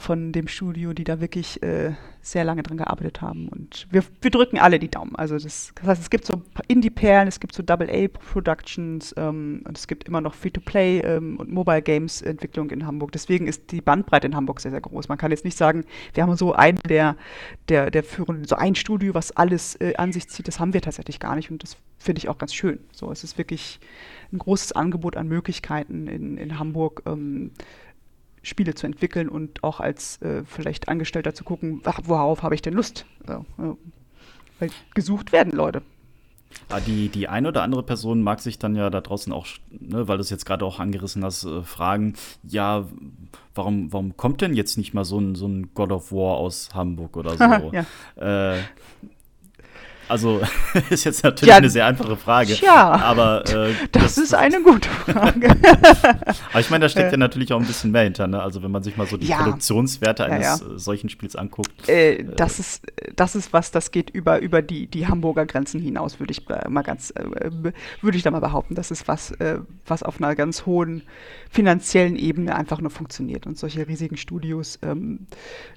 von 0.00 0.32
dem 0.32 0.48
Studio, 0.48 0.94
die 0.94 1.04
da 1.04 1.20
wirklich 1.20 1.62
äh, 1.62 1.92
sehr 2.22 2.42
lange 2.42 2.62
dran 2.62 2.78
gearbeitet 2.78 3.20
haben. 3.20 3.48
Und 3.48 3.86
wir, 3.90 4.02
wir 4.22 4.30
drücken 4.30 4.58
alle 4.58 4.78
die 4.78 4.88
Daumen. 4.88 5.14
Also 5.14 5.34
das, 5.34 5.72
das 5.74 5.86
heißt, 5.86 6.02
es 6.02 6.08
gibt 6.08 6.24
so 6.24 6.40
Indie-Perlen, 6.68 7.28
es 7.28 7.38
gibt 7.38 7.54
so 7.54 7.62
Double-A-Productions 7.62 9.14
ähm, 9.18 9.62
und 9.68 9.76
es 9.76 9.86
gibt 9.86 10.08
immer 10.08 10.22
noch 10.22 10.32
Free-to-Play 10.32 11.00
ähm, 11.00 11.36
und 11.36 11.52
Mobile-Games-Entwicklung 11.52 12.70
in 12.70 12.86
Hamburg. 12.86 13.12
Deswegen 13.12 13.46
ist 13.46 13.72
die 13.72 13.82
Bandbreite 13.82 14.26
in 14.26 14.34
Hamburg 14.34 14.60
sehr, 14.60 14.70
sehr 14.70 14.80
groß. 14.80 15.10
Man 15.10 15.18
kann 15.18 15.32
jetzt 15.32 15.44
nicht 15.44 15.58
sagen, 15.58 15.84
wir 16.14 16.22
haben 16.22 16.34
so 16.34 16.54
ein 16.54 16.78
der, 16.88 17.16
der, 17.68 17.90
der 17.90 18.02
führenden, 18.02 18.46
so 18.46 18.56
ein 18.56 18.76
Studio, 18.76 19.12
was 19.12 19.32
alles 19.32 19.76
äh, 19.76 19.94
an 19.96 20.12
sich 20.12 20.28
zieht. 20.28 20.48
Das 20.48 20.58
haben 20.58 20.72
wir 20.72 20.80
tatsächlich 20.80 21.20
gar 21.20 21.36
nicht 21.36 21.50
und 21.50 21.62
das 21.62 21.76
finde 21.98 22.20
ich 22.20 22.30
auch 22.30 22.38
ganz 22.38 22.54
schön. 22.54 22.80
So, 22.90 23.12
es 23.12 23.22
ist 23.22 23.36
wirklich 23.36 23.80
ein 24.32 24.38
großes 24.38 24.72
Angebot 24.72 25.18
an 25.18 25.28
Möglichkeiten 25.28 26.06
in, 26.06 26.38
in 26.38 26.58
Hamburg. 26.58 27.02
Ähm, 27.04 27.50
Spiele 28.42 28.74
zu 28.74 28.86
entwickeln 28.86 29.28
und 29.28 29.62
auch 29.62 29.80
als 29.80 30.20
äh, 30.22 30.44
vielleicht 30.44 30.88
Angestellter 30.88 31.34
zu 31.34 31.44
gucken, 31.44 31.82
worauf 32.04 32.42
habe 32.42 32.54
ich 32.54 32.62
denn 32.62 32.74
Lust? 32.74 33.06
Also, 33.26 33.44
ja. 33.58 33.76
Weil 34.58 34.70
gesucht 34.94 35.32
werden 35.32 35.52
Leute. 35.52 35.82
Ah, 36.68 36.80
die, 36.80 37.08
die 37.08 37.28
eine 37.28 37.48
oder 37.48 37.62
andere 37.62 37.82
Person 37.82 38.22
mag 38.22 38.40
sich 38.40 38.58
dann 38.58 38.74
ja 38.74 38.90
da 38.90 39.00
draußen 39.00 39.32
auch, 39.32 39.46
ne, 39.70 40.08
weil 40.08 40.16
du 40.16 40.22
es 40.22 40.30
jetzt 40.30 40.46
gerade 40.46 40.64
auch 40.64 40.80
angerissen 40.80 41.24
hast, 41.24 41.44
äh, 41.44 41.62
fragen, 41.62 42.14
ja, 42.42 42.86
warum, 43.54 43.92
warum 43.92 44.16
kommt 44.16 44.40
denn 44.40 44.54
jetzt 44.54 44.76
nicht 44.76 44.92
mal 44.92 45.04
so 45.04 45.18
ein, 45.18 45.34
so 45.34 45.46
ein 45.46 45.70
God 45.74 45.92
of 45.92 46.12
War 46.12 46.36
aus 46.36 46.74
Hamburg 46.74 47.16
oder 47.16 47.36
so? 47.36 47.72
ja. 47.72 48.54
äh, 48.54 48.60
also 50.10 50.40
ist 50.90 51.04
jetzt 51.04 51.22
natürlich 51.24 51.50
ja, 51.50 51.56
eine 51.56 51.70
sehr 51.70 51.86
einfache 51.86 52.16
Frage. 52.16 52.54
Ja, 52.54 52.90
aber 52.92 53.44
äh, 53.48 53.72
das, 53.92 54.02
das, 54.02 54.18
ist 54.18 54.34
eine 54.40 54.60
gute 54.62 54.88
Frage. 54.88 55.50
aber 56.50 56.60
ich 56.60 56.70
meine, 56.70 56.84
da 56.84 56.88
steckt 56.88 57.08
äh, 57.08 57.12
ja 57.12 57.16
natürlich 57.16 57.52
auch 57.52 57.60
ein 57.60 57.66
bisschen 57.66 57.90
mehr 57.90 58.02
hinter. 58.02 58.26
Ne? 58.26 58.42
Also 58.42 58.62
wenn 58.62 58.70
man 58.70 58.82
sich 58.82 58.96
mal 58.96 59.06
so 59.06 59.16
die 59.16 59.28
ja, 59.28 59.38
Produktionswerte 59.38 60.24
eines 60.24 60.60
ja, 60.60 60.78
solchen 60.78 61.08
Spiels 61.08 61.36
anguckt. 61.36 61.88
Äh, 61.88 62.16
äh, 62.16 62.24
das 62.36 62.58
ist 62.58 62.86
das 63.16 63.34
ist 63.34 63.52
was, 63.52 63.70
das 63.70 63.90
geht 63.90 64.10
über 64.10 64.40
über 64.40 64.62
die 64.62 64.86
die 64.86 65.06
Hamburger 65.06 65.46
Grenzen 65.46 65.80
hinaus, 65.80 66.18
würde 66.18 66.32
ich 66.32 66.46
mal 66.68 66.82
ganz 66.82 67.10
äh, 67.10 67.50
würde 68.00 68.16
ich 68.16 68.22
da 68.22 68.30
mal 68.30 68.40
behaupten. 68.40 68.74
Das 68.74 68.90
ist 68.90 69.08
was 69.08 69.32
was 69.86 70.02
auf 70.02 70.20
einer 70.20 70.34
ganz 70.34 70.66
hohen 70.66 71.02
finanziellen 71.50 72.16
Ebene 72.16 72.54
einfach 72.54 72.80
nur 72.80 72.90
funktioniert 72.90 73.46
und 73.46 73.58
solche 73.58 73.86
riesigen 73.86 74.16
Studios, 74.16 74.78
ähm, 74.82 75.26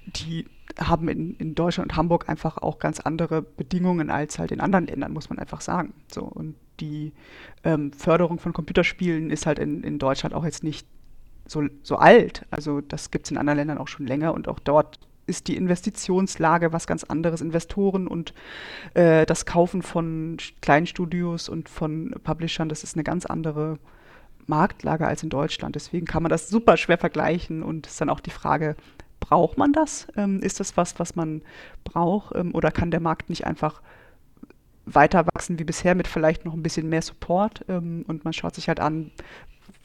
die 0.06 0.46
haben 0.80 1.08
in, 1.08 1.36
in 1.36 1.56
Deutschland 1.56 1.92
und 1.92 1.98
Hamburg 1.98 2.30
einfach 2.30 2.58
auch 2.58 2.80
ganz 2.80 3.00
andere 3.00 3.42
Bedingungen 3.42 4.10
als 4.10 4.40
halt 4.40 4.52
in 4.52 4.60
anderen 4.60 4.88
Ländern, 4.88 5.14
muss 5.14 5.30
man 5.30 5.40
einfach 5.40 5.62
sagen. 5.62 5.94
So, 6.08 6.24
und 6.24 6.56
die 6.80 7.14
ähm, 7.64 7.92
Förderung 7.94 8.40
von 8.40 8.54
Computerspielen 8.54 9.30
ist 9.30 9.46
halt 9.46 9.60
in, 9.60 9.84
in 9.84 10.00
Deutschland 10.00 10.34
auch 10.34 10.46
jetzt 10.46 10.64
nicht 10.64 10.88
so, 11.46 11.64
so 11.84 11.98
alt. 11.98 12.46
Also 12.52 12.82
das 12.82 13.12
gibt 13.12 13.26
es 13.26 13.32
in 13.32 13.38
anderen 13.38 13.58
Ländern 13.58 13.78
auch 13.78 13.88
schon 13.88 14.08
länger 14.08 14.34
und 14.34 14.48
auch 14.48 14.60
dort 14.60 15.00
ist 15.26 15.48
die 15.48 15.56
Investitionslage 15.56 16.74
was 16.74 16.88
ganz 16.88 17.04
anderes. 17.04 17.42
Investoren 17.42 18.08
und 18.08 18.34
äh, 18.94 19.26
das 19.26 19.46
Kaufen 19.46 19.82
von 19.82 20.38
kleinen 20.62 20.86
Studios 20.86 21.48
und 21.50 21.70
von 21.70 22.16
Publishern, 22.24 22.70
das 22.70 22.84
ist 22.84 22.96
eine 22.96 23.04
ganz 23.04 23.26
andere 23.26 23.78
Marktlage 24.48 25.08
als 25.08 25.24
in 25.24 25.30
Deutschland. 25.30 25.76
Deswegen 25.76 26.06
kann 26.06 26.24
man 26.24 26.30
das 26.30 26.50
super 26.50 26.76
schwer 26.76 26.98
vergleichen 26.98 27.64
und 27.64 27.88
ist 27.88 28.02
dann 28.02 28.10
auch 28.10 28.20
die 28.20 28.32
Frage, 28.32 28.76
braucht 29.24 29.58
man 29.58 29.72
das? 29.72 30.08
Ähm, 30.18 30.42
ist 30.42 30.60
das 30.60 30.76
was, 30.76 31.00
was 31.00 31.16
man 31.16 31.42
braucht? 31.86 32.36
Ähm, 32.36 32.54
oder 32.54 32.72
kann 32.72 32.92
der 32.92 33.00
Markt 33.00 33.30
nicht 33.30 33.46
einfach 33.46 33.82
weiter 34.86 35.26
wachsen 35.34 35.60
wie 35.60 35.64
bisher 35.64 35.96
mit 35.96 36.08
vielleicht 36.08 36.44
noch 36.44 36.54
ein 36.54 36.64
bisschen 36.64 36.90
mehr 36.90 37.02
Support? 37.02 37.66
Ähm, 37.70 38.04
und 38.08 38.26
man 38.26 38.34
schaut 38.34 38.56
sich 38.56 38.68
halt 38.68 38.80
an, 38.82 39.12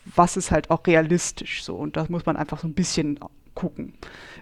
was 0.05 0.37
ist 0.37 0.51
halt 0.51 0.71
auch 0.71 0.87
realistisch 0.87 1.63
so. 1.63 1.77
Und 1.77 1.97
da 1.97 2.07
muss 2.09 2.27
man 2.27 2.37
einfach 2.37 2.59
so 2.59 2.67
ein 2.67 2.75
bisschen 2.75 3.21
gucken. 3.55 3.95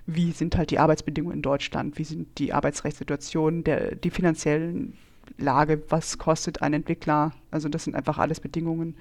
Wie 0.06 0.32
sind 0.32 0.56
halt 0.56 0.70
die 0.70 0.78
Arbeitsbedingungen 0.78 1.36
in 1.36 1.42
Deutschland? 1.42 1.98
Wie 1.98 2.04
sind 2.04 2.38
die 2.38 2.52
Arbeitsrechtssituationen, 2.52 3.64
der, 3.64 3.96
die 3.96 4.10
finanziellen 4.10 4.96
Lage, 5.38 5.82
was 5.88 6.18
kostet 6.18 6.62
ein 6.62 6.72
Entwickler. 6.72 7.32
Also 7.50 7.68
das 7.68 7.84
sind 7.84 7.94
einfach 7.94 8.18
alles 8.18 8.40
Bedingungen, 8.40 8.96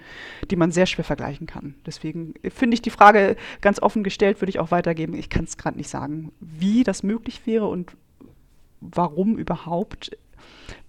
die 0.49 0.55
man 0.55 0.71
sehr 0.71 0.85
schwer 0.85 1.05
vergleichen 1.05 1.47
kann. 1.47 1.75
Deswegen 1.85 2.33
finde 2.49 2.75
ich 2.75 2.81
die 2.81 2.89
Frage 2.89 3.35
ganz 3.61 3.81
offen 3.81 4.03
gestellt, 4.03 4.41
würde 4.41 4.49
ich 4.49 4.59
auch 4.59 4.71
weitergeben. 4.71 5.15
Ich 5.15 5.29
kann 5.29 5.45
es 5.45 5.57
gerade 5.57 5.77
nicht 5.77 5.89
sagen, 5.89 6.31
wie 6.39 6.83
das 6.83 7.03
möglich 7.03 7.45
wäre 7.45 7.67
und 7.67 7.95
warum 8.81 9.37
überhaupt 9.37 10.17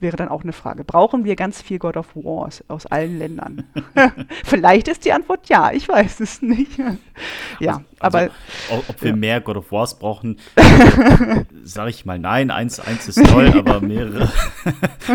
wäre 0.01 0.17
dann 0.17 0.29
auch 0.29 0.43
eine 0.43 0.53
Frage. 0.53 0.85
Brauchen 0.85 1.25
wir 1.25 1.37
ganz 1.37 1.63
viel 1.63 1.79
God 1.79 1.97
of 1.97 2.15
Wars 2.15 2.65
aus 2.69 2.87
allen 2.87 3.19
Ländern? 3.19 3.65
Vielleicht 4.45 4.89
ist 4.89 5.05
die 5.05 5.13
Antwort 5.13 5.49
ja, 5.49 5.73
ich 5.73 5.89
weiß 5.89 6.21
es 6.21 6.43
nicht. 6.43 6.79
ja, 7.61 7.83
also, 7.99 8.19
aber. 8.19 8.31
Ob 8.71 9.03
wir 9.03 9.11
ja. 9.11 9.17
mehr 9.17 9.41
God 9.41 9.57
of 9.57 9.73
Wars 9.73 9.99
brauchen, 9.99 10.39
sage 11.63 11.91
ich 11.91 12.05
mal 12.05 12.19
nein. 12.19 12.51
Eins, 12.51 12.81
eins 12.81 13.09
ist 13.09 13.25
toll, 13.27 13.53
aber 13.57 13.81
mehrere 13.81 14.31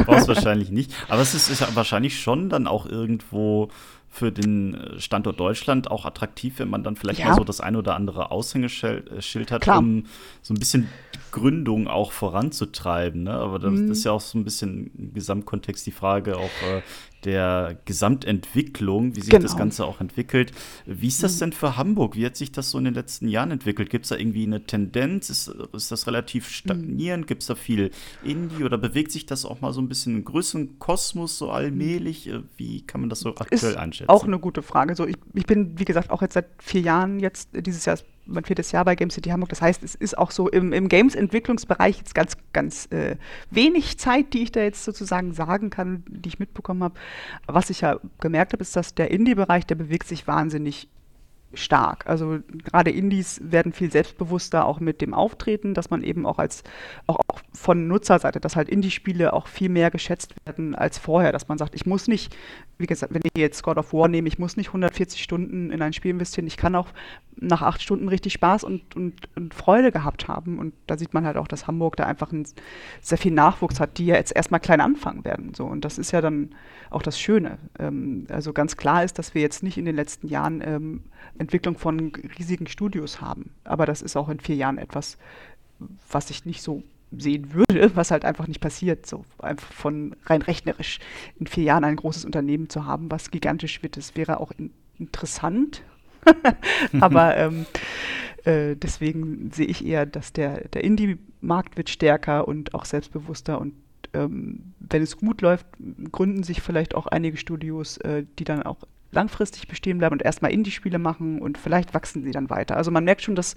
brauchst 0.05 0.27
wahrscheinlich 0.27 0.71
nicht. 0.71 0.93
Aber 1.09 1.21
es 1.21 1.33
ist, 1.33 1.49
ist 1.49 1.75
wahrscheinlich 1.75 2.19
schon 2.19 2.49
dann 2.49 2.67
auch 2.67 2.85
irgendwo 2.85 3.69
für 4.13 4.31
den 4.31 4.75
äh, 4.75 4.99
Standort 4.99 5.39
Deutschland 5.39 5.89
auch 5.89 6.05
attraktiv, 6.05 6.59
wenn 6.59 6.69
man 6.69 6.83
dann 6.83 6.97
vielleicht 6.97 7.21
ja. 7.21 7.29
mal 7.29 7.35
so 7.35 7.45
das 7.45 7.61
ein 7.61 7.77
oder 7.77 7.95
andere 7.95 8.29
Aushängeschild 8.29 9.09
äh, 9.09 9.53
hat, 9.53 9.61
Klar. 9.61 9.79
um 9.79 10.05
so 10.41 10.53
ein 10.53 10.59
bisschen 10.59 10.89
Gründung 11.31 11.87
auch 11.87 12.11
voranzutreiben. 12.11 13.23
Ne? 13.23 13.31
Aber 13.31 13.57
das, 13.57 13.71
mhm. 13.71 13.89
ist 13.89 14.03
ja 14.03 14.11
auch 14.11 14.19
so 14.19 14.37
ein 14.37 14.43
bisschen 14.43 14.91
im 14.97 15.13
Gesamtkontext 15.13 15.87
die 15.87 15.91
Frage 15.91 16.37
auch 16.37 16.43
äh, 16.43 16.81
der 17.23 17.77
Gesamtentwicklung, 17.85 19.15
wie 19.15 19.21
sich 19.21 19.29
genau. 19.29 19.43
das 19.43 19.57
Ganze 19.57 19.85
auch 19.85 20.01
entwickelt. 20.01 20.51
Wie 20.85 21.07
ist 21.07 21.23
das 21.23 21.35
mhm. 21.35 21.39
denn 21.39 21.53
für 21.53 21.77
Hamburg? 21.77 22.15
Wie 22.15 22.25
hat 22.25 22.35
sich 22.35 22.51
das 22.51 22.71
so 22.71 22.77
in 22.77 22.85
den 22.85 22.93
letzten 22.93 23.27
Jahren 23.27 23.51
entwickelt? 23.51 23.89
Gibt 23.89 24.05
es 24.05 24.09
da 24.09 24.17
irgendwie 24.17 24.43
eine 24.43 24.65
Tendenz? 24.65 25.29
Ist, 25.29 25.47
ist 25.73 25.91
das 25.91 26.07
relativ 26.07 26.49
stagnierend? 26.49 27.25
Mhm. 27.25 27.27
Gibt 27.27 27.41
es 27.43 27.47
da 27.47 27.55
viel 27.55 27.91
Indie 28.23 28.63
oder 28.63 28.77
bewegt 28.77 29.11
sich 29.11 29.25
das 29.25 29.45
auch 29.45 29.61
mal 29.61 29.73
so 29.73 29.81
ein 29.81 29.87
bisschen 29.87 30.17
im 30.17 30.25
größeren 30.25 30.79
Kosmos 30.79 31.37
so 31.37 31.51
allmählich? 31.51 32.27
Äh, 32.27 32.41
wie 32.57 32.81
kann 32.81 33.01
man 33.01 33.09
das 33.09 33.21
so 33.21 33.29
aktuell 33.35 33.71
ist 33.71 33.77
einschätzen? 33.77 34.09
Auch 34.09 34.25
eine 34.25 34.39
gute 34.39 34.61
Frage. 34.61 34.95
So, 34.95 35.05
ich, 35.05 35.15
ich 35.33 35.45
bin, 35.45 35.79
wie 35.79 35.85
gesagt, 35.85 36.09
auch 36.09 36.21
jetzt 36.21 36.33
seit 36.33 36.47
vier 36.59 36.81
Jahren 36.81 37.19
jetzt, 37.19 37.49
dieses 37.53 37.85
Jahr 37.85 37.97
mein 38.25 38.43
viertes 38.43 38.71
Jahr 38.71 38.85
bei 38.85 38.95
Game 38.95 39.09
City 39.09 39.29
Hamburg. 39.29 39.49
Das 39.49 39.61
heißt, 39.61 39.83
es 39.83 39.95
ist 39.95 40.17
auch 40.17 40.31
so 40.31 40.49
im, 40.49 40.73
im 40.73 40.87
Games-Entwicklungsbereich 40.87 41.97
jetzt 41.97 42.15
ganz, 42.15 42.37
ganz 42.53 42.87
äh, 42.91 43.17
wenig 43.49 43.97
Zeit, 43.97 44.33
die 44.33 44.43
ich 44.43 44.51
da 44.51 44.61
jetzt 44.61 44.83
sozusagen 44.83 45.33
sagen 45.33 45.69
kann, 45.69 46.03
die 46.07 46.29
ich 46.29 46.39
mitbekommen 46.39 46.83
habe. 46.83 46.95
Was 47.47 47.69
ich 47.69 47.81
ja 47.81 47.99
gemerkt 48.19 48.53
habe, 48.53 48.61
ist, 48.61 48.75
dass 48.75 48.95
der 48.95 49.11
Indie-Bereich, 49.11 49.65
der 49.65 49.75
bewegt 49.75 50.07
sich 50.07 50.27
wahnsinnig 50.27 50.87
stark. 51.53 52.07
Also 52.07 52.39
gerade 52.63 52.91
Indies 52.91 53.41
werden 53.43 53.73
viel 53.73 53.91
selbstbewusster 53.91 54.65
auch 54.65 54.79
mit 54.79 55.01
dem 55.01 55.13
Auftreten, 55.13 55.73
dass 55.73 55.89
man 55.89 56.03
eben 56.03 56.25
auch 56.25 56.39
als 56.39 56.63
auch, 57.07 57.17
auch 57.27 57.39
von 57.53 57.87
Nutzerseite, 57.87 58.39
dass 58.39 58.55
halt 58.55 58.69
Indie-Spiele 58.69 59.33
auch 59.33 59.47
viel 59.47 59.69
mehr 59.69 59.91
geschätzt 59.91 60.33
werden 60.45 60.75
als 60.75 60.97
vorher, 60.97 61.31
dass 61.31 61.47
man 61.47 61.57
sagt, 61.57 61.75
ich 61.75 61.85
muss 61.85 62.07
nicht, 62.07 62.35
wie 62.77 62.87
gesagt, 62.87 63.13
wenn 63.13 63.21
ich 63.23 63.37
jetzt 63.37 63.63
God 63.63 63.77
of 63.77 63.93
War 63.93 64.07
nehme, 64.07 64.27
ich 64.27 64.39
muss 64.39 64.57
nicht 64.57 64.67
140 64.67 65.21
Stunden 65.21 65.71
in 65.71 65.81
ein 65.81 65.93
Spiel 65.93 66.11
investieren, 66.11 66.47
ich 66.47 66.57
kann 66.57 66.75
auch 66.75 66.87
nach 67.35 67.61
acht 67.61 67.81
Stunden 67.81 68.07
richtig 68.07 68.33
Spaß 68.33 68.63
und, 68.63 68.95
und, 68.95 69.13
und 69.35 69.53
Freude 69.53 69.91
gehabt 69.91 70.27
haben. 70.27 70.59
Und 70.59 70.73
da 70.87 70.97
sieht 70.97 71.13
man 71.13 71.25
halt 71.25 71.37
auch, 71.37 71.47
dass 71.47 71.67
Hamburg 71.67 71.95
da 71.95 72.05
einfach 72.05 72.31
ein, 72.31 72.45
sehr 73.01 73.17
viel 73.17 73.31
Nachwuchs 73.31 73.79
hat, 73.79 73.97
die 73.97 74.05
ja 74.05 74.15
jetzt 74.15 74.35
erstmal 74.35 74.59
klein 74.59 74.81
anfangen 74.81 75.25
werden. 75.25 75.53
So. 75.55 75.65
Und 75.65 75.85
das 75.85 75.97
ist 75.97 76.11
ja 76.11 76.21
dann 76.21 76.51
auch 76.89 77.01
das 77.01 77.19
Schöne. 77.19 77.57
Ähm, 77.79 78.27
also 78.29 78.53
ganz 78.53 78.77
klar 78.77 79.03
ist, 79.03 79.17
dass 79.17 79.33
wir 79.33 79.41
jetzt 79.41 79.63
nicht 79.63 79.77
in 79.77 79.85
den 79.85 79.95
letzten 79.95 80.27
Jahren 80.27 80.61
ähm, 80.63 81.03
Entwicklung 81.41 81.77
von 81.77 82.13
riesigen 82.37 82.67
Studios 82.67 83.19
haben. 83.19 83.51
Aber 83.63 83.85
das 83.85 84.01
ist 84.01 84.15
auch 84.15 84.29
in 84.29 84.39
vier 84.39 84.55
Jahren 84.55 84.77
etwas, 84.77 85.17
was 86.09 86.27
sich 86.27 86.45
nicht 86.45 86.61
so 86.61 86.83
sehen 87.11 87.53
würde, 87.53 87.91
was 87.95 88.11
halt 88.11 88.25
einfach 88.25 88.47
nicht 88.47 88.61
passiert. 88.61 89.05
So 89.05 89.25
einfach 89.39 89.71
von 89.71 90.15
rein 90.25 90.41
rechnerisch 90.41 90.99
in 91.39 91.47
vier 91.47 91.63
Jahren 91.63 91.83
ein 91.83 91.95
großes 91.95 92.25
Unternehmen 92.25 92.69
zu 92.69 92.85
haben, 92.85 93.11
was 93.11 93.31
gigantisch 93.31 93.83
wird, 93.83 93.97
das 93.97 94.15
wäre 94.15 94.39
auch 94.39 94.51
in, 94.57 94.71
interessant. 94.97 95.83
Aber 97.01 97.35
ähm, 97.37 97.65
äh, 98.45 98.75
deswegen 98.75 99.51
sehe 99.51 99.67
ich 99.67 99.85
eher, 99.85 100.05
dass 100.05 100.33
der, 100.33 100.67
der 100.69 100.83
Indie-Markt 100.83 101.77
wird 101.77 101.89
stärker 101.89 102.47
und 102.47 102.73
auch 102.73 102.85
selbstbewusster 102.85 103.59
und 103.59 103.73
ähm, 104.13 104.73
wenn 104.79 105.01
es 105.01 105.17
gut 105.17 105.41
läuft, 105.41 105.65
gründen 106.11 106.43
sich 106.43 106.61
vielleicht 106.61 106.95
auch 106.95 107.07
einige 107.07 107.37
Studios, 107.37 107.97
äh, 107.97 108.25
die 108.39 108.43
dann 108.43 108.63
auch 108.63 108.79
langfristig 109.11 109.67
bestehen 109.67 109.97
bleiben 109.97 110.13
und 110.13 110.21
erstmal 110.21 110.51
Indie-Spiele 110.51 110.99
machen 110.99 111.39
und 111.41 111.57
vielleicht 111.57 111.93
wachsen 111.93 112.23
sie 112.23 112.31
dann 112.31 112.49
weiter. 112.49 112.77
Also 112.77 112.91
man 112.91 113.03
merkt 113.03 113.21
schon, 113.21 113.35
dass 113.35 113.55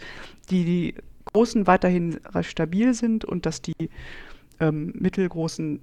die, 0.51 0.65
die 0.65 0.95
Großen 1.33 1.67
weiterhin 1.67 2.21
stabil 2.43 2.95
sind 2.95 3.25
und 3.25 3.47
dass 3.47 3.63
die 3.63 3.91
ähm, 4.61 4.93
mittelgroßen 4.97 5.81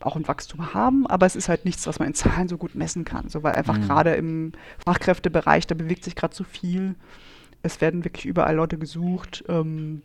auch 0.00 0.16
ein 0.16 0.28
Wachstum 0.28 0.74
haben, 0.74 1.06
aber 1.06 1.26
es 1.26 1.36
ist 1.36 1.48
halt 1.48 1.64
nichts, 1.64 1.86
was 1.86 1.98
man 1.98 2.08
in 2.08 2.14
Zahlen 2.14 2.48
so 2.48 2.56
gut 2.56 2.74
messen 2.74 3.04
kann. 3.04 3.28
So, 3.28 3.42
weil 3.42 3.54
einfach 3.54 3.76
mhm. 3.76 3.82
gerade 3.82 4.14
im 4.14 4.52
Fachkräftebereich, 4.84 5.66
da 5.66 5.74
bewegt 5.74 6.04
sich 6.04 6.14
gerade 6.14 6.34
so 6.34 6.44
viel. 6.44 6.94
Es 7.62 7.80
werden 7.80 8.04
wirklich 8.04 8.26
überall 8.26 8.54
Leute 8.54 8.78
gesucht. 8.78 9.44
Ähm, 9.48 10.02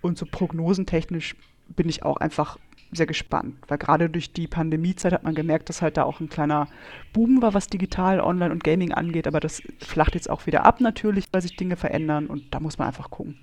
und 0.00 0.18
so 0.18 0.26
prognosentechnisch 0.26 1.36
bin 1.68 1.88
ich 1.88 2.02
auch 2.02 2.16
einfach 2.16 2.58
sehr 2.92 3.06
gespannt, 3.06 3.56
weil 3.68 3.78
gerade 3.78 4.10
durch 4.10 4.32
die 4.32 4.46
Pandemiezeit 4.46 5.12
hat 5.12 5.24
man 5.24 5.34
gemerkt, 5.34 5.68
dass 5.68 5.82
halt 5.82 5.96
da 5.96 6.04
auch 6.04 6.20
ein 6.20 6.28
kleiner 6.28 6.68
Boom 7.12 7.40
war, 7.40 7.54
was 7.54 7.66
digital, 7.68 8.20
online 8.20 8.52
und 8.52 8.62
Gaming 8.62 8.92
angeht, 8.92 9.26
aber 9.26 9.40
das 9.40 9.62
flacht 9.78 10.14
jetzt 10.14 10.28
auch 10.28 10.46
wieder 10.46 10.64
ab 10.66 10.80
natürlich, 10.80 11.26
weil 11.32 11.42
sich 11.42 11.56
Dinge 11.56 11.76
verändern 11.76 12.26
und 12.26 12.54
da 12.54 12.60
muss 12.60 12.78
man 12.78 12.88
einfach 12.88 13.10
gucken. 13.10 13.38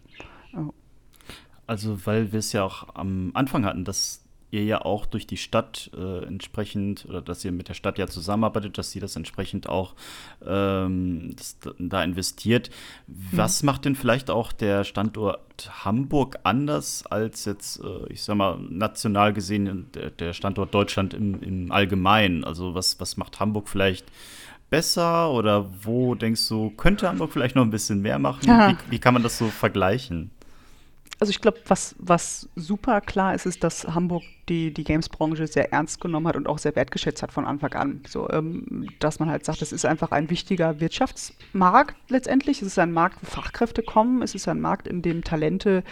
Also, 1.66 2.06
weil 2.06 2.32
wir 2.32 2.40
es 2.40 2.54
ja 2.54 2.64
auch 2.64 2.96
am 2.96 3.32
Anfang 3.34 3.66
hatten, 3.66 3.86
dass 3.86 4.24
ihr 4.52 4.64
ja 4.64 4.82
auch 4.82 5.06
durch 5.06 5.28
die 5.28 5.38
Stadt 5.38 5.92
äh, 5.96 6.26
entsprechend, 6.26 7.06
oder 7.08 7.22
dass 7.22 7.46
ihr 7.46 7.52
mit 7.52 7.70
der 7.70 7.74
Stadt 7.74 7.98
ja 7.98 8.08
zusammenarbeitet, 8.08 8.78
dass 8.78 8.92
sie 8.92 9.00
das 9.00 9.16
entsprechend 9.16 9.70
auch 9.70 9.96
ähm, 10.46 11.34
das, 11.36 11.58
da 11.78 12.04
investiert. 12.04 12.70
Was 13.08 13.62
mhm. 13.62 13.66
macht 13.68 13.86
denn 13.86 13.96
vielleicht 13.96 14.30
auch 14.30 14.52
der 14.52 14.84
Standort 14.84 15.86
Hamburg 15.86 16.40
anders 16.44 17.06
als 17.06 17.46
jetzt, 17.46 17.82
äh, 17.84 18.12
ich 18.12 18.24
sag 18.24 18.36
mal, 18.36 18.58
national 18.70 19.34
gesehen 19.34 19.88
der, 19.94 20.10
der 20.12 20.34
Standort 20.34 20.74
Deutschland 20.74 21.14
im, 21.14 21.42
im 21.42 21.72
Allgemeinen? 21.72 22.44
Also 22.44 22.74
was, 22.74 23.00
was 23.00 23.18
macht 23.18 23.40
Hamburg 23.40 23.70
vielleicht 23.70 24.06
besser 24.70 25.32
oder 25.32 25.66
wo 25.84 26.16
denkst 26.16 26.48
du, 26.48 26.70
könnte 26.72 27.08
Hamburg 27.08 27.34
vielleicht 27.34 27.56
noch 27.56 27.64
ein 27.64 27.72
bisschen 27.72 28.02
mehr 28.02 28.20
machen? 28.20 28.48
Wie, 28.48 28.92
wie 28.92 29.00
kann 29.00 29.14
man 29.14 29.24
das 29.24 29.38
so 29.38 29.48
vergleichen? 29.48 30.32
Also 31.20 31.32
ich 31.32 31.42
glaube, 31.42 31.60
was, 31.68 31.96
was 32.00 32.48
super 32.56 33.02
klar 33.02 33.36
ist, 33.36 33.46
ist, 33.46 33.64
dass 33.64 33.86
Hamburg 33.88 34.24
die, 34.50 34.74
die 34.74 34.84
Games-Branche 34.84 35.48
sehr 35.48 35.72
ernst 35.72 36.02
genommen 36.02 36.28
hat 36.28 36.36
und 36.36 36.48
auch 36.48 36.58
sehr 36.58 36.76
wertgeschätzt 36.76 37.22
hat 37.22 37.32
von 37.32 37.46
Anfang 37.46 37.74
an. 37.74 38.02
So, 38.08 38.30
ähm, 38.30 38.88
dass 39.00 39.20
man 39.20 39.30
halt 39.30 39.46
sagt, 39.46 39.62
es 39.62 39.72
ist 39.72 39.86
einfach 39.86 40.12
ein 40.12 40.30
wichtiger 40.30 40.80
Wirtschaftsmarkt 40.80 41.96
letztendlich. 42.10 42.62
Es 42.62 42.68
ist 42.68 42.80
ein 42.80 42.92
Markt, 42.92 43.18
wo 43.22 43.28
Fachkräfte 43.28 43.84
kommen. 43.84 44.22
Es 44.22 44.34
ist 44.34 44.48
ein 44.48 44.60
Markt, 44.60 44.88
in 44.88 45.02
dem 45.02 45.24
Talente 45.24 45.84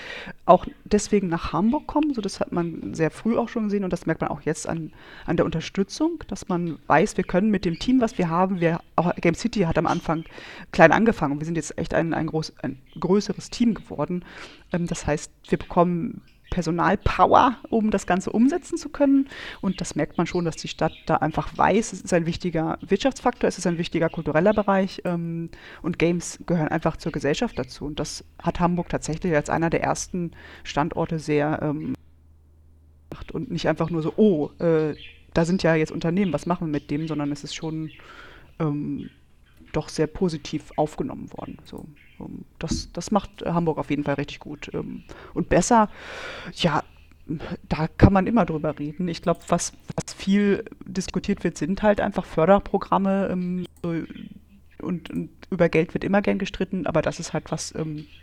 auch 0.46 0.66
deswegen 0.86 1.28
nach 1.28 1.54
Hamburg 1.54 1.88
kommen. 1.88 2.14
So, 2.14 2.22
das 2.22 2.40
hat 2.40 2.52
man 2.52 2.94
sehr 2.94 3.12
früh 3.12 3.38
auch 3.38 3.50
schon 3.50 3.66
gesehen 3.66 3.84
und 3.84 3.94
das 3.94 4.06
merkt 4.06 4.22
man 4.22 4.30
auch 4.30 4.42
jetzt 4.42 4.68
an, 4.68 4.92
an 5.26 5.38
der 5.38 5.46
Unterstützung, 5.46 6.24
dass 6.28 6.48
man 6.48 6.80
weiß, 6.88 7.18
wir 7.18 7.24
können 7.24 7.52
mit 7.52 7.66
dem 7.66 7.80
Team, 7.80 8.02
was 8.02 8.18
wir 8.18 8.30
haben, 8.30 8.60
wir, 8.60 8.80
auch 8.96 9.14
Game 9.16 9.36
City 9.36 9.62
hat 9.62 9.78
am 9.78 9.88
Anfang 9.88 10.24
klein 10.72 10.92
angefangen 10.92 11.40
wir 11.40 11.46
sind 11.46 11.56
jetzt 11.56 11.78
echt 11.78 11.94
ein, 11.94 12.14
ein, 12.14 12.28
groß, 12.28 12.54
ein 12.62 12.80
größeres 13.00 13.50
Team 13.50 13.74
geworden. 13.74 14.24
Ähm, 14.72 14.88
das 14.88 15.08
heißt, 15.08 15.32
wir 15.50 15.58
bekommen 15.58 16.22
Personalpower, 16.50 17.58
um 17.70 17.92
das 17.92 18.08
Ganze 18.08 18.32
umsetzen 18.32 18.78
zu 18.78 18.90
können. 18.90 19.28
Und 19.62 19.82
das 19.82 19.96
merkt 19.96 20.18
man 20.18 20.28
schon, 20.28 20.46
dass 20.46 20.56
die 20.56 20.68
Stadt 20.68 20.94
da 21.06 21.18
einfach 21.18 21.58
weiß, 21.58 21.94
es 21.94 22.02
ist 22.02 22.14
ein 22.14 22.26
wichtiger 22.26 22.78
Wirtschaftsfaktor, 22.82 23.48
es 23.48 23.58
ist 23.58 23.68
ein 23.68 23.78
wichtiger 23.78 24.10
kultureller 24.10 24.54
Bereich 24.54 25.02
ähm, 25.06 25.50
und 25.82 26.00
Games 26.00 26.40
gehören 26.46 26.70
einfach 26.70 26.98
zur 26.98 27.12
Gesellschaft 27.12 27.58
dazu. 27.60 27.86
Und 27.86 28.00
das 28.00 28.24
hat 28.42 28.60
Hamburg 28.60 28.90
tatsächlich 28.90 29.36
als 29.36 29.50
einer 29.50 29.70
der 29.70 29.84
ersten 29.84 30.32
Standorte 30.64 31.20
sehr 31.20 31.60
ähm, 31.62 31.96
und 33.34 33.52
nicht 33.52 33.68
einfach 33.68 33.90
nur 33.90 34.02
so, 34.02 34.14
oh, 34.16 34.50
äh, 34.60 34.96
da 35.34 35.46
sind 35.46 35.64
ja 35.64 35.76
jetzt 35.76 35.92
Unternehmen, 35.92 36.34
was 36.34 36.46
machen 36.46 36.68
wir 36.68 36.72
mit 36.72 36.90
dem, 36.92 37.08
sondern 37.08 37.32
es 37.32 37.44
ist 37.44 37.56
schon 37.56 37.92
ähm, 38.60 39.10
doch 39.72 39.90
sehr 39.90 40.08
positiv 40.08 40.72
aufgenommen 40.76 41.32
worden. 41.34 41.58
So. 41.64 41.86
Ähm, 42.20 42.46
das, 42.60 42.92
das 42.94 43.12
macht 43.12 43.44
Hamburg 43.46 43.78
auf 43.78 43.90
jeden 43.90 44.04
Fall 44.04 44.16
richtig 44.16 44.40
gut. 44.40 44.72
Ähm, 44.74 45.04
und 45.34 45.50
besser, 45.50 45.90
ja, 46.56 46.84
da 47.68 47.88
kann 47.88 48.14
man 48.14 48.28
immer 48.28 48.46
drüber 48.46 48.80
reden. 48.80 49.08
Ich 49.08 49.22
glaube, 49.22 49.42
was, 49.50 49.74
was 49.96 50.14
viel 50.14 50.64
diskutiert 50.86 51.44
wird, 51.44 51.58
sind 51.58 51.84
halt 51.84 52.00
einfach 52.02 52.26
Förderprogramme. 52.26 53.30
Ähm, 53.32 53.66
und, 53.82 55.10
und, 55.10 55.30
über 55.50 55.70
Geld 55.70 55.94
wird 55.94 56.04
immer 56.04 56.22
gern 56.22 56.40
gestritten, 56.40 56.86
aber 56.88 57.02
das 57.02 57.22
ist 57.22 57.32
halt 57.32 57.52
was, 57.52 57.74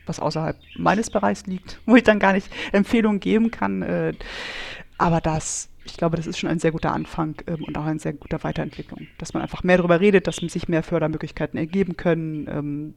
was 0.05 0.20
außerhalb 0.20 0.59
meines 0.76 1.09
Bereichs 1.09 1.47
liegt, 1.47 1.80
wo 1.87 1.97
ich 1.97 2.03
dann 2.03 2.18
gar 2.18 2.35
nicht 2.35 2.51
Empfehlungen 2.72 3.18
geben 3.18 3.51
kann. 3.51 3.80
Äh, 3.80 4.12
aber 4.99 5.20
das, 5.20 5.70
ich 5.85 5.97
glaube, 5.97 6.16
das 6.16 6.26
ist 6.26 6.39
schon 6.39 6.51
ein 6.51 6.59
sehr 6.59 6.72
guter 6.72 6.93
Anfang 6.93 7.37
und 7.47 7.76
auch 7.76 7.85
eine 7.85 7.99
sehr 7.99 8.14
gute 8.14 8.43
Weiterentwicklung, 8.43 9.07
dass 9.18 9.35
man 9.35 9.43
einfach 9.43 9.62
mehr 9.62 9.76
darüber 9.76 10.01
redet, 10.01 10.26
dass 10.26 10.37
sich 10.37 10.68
mehr 10.68 10.82
Fördermöglichkeiten 10.82 11.59
ergeben 11.59 11.97
können 11.97 12.95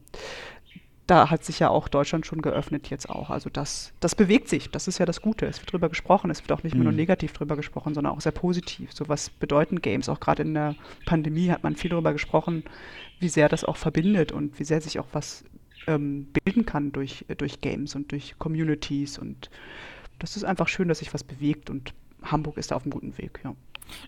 da 1.08 1.30
hat 1.30 1.42
sich 1.42 1.58
ja 1.58 1.70
auch 1.70 1.88
Deutschland 1.88 2.26
schon 2.26 2.42
geöffnet 2.42 2.90
jetzt 2.90 3.08
auch. 3.08 3.30
Also 3.30 3.48
das, 3.48 3.92
das 3.98 4.14
bewegt 4.14 4.46
sich, 4.48 4.70
das 4.70 4.88
ist 4.88 4.98
ja 4.98 5.06
das 5.06 5.22
Gute. 5.22 5.46
Es 5.46 5.58
wird 5.58 5.72
drüber 5.72 5.88
gesprochen, 5.88 6.30
es 6.30 6.42
wird 6.42 6.52
auch 6.52 6.62
nicht 6.62 6.76
mhm. 6.76 6.82
nur 6.82 6.92
negativ 6.92 7.32
drüber 7.32 7.56
gesprochen, 7.56 7.94
sondern 7.94 8.12
auch 8.12 8.20
sehr 8.20 8.32
positiv. 8.32 8.92
So 8.92 9.08
was 9.08 9.30
bedeuten 9.30 9.80
Games? 9.80 10.10
Auch 10.10 10.20
gerade 10.20 10.42
in 10.42 10.52
der 10.52 10.76
Pandemie 11.06 11.50
hat 11.50 11.62
man 11.62 11.76
viel 11.76 11.90
darüber 11.90 12.12
gesprochen, 12.12 12.62
wie 13.20 13.30
sehr 13.30 13.48
das 13.48 13.64
auch 13.64 13.78
verbindet 13.78 14.32
und 14.32 14.60
wie 14.60 14.64
sehr 14.64 14.82
sich 14.82 14.98
auch 14.98 15.06
was 15.12 15.44
ähm, 15.86 16.28
bilden 16.44 16.66
kann 16.66 16.92
durch, 16.92 17.24
durch 17.38 17.62
Games 17.62 17.94
und 17.94 18.12
durch 18.12 18.38
Communities. 18.38 19.16
Und 19.16 19.50
das 20.18 20.36
ist 20.36 20.44
einfach 20.44 20.68
schön, 20.68 20.88
dass 20.88 20.98
sich 20.98 21.14
was 21.14 21.24
bewegt 21.24 21.70
und 21.70 21.94
Hamburg 22.22 22.56
ist 22.56 22.70
da 22.70 22.76
auf 22.76 22.82
einem 22.82 22.92
guten 22.92 23.16
Weg, 23.18 23.40
ja. 23.44 23.54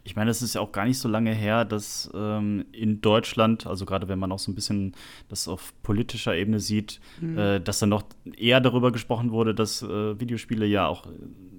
Ich 0.04 0.16
meine, 0.16 0.30
es 0.30 0.42
ist 0.42 0.54
ja 0.54 0.60
auch 0.60 0.72
gar 0.72 0.84
nicht 0.84 0.98
so 0.98 1.08
lange 1.08 1.32
her, 1.32 1.64
dass 1.64 2.10
ähm, 2.14 2.66
in 2.72 3.00
Deutschland, 3.00 3.66
also 3.66 3.86
gerade 3.86 4.08
wenn 4.08 4.18
man 4.18 4.30
auch 4.32 4.38
so 4.38 4.50
ein 4.50 4.54
bisschen 4.54 4.94
das 5.28 5.48
auf 5.48 5.72
politischer 5.82 6.36
Ebene 6.36 6.60
sieht, 6.60 7.00
mhm. 7.20 7.38
äh, 7.38 7.60
dass 7.60 7.78
dann 7.78 7.88
noch 7.88 8.02
eher 8.36 8.60
darüber 8.60 8.92
gesprochen 8.92 9.30
wurde, 9.32 9.54
dass 9.54 9.82
äh, 9.82 10.20
Videospiele 10.20 10.66
ja 10.66 10.86
auch 10.86 11.06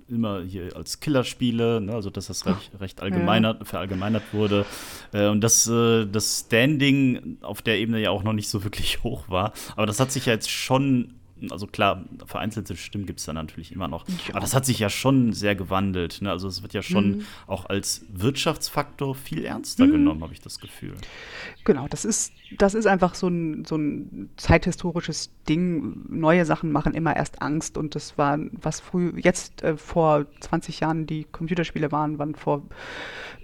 immer 0.08 0.42
hier 0.44 0.76
als 0.76 1.00
Killerspiele, 1.00 1.82
ne, 1.82 1.94
also 1.94 2.10
dass 2.10 2.28
das 2.28 2.46
recht, 2.46 2.72
recht 2.80 3.02
allgemeinert, 3.02 3.60
ja. 3.60 3.66
verallgemeinert 3.66 4.24
wurde 4.34 4.66
äh, 5.14 5.28
und 5.28 5.42
dass 5.42 5.68
äh, 5.68 6.06
das 6.06 6.42
Standing 6.46 7.38
auf 7.42 7.62
der 7.62 7.80
Ebene 7.80 8.02
ja 8.02 8.12
auch 8.12 8.24
noch 8.24 8.34
nicht 8.34 8.50
so 8.50 8.64
wirklich 8.64 9.04
hoch 9.04 9.30
war. 9.30 9.54
Aber 9.76 9.86
das 9.86 10.00
hat 10.00 10.12
sich 10.12 10.26
ja 10.26 10.34
jetzt 10.34 10.52
schon 10.52 11.14
also 11.50 11.68
klar, 11.68 12.04
vereinzelte 12.26 12.76
Stimmen 12.76 13.06
gibt 13.06 13.20
es 13.20 13.26
da 13.26 13.34
natürlich 13.34 13.72
immer 13.72 13.88
noch. 13.88 14.08
Ja. 14.08 14.32
Aber 14.32 14.42
das 14.42 14.54
hat 14.54 14.66
sich 14.66 14.80
ja 14.80 14.90
schon 14.90 15.34
sehr 15.34 15.56
gewandelt. 15.56 16.22
Ne? 16.22 16.30
Also 16.30 16.48
es 16.48 16.62
wird 16.62 16.74
ja 16.74 16.82
schon 16.82 17.18
mhm. 17.18 17.26
auch 17.48 17.66
als 17.66 18.06
Wirtschaftsfaktor 18.12 19.16
viel 19.16 19.46
ernster 19.46 19.88
mhm. 19.88 19.92
genommen, 19.92 20.24
habe 20.24 20.34
ich 20.34 20.42
das 20.42 20.60
Gefühl. 20.60 20.96
Genau, 21.64 21.88
das 21.88 22.06
ist, 22.06 22.34
das 22.58 22.74
ist 22.74 22.86
einfach 22.86 23.16
so 23.16 23.28
ein, 23.28 23.66
so 23.66 23.76
ein 23.78 24.30
zeithistorisches 24.38 25.32
Ding. 25.48 26.06
Neue 26.10 26.46
Sachen 26.46 26.72
machen 26.72 26.94
immer 26.94 27.16
erst 27.16 27.42
Angst 27.42 27.78
und 27.78 27.96
das 27.96 28.18
war, 28.18 28.38
was 28.52 28.80
früh, 28.80 29.14
jetzt 29.18 29.64
äh, 29.64 29.78
vor 29.78 30.26
20 30.42 30.80
Jahren 30.82 31.08
die 31.08 31.24
Computerspiele 31.24 31.92
waren, 31.92 32.20
waren 32.20 32.36
vor 32.36 32.64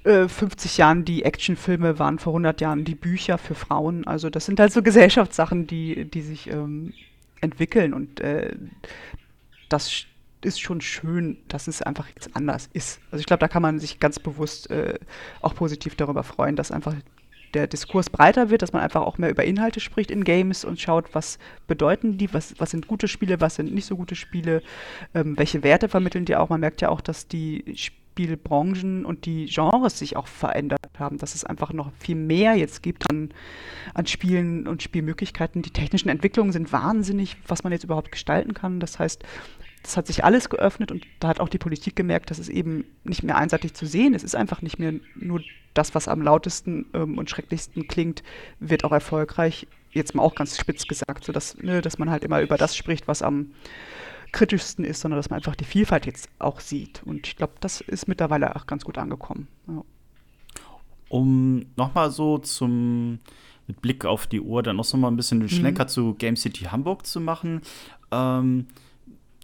äh, 0.03 0.27
50 0.27 0.77
Jahren 0.77 1.05
die 1.05 1.23
Actionfilme, 1.23 1.99
waren 1.99 2.19
vor 2.19 2.33
100 2.33 2.61
Jahren 2.61 2.85
die 2.85 2.95
Bücher 2.95 3.37
für 3.37 3.55
Frauen. 3.55 4.07
Also 4.07 4.29
das 4.29 4.45
sind 4.45 4.59
halt 4.59 4.71
so 4.71 4.81
Gesellschaftssachen, 4.81 5.67
die, 5.67 6.05
die 6.05 6.21
sich 6.21 6.49
ähm, 6.49 6.93
entwickeln 7.41 7.93
und 7.93 8.19
äh, 8.19 8.55
das 9.69 10.05
ist 10.41 10.61
schon 10.61 10.81
schön, 10.81 11.37
dass 11.47 11.67
es 11.67 11.81
einfach 11.81 12.07
jetzt 12.09 12.35
anders 12.35 12.69
ist. 12.73 12.99
Also 13.11 13.19
ich 13.19 13.25
glaube, 13.25 13.39
da 13.39 13.47
kann 13.47 13.61
man 13.61 13.79
sich 13.79 13.99
ganz 13.99 14.19
bewusst 14.19 14.69
äh, 14.69 14.99
auch 15.41 15.55
positiv 15.55 15.95
darüber 15.95 16.23
freuen, 16.23 16.55
dass 16.55 16.71
einfach 16.71 16.95
der 17.53 17.67
Diskurs 17.67 18.09
breiter 18.09 18.49
wird, 18.49 18.61
dass 18.61 18.73
man 18.73 18.81
einfach 18.81 19.01
auch 19.01 19.17
mehr 19.17 19.29
über 19.29 19.43
Inhalte 19.43 19.79
spricht 19.79 20.11
in 20.11 20.23
Games 20.23 20.65
und 20.65 20.79
schaut, 20.79 21.15
was 21.15 21.39
bedeuten 21.65 22.17
die, 22.17 22.33
was, 22.33 22.53
was 22.59 22.71
sind 22.71 22.87
gute 22.87 23.07
Spiele, 23.07 23.41
was 23.41 23.55
sind 23.55 23.73
nicht 23.73 23.85
so 23.85 23.95
gute 23.95 24.15
Spiele, 24.15 24.61
ähm, 25.13 25.37
welche 25.37 25.63
Werte 25.63 25.89
vermitteln 25.89 26.25
die 26.25 26.35
auch. 26.35 26.49
Man 26.49 26.59
merkt 26.59 26.81
ja 26.81 26.89
auch, 26.89 27.01
dass 27.01 27.27
die 27.27 27.63
Spielbranchen 28.17 29.05
und 29.05 29.25
die 29.25 29.45
Genres 29.45 29.99
sich 29.99 30.17
auch 30.17 30.27
verändert 30.27 30.79
haben, 30.97 31.19
dass 31.19 31.35
es 31.35 31.43
einfach 31.43 31.71
noch 31.71 31.91
viel 31.99 32.15
mehr 32.15 32.55
jetzt 32.55 32.81
gibt 32.81 33.09
an, 33.11 33.29
an 33.93 34.07
Spielen 34.07 34.67
und 34.67 34.81
Spielmöglichkeiten. 34.81 35.61
Die 35.61 35.69
technischen 35.69 36.09
Entwicklungen 36.09 36.51
sind 36.51 36.71
wahnsinnig, 36.71 37.37
was 37.47 37.63
man 37.63 37.71
jetzt 37.71 37.83
überhaupt 37.83 38.11
gestalten 38.11 38.55
kann. 38.55 38.79
Das 38.79 38.97
heißt, 38.97 39.23
das 39.83 39.97
hat 39.97 40.07
sich 40.07 40.23
alles 40.23 40.49
geöffnet 40.49 40.91
und 40.91 41.05
da 41.19 41.27
hat 41.27 41.39
auch 41.39 41.47
die 41.47 41.59
Politik 41.59 41.95
gemerkt, 41.95 42.31
dass 42.31 42.39
es 42.39 42.49
eben 42.49 42.85
nicht 43.03 43.21
mehr 43.21 43.37
einseitig 43.37 43.75
zu 43.75 43.85
sehen 43.85 44.15
ist. 44.15 44.23
Es 44.23 44.33
ist 44.33 44.35
einfach 44.35 44.63
nicht 44.63 44.79
mehr 44.79 44.93
nur 45.15 45.41
das, 45.75 45.93
was 45.93 46.07
am 46.07 46.23
lautesten 46.23 46.87
ähm, 46.95 47.19
und 47.19 47.29
schrecklichsten 47.29 47.87
klingt, 47.87 48.23
wird 48.59 48.83
auch 48.83 48.91
erfolgreich. 48.91 49.67
Jetzt 49.91 50.15
mal 50.15 50.23
auch 50.23 50.33
ganz 50.33 50.57
spitz 50.57 50.87
gesagt, 50.87 51.23
so 51.23 51.31
dass, 51.31 51.55
ne, 51.59 51.81
dass 51.81 51.99
man 51.99 52.09
halt 52.09 52.23
immer 52.23 52.41
über 52.41 52.57
das 52.57 52.75
spricht, 52.75 53.07
was 53.07 53.21
am 53.21 53.51
kritischsten 54.31 54.85
ist, 54.85 55.01
sondern 55.01 55.17
dass 55.17 55.29
man 55.29 55.37
einfach 55.37 55.55
die 55.55 55.65
Vielfalt 55.65 56.05
jetzt 56.05 56.29
auch 56.39 56.59
sieht. 56.59 57.01
Und 57.03 57.27
ich 57.27 57.35
glaube, 57.35 57.53
das 57.59 57.81
ist 57.81 58.07
mittlerweile 58.07 58.55
auch 58.55 58.67
ganz 58.67 58.83
gut 58.85 58.97
angekommen. 58.97 59.47
Ja. 59.67 59.83
Um 61.09 61.65
nochmal 61.75 62.11
so 62.11 62.37
zum 62.37 63.19
mit 63.67 63.81
Blick 63.81 64.05
auf 64.05 64.27
die 64.27 64.41
Uhr 64.41 64.63
dann 64.63 64.77
noch 64.77 64.85
so 64.85 64.97
mal 64.97 65.09
ein 65.09 65.17
bisschen 65.17 65.39
den 65.41 65.49
Schlenker 65.49 65.83
mhm. 65.83 65.89
zu 65.89 66.13
Game 66.13 66.37
City 66.37 66.65
Hamburg 66.65 67.05
zu 67.05 67.19
machen. 67.19 67.61
Ähm, 68.11 68.67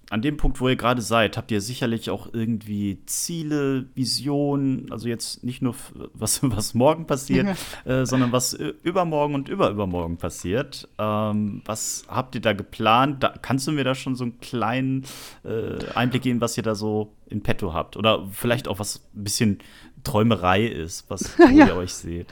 an 0.10 0.22
dem 0.22 0.38
Punkt, 0.38 0.60
wo 0.62 0.70
ihr 0.70 0.76
gerade 0.76 1.02
seid, 1.02 1.38
habt 1.38 1.52
ihr 1.52 1.62
sicherlich 1.62 2.10
auch 2.10 2.34
irgendwie 2.34 3.00
Ziele, 3.06 3.86
Visionen, 3.96 4.92
also 4.92 5.08
jetzt 5.08 5.44
nicht 5.44 5.62
nur 5.62 5.76
was, 6.14 6.40
was 6.44 6.74
morgen 6.74 7.08
passiert, 7.08 7.48
äh, 7.86 8.06
sondern 8.06 8.32
was 8.32 8.54
übermorgen 8.54 9.36
und 9.36 9.50
überübermorgen 9.50 10.18
passiert. 10.18 10.88
Ähm, 11.00 11.62
was 11.66 12.04
habt 12.08 12.36
ihr 12.36 12.42
da 12.42 12.54
geplant? 12.54 13.24
Da, 13.24 13.34
kannst 13.42 13.68
du 13.68 13.72
mir 13.72 13.84
da 13.84 13.96
schon 13.96 14.16
so 14.16 14.26
einen 14.26 14.40
kleinen 14.40 15.06
äh, 15.44 15.84
Einblick 15.96 16.24
geben, 16.24 16.42
was 16.42 16.58
ihr 16.58 16.64
da 16.64 16.76
so 16.76 17.14
in 17.28 17.42
petto 17.42 17.74
habt? 17.74 17.98
Oder 17.98 18.28
vielleicht 18.32 18.68
auch 18.68 18.80
was 18.80 19.02
ein 19.16 19.24
bisschen 19.24 19.60
Träumerei 20.04 20.66
ist, 20.66 21.10
was 21.10 21.38
ja. 21.40 21.68
ihr 21.68 21.76
euch 21.76 21.94
seht? 21.94 22.28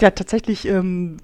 Ja, 0.00 0.10
tatsächlich 0.10 0.66
ähm, 0.66 1.16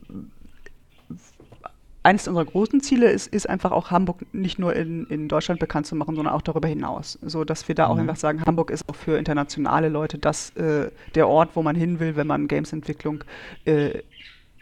eines 2.05 2.29
unserer 2.29 2.45
großen 2.45 2.81
Ziele 2.83 3.11
ist, 3.11 3.27
ist 3.29 3.49
einfach 3.49 3.73
auch 3.73 3.91
Hamburg 3.91 4.27
nicht 4.33 4.59
nur 4.59 4.77
in, 4.77 5.07
in 5.07 5.27
Deutschland 5.27 5.59
bekannt 5.59 5.87
zu 5.87 5.97
machen, 5.97 6.15
sondern 6.15 6.35
auch 6.35 6.43
darüber 6.43 6.69
hinaus. 6.69 7.19
So 7.23 7.45
dass 7.45 7.67
wir 7.67 7.75
da 7.75 7.87
auch 7.87 7.95
mhm. 7.95 8.03
einfach 8.03 8.17
sagen, 8.17 8.45
Hamburg 8.45 8.71
ist 8.71 8.89
auch 8.89 8.95
für 8.95 9.17
internationale 9.17 9.89
Leute 9.89 10.19
das 10.19 10.51
äh, 10.51 10.91
der 11.15 11.29
Ort, 11.29 11.57
wo 11.57 11.63
man 11.63 11.75
hin 11.75 12.01
will, 12.01 12.15
wenn 12.15 12.27
man 12.27 12.47
Gamesentwicklung 12.47 13.25
äh, 13.65 14.03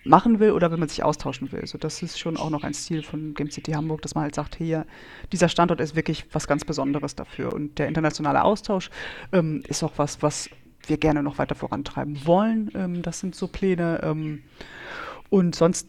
machen 0.05 0.39
will 0.39 0.53
oder 0.53 0.71
wenn 0.71 0.79
man 0.79 0.89
sich 0.89 1.03
austauschen 1.03 1.51
will. 1.51 1.67
So, 1.67 1.79
das 1.79 2.01
ist 2.03 2.19
schon 2.19 2.37
auch 2.37 2.51
noch 2.51 2.63
ein 2.63 2.75
Ziel 2.75 3.03
von 3.03 3.35
Game 3.35 3.51
City 3.51 3.73
Hamburg, 3.73 4.03
dass 4.03 4.15
man 4.15 4.23
halt 4.23 4.37
sagt, 4.37 4.55
hier, 4.55 4.87
dieser 5.33 5.49
Standort 5.49 5.81
ist 5.81 5.97
wirklich 5.97 6.27
was 6.33 6.47
ganz 6.47 6.65
Besonderes 6.65 7.17
dafür. 7.17 7.53
Und 7.53 7.79
der 7.79 7.89
internationale 7.89 8.45
Austausch 8.45 8.91
ähm, 9.33 9.65
ist 9.67 9.83
auch 9.83 9.93
was, 9.97 10.23
was 10.23 10.49
wir 10.87 10.97
gerne 10.97 11.25
noch 11.25 11.39
weiter 11.39 11.57
vorantreiben 11.57 12.25
wollen. 12.25 12.71
Ähm, 12.75 13.03
das 13.03 13.19
sind 13.19 13.35
so 13.35 13.49
Pläne. 13.49 14.01
Ähm, 14.05 14.43
und 15.29 15.57
sonst 15.57 15.89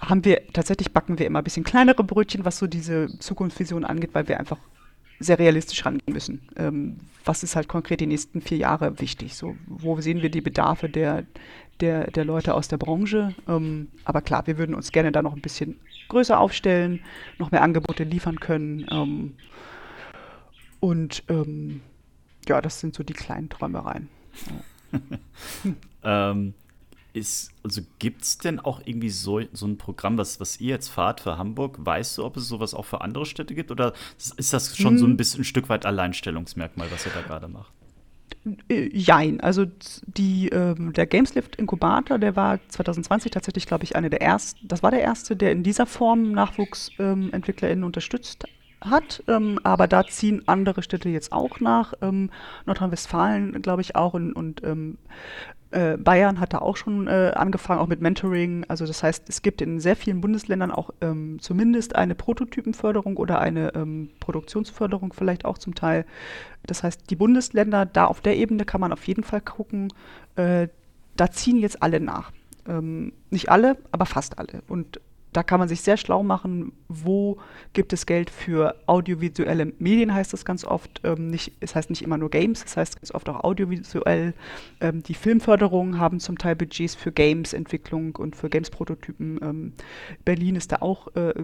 haben 0.00 0.24
wir, 0.24 0.46
tatsächlich 0.52 0.92
backen 0.92 1.18
wir 1.18 1.26
immer 1.26 1.40
ein 1.40 1.44
bisschen 1.44 1.64
kleinere 1.64 2.04
Brötchen, 2.04 2.44
was 2.44 2.58
so 2.58 2.66
diese 2.66 3.08
Zukunftsvision 3.18 3.84
angeht, 3.84 4.10
weil 4.12 4.28
wir 4.28 4.38
einfach 4.38 4.58
sehr 5.18 5.38
realistisch 5.38 5.84
rangehen 5.84 6.12
müssen. 6.12 6.42
Ähm, 6.56 6.98
was 7.24 7.42
ist 7.42 7.56
halt 7.56 7.68
konkret 7.68 8.00
die 8.00 8.06
nächsten 8.06 8.40
vier 8.40 8.58
Jahre 8.58 9.00
wichtig? 9.00 9.34
So, 9.34 9.56
wo 9.66 10.00
sehen 10.00 10.22
wir 10.22 10.30
die 10.30 10.40
Bedarfe 10.40 10.88
der, 10.88 11.24
der, 11.80 12.10
der 12.10 12.24
Leute 12.24 12.54
aus 12.54 12.68
der 12.68 12.76
Branche? 12.76 13.34
Ähm, 13.48 13.88
aber 14.04 14.20
klar, 14.20 14.46
wir 14.46 14.58
würden 14.58 14.74
uns 14.74 14.92
gerne 14.92 15.12
da 15.12 15.22
noch 15.22 15.34
ein 15.34 15.40
bisschen 15.40 15.80
größer 16.08 16.38
aufstellen, 16.38 17.00
noch 17.38 17.50
mehr 17.50 17.62
Angebote 17.62 18.04
liefern 18.04 18.40
können. 18.40 18.86
Ähm, 18.90 19.34
und 20.80 21.24
ähm, 21.28 21.80
ja, 22.46 22.60
das 22.60 22.80
sind 22.80 22.94
so 22.94 23.02
die 23.02 23.14
kleinen 23.14 23.48
Träumereien. 23.48 24.08
ähm, 26.04 26.54
ist, 27.16 27.50
also 27.64 27.80
gibt 27.98 28.22
es 28.22 28.38
denn 28.38 28.60
auch 28.60 28.80
irgendwie 28.84 29.08
so, 29.08 29.40
so 29.52 29.66
ein 29.66 29.78
Programm, 29.78 30.18
was, 30.18 30.38
was 30.38 30.60
ihr 30.60 30.68
jetzt 30.68 30.88
fahrt 30.88 31.20
für 31.20 31.38
Hamburg? 31.38 31.78
Weißt 31.78 32.18
du, 32.18 32.24
ob 32.24 32.36
es 32.36 32.46
sowas 32.46 32.74
auch 32.74 32.84
für 32.84 33.00
andere 33.00 33.26
Städte 33.26 33.54
gibt? 33.54 33.70
Oder 33.70 33.94
ist 34.36 34.52
das 34.52 34.76
schon 34.76 34.92
hm. 34.92 34.98
so 34.98 35.06
ein 35.06 35.16
bisschen 35.16 35.40
ein 35.40 35.44
Stück 35.44 35.68
weit 35.68 35.86
Alleinstellungsmerkmal, 35.86 36.90
was 36.90 37.06
ihr 37.06 37.12
da 37.12 37.22
gerade 37.22 37.48
macht? 37.48 37.72
Äh, 38.68 38.90
jein, 38.92 39.40
also 39.40 39.66
die, 40.06 40.48
ähm, 40.50 40.92
der 40.92 41.06
Gameslift 41.06 41.56
Inkubator, 41.56 42.18
der 42.18 42.36
war 42.36 42.60
2020 42.68 43.32
tatsächlich, 43.32 43.66
glaube 43.66 43.84
ich, 43.84 43.96
eine 43.96 44.10
der 44.10 44.22
ersten, 44.22 44.68
das 44.68 44.82
war 44.82 44.90
der 44.90 45.00
erste, 45.00 45.36
der 45.36 45.52
in 45.52 45.62
dieser 45.62 45.86
Form 45.86 46.32
NachwuchsentwicklerInnen 46.32 47.82
ähm, 47.82 47.86
unterstützt 47.86 48.44
hat. 48.80 49.22
Ähm, 49.26 49.58
aber 49.62 49.88
da 49.88 50.06
ziehen 50.06 50.42
andere 50.46 50.82
Städte 50.82 51.08
jetzt 51.08 51.32
auch 51.32 51.60
nach. 51.60 51.94
Ähm, 52.02 52.30
Nordrhein-Westfalen, 52.66 53.62
glaube 53.62 53.82
ich, 53.82 53.96
auch. 53.96 54.14
Und, 54.14 54.32
und 54.32 54.62
ähm, 54.64 54.98
äh, 55.70 55.96
Bayern 55.96 56.38
hat 56.40 56.52
da 56.52 56.58
auch 56.58 56.76
schon 56.76 57.08
äh, 57.08 57.32
angefangen, 57.34 57.80
auch 57.80 57.88
mit 57.88 58.00
Mentoring. 58.00 58.64
Also 58.68 58.86
das 58.86 59.02
heißt, 59.02 59.28
es 59.28 59.42
gibt 59.42 59.60
in 59.60 59.80
sehr 59.80 59.96
vielen 59.96 60.20
Bundesländern 60.20 60.70
auch 60.70 60.90
ähm, 61.00 61.38
zumindest 61.40 61.96
eine 61.96 62.14
Prototypenförderung 62.14 63.16
oder 63.16 63.40
eine 63.40 63.74
ähm, 63.74 64.10
Produktionsförderung 64.20 65.12
vielleicht 65.12 65.44
auch 65.44 65.58
zum 65.58 65.74
Teil. 65.74 66.06
Das 66.66 66.82
heißt, 66.82 67.10
die 67.10 67.16
Bundesländer, 67.16 67.84
da 67.86 68.06
auf 68.06 68.20
der 68.20 68.36
Ebene 68.36 68.64
kann 68.64 68.80
man 68.80 68.92
auf 68.92 69.06
jeden 69.06 69.24
Fall 69.24 69.40
gucken. 69.40 69.92
Äh, 70.36 70.68
da 71.16 71.30
ziehen 71.30 71.58
jetzt 71.58 71.82
alle 71.82 72.00
nach. 72.00 72.32
Ähm, 72.68 73.12
nicht 73.30 73.48
alle, 73.50 73.76
aber 73.90 74.06
fast 74.06 74.38
alle. 74.38 74.62
Und 74.68 75.00
da 75.36 75.42
kann 75.42 75.60
man 75.60 75.68
sich 75.68 75.82
sehr 75.82 75.98
schlau 75.98 76.22
machen, 76.22 76.72
wo 76.88 77.36
gibt 77.74 77.92
es 77.92 78.06
Geld 78.06 78.30
für 78.30 78.74
audiovisuelle 78.86 79.74
Medien, 79.78 80.14
heißt 80.14 80.32
das 80.32 80.46
ganz 80.46 80.64
oft. 80.64 81.02
Ähm, 81.04 81.28
nicht, 81.28 81.52
es 81.60 81.74
heißt 81.74 81.90
nicht 81.90 82.00
immer 82.00 82.16
nur 82.16 82.30
Games, 82.30 82.64
es 82.64 82.74
heißt 82.74 82.96
ganz 82.96 83.14
oft 83.14 83.28
auch 83.28 83.44
audiovisuell. 83.44 84.32
Ähm, 84.80 85.02
die 85.02 85.12
Filmförderungen 85.12 86.00
haben 86.00 86.20
zum 86.20 86.38
Teil 86.38 86.56
Budgets 86.56 86.94
für 86.94 87.12
Games-Entwicklung 87.12 88.16
und 88.16 88.34
für 88.34 88.48
Games-Prototypen. 88.48 89.38
Ähm, 89.42 89.72
Berlin 90.24 90.56
ist 90.56 90.72
da 90.72 90.76
auch, 90.76 91.14
äh, 91.16 91.34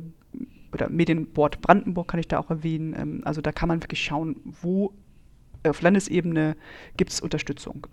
oder 0.72 0.88
Medienboard 0.88 1.60
Brandenburg 1.60 2.08
kann 2.08 2.20
ich 2.20 2.28
da 2.28 2.38
auch 2.38 2.48
erwähnen. 2.48 2.94
Ähm, 2.96 3.20
also 3.26 3.42
da 3.42 3.52
kann 3.52 3.68
man 3.68 3.82
wirklich 3.82 4.02
schauen, 4.02 4.36
wo 4.62 4.94
auf 5.66 5.82
Landesebene 5.82 6.56
gibt 6.96 7.12
es 7.12 7.20
Unterstützung. 7.20 7.86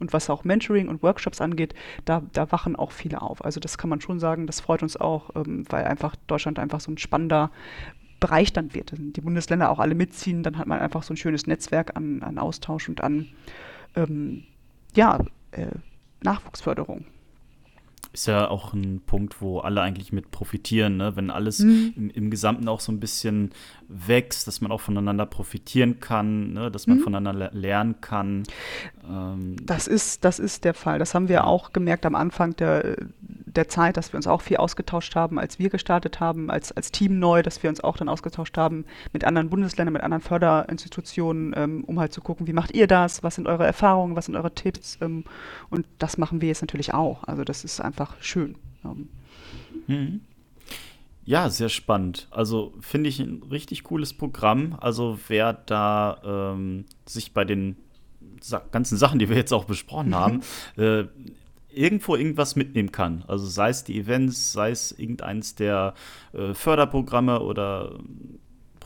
Und 0.00 0.12
was 0.12 0.30
auch 0.30 0.44
Mentoring 0.44 0.88
und 0.88 1.02
Workshops 1.02 1.40
angeht, 1.40 1.74
da, 2.04 2.22
da 2.32 2.50
wachen 2.52 2.76
auch 2.76 2.92
viele 2.92 3.20
auf. 3.22 3.44
Also 3.44 3.60
das 3.60 3.78
kann 3.78 3.90
man 3.90 4.00
schon 4.00 4.20
sagen, 4.20 4.46
das 4.46 4.60
freut 4.60 4.82
uns 4.82 4.96
auch, 4.96 5.34
ähm, 5.34 5.64
weil 5.68 5.84
einfach 5.84 6.14
Deutschland 6.26 6.58
einfach 6.58 6.80
so 6.80 6.90
ein 6.92 6.98
spannender 6.98 7.50
Bereich 8.20 8.52
dann 8.52 8.74
wird. 8.74 8.92
Die 8.96 9.20
Bundesländer 9.20 9.70
auch 9.70 9.78
alle 9.78 9.94
mitziehen, 9.94 10.42
dann 10.42 10.58
hat 10.58 10.66
man 10.66 10.80
einfach 10.80 11.02
so 11.02 11.14
ein 11.14 11.16
schönes 11.16 11.46
Netzwerk 11.46 11.96
an, 11.96 12.22
an 12.22 12.38
Austausch 12.38 12.88
und 12.88 13.02
an 13.02 13.28
ähm, 13.94 14.44
ja, 14.94 15.20
äh, 15.52 15.66
Nachwuchsförderung 16.22 17.04
ist 18.12 18.26
ja 18.26 18.48
auch 18.48 18.72
ein 18.72 19.00
Punkt, 19.04 19.40
wo 19.40 19.60
alle 19.60 19.80
eigentlich 19.80 20.12
mit 20.12 20.30
profitieren, 20.30 20.96
ne? 20.96 21.16
wenn 21.16 21.30
alles 21.30 21.60
mhm. 21.60 21.92
im, 21.96 22.10
im, 22.10 22.30
Gesamten 22.30 22.68
auch 22.68 22.80
so 22.80 22.90
ein 22.90 23.00
bisschen 23.00 23.50
wächst, 23.88 24.46
dass 24.46 24.60
man 24.60 24.72
auch 24.72 24.80
voneinander 24.80 25.26
profitieren 25.26 26.00
kann, 26.00 26.52
ne? 26.52 26.70
dass 26.70 26.86
man 26.86 26.98
mhm. 26.98 27.02
voneinander 27.02 27.50
lernen 27.52 28.00
kann. 28.00 28.44
Ähm, 29.08 29.56
das, 29.62 29.86
ist, 29.86 30.24
das 30.24 30.38
ist 30.38 30.64
der 30.64 30.74
Fall. 30.74 30.98
Das 30.98 31.14
haben 31.14 31.28
wir 31.28 31.46
auch 31.46 31.72
gemerkt 31.72 32.06
am 32.06 32.14
Anfang 32.14 32.56
der, 32.56 32.96
der 33.20 33.68
Zeit, 33.68 33.96
dass 33.96 34.12
wir 34.12 34.16
uns 34.16 34.26
auch 34.26 34.40
viel 34.40 34.58
ausgetauscht 34.58 35.14
haben, 35.14 35.38
als 35.38 35.58
wir 35.58 35.68
gestartet 35.68 36.20
haben, 36.20 36.50
als, 36.50 36.72
als 36.72 36.92
Team 36.92 37.18
neu, 37.18 37.42
dass 37.42 37.62
wir 37.62 37.70
uns 37.70 37.82
auch 37.82 37.96
dann 37.96 38.08
ausgetauscht 38.08 38.56
haben 38.56 38.84
mit 39.12 39.24
anderen 39.24 39.50
Bundesländern, 39.50 39.92
mit 39.92 40.02
anderen 40.02 40.22
Förderinstitutionen, 40.22 41.54
ähm, 41.56 41.84
um 41.84 41.98
halt 41.98 42.12
zu 42.12 42.20
gucken, 42.20 42.46
wie 42.46 42.52
macht 42.52 42.74
ihr 42.74 42.86
das, 42.86 43.22
was 43.22 43.34
sind 43.34 43.48
eure 43.48 43.66
Erfahrungen, 43.66 44.16
was 44.16 44.26
sind 44.26 44.36
eure 44.36 44.54
Tipps 44.54 44.98
ähm, 45.00 45.24
und 45.70 45.86
das 45.98 46.18
machen 46.18 46.40
wir 46.40 46.48
jetzt 46.48 46.62
natürlich 46.62 46.94
auch. 46.94 47.24
Also 47.24 47.44
das 47.44 47.64
ist 47.64 47.80
einfach 47.80 47.97
schön. 48.20 48.56
Ähm. 48.84 49.08
Mhm. 49.86 50.20
Ja, 51.24 51.50
sehr 51.50 51.68
spannend. 51.68 52.26
Also 52.30 52.72
finde 52.80 53.10
ich 53.10 53.20
ein 53.20 53.42
richtig 53.50 53.84
cooles 53.84 54.14
Programm. 54.14 54.76
Also 54.80 55.18
wer 55.28 55.52
da 55.52 56.54
ähm, 56.54 56.86
sich 57.04 57.34
bei 57.34 57.44
den 57.44 57.76
Sa 58.40 58.62
ganzen 58.70 58.96
Sachen, 58.96 59.18
die 59.18 59.28
wir 59.28 59.36
jetzt 59.36 59.52
auch 59.52 59.64
besprochen 59.64 60.14
haben, 60.14 60.40
äh, 60.76 61.04
irgendwo 61.70 62.16
irgendwas 62.16 62.56
mitnehmen 62.56 62.92
kann. 62.92 63.24
Also 63.26 63.46
sei 63.46 63.68
es 63.68 63.84
die 63.84 63.98
Events, 63.98 64.52
sei 64.52 64.70
es 64.70 64.92
irgendeins 64.92 65.54
der 65.54 65.94
äh, 66.32 66.54
Förderprogramme 66.54 67.40
oder 67.40 67.98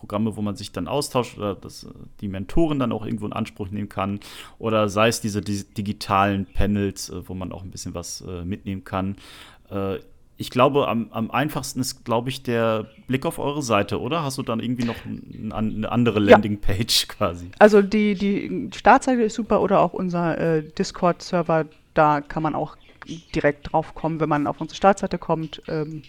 Programme, 0.03 0.37
wo 0.37 0.43
man 0.43 0.57
sich 0.57 0.73
dann 0.73 0.89
austauscht 0.89 1.39
oder 1.39 1.55
das, 1.55 1.87
die 2.21 2.27
Mentoren 2.27 2.81
dann 2.81 2.91
auch 2.91 3.07
irgendwo 3.07 3.25
in 3.25 3.33
Anspruch 3.33 3.71
nehmen 3.71 3.89
kann. 3.89 4.19
Oder 4.59 4.89
sei 4.89 5.07
es 5.07 5.21
diese 5.21 5.43
die, 5.43 5.63
digitalen 5.63 6.47
Panels, 6.47 7.09
äh, 7.09 7.29
wo 7.29 7.35
man 7.35 7.53
auch 7.53 7.63
ein 7.63 7.71
bisschen 7.71 7.95
was 7.95 8.21
äh, 8.23 8.45
mitnehmen 8.45 8.83
kann. 8.83 9.15
Äh, 9.71 9.99
ich 10.39 10.51
glaube, 10.51 10.89
am, 10.89 11.07
am 11.13 11.31
einfachsten 11.31 11.79
ist, 11.79 12.05
glaube 12.05 12.31
ich, 12.31 12.43
der 12.43 12.89
Blick 13.07 13.27
auf 13.27 13.39
eure 13.39 13.63
Seite, 13.63 14.01
oder? 14.01 14.25
Hast 14.25 14.39
du 14.39 14.43
dann 14.43 14.59
irgendwie 14.59 14.87
noch 14.87 14.97
ein, 15.05 15.53
eine 15.53 15.93
andere 15.93 16.19
Landingpage 16.19 17.03
ja. 17.03 17.09
quasi? 17.17 17.53
Also 17.61 17.81
die, 17.81 18.17
die 18.17 18.71
Startseite 18.75 19.23
ist 19.23 19.35
super 19.35 19.61
oder 19.61 19.79
auch 19.79 19.93
unser 19.93 20.37
äh, 20.37 20.65
Discord-Server, 20.65 21.67
da 21.95 22.21
kann 22.23 22.43
man 22.43 22.57
auch 22.57 22.77
direkt 23.37 23.73
drauf 23.73 23.95
kommen, 23.95 24.19
wenn 24.19 24.29
man 24.29 24.49
auf 24.49 24.61
unsere 24.61 24.77
Startseite 24.77 25.17
kommt. 25.17 25.63
Ähm, 25.69 26.03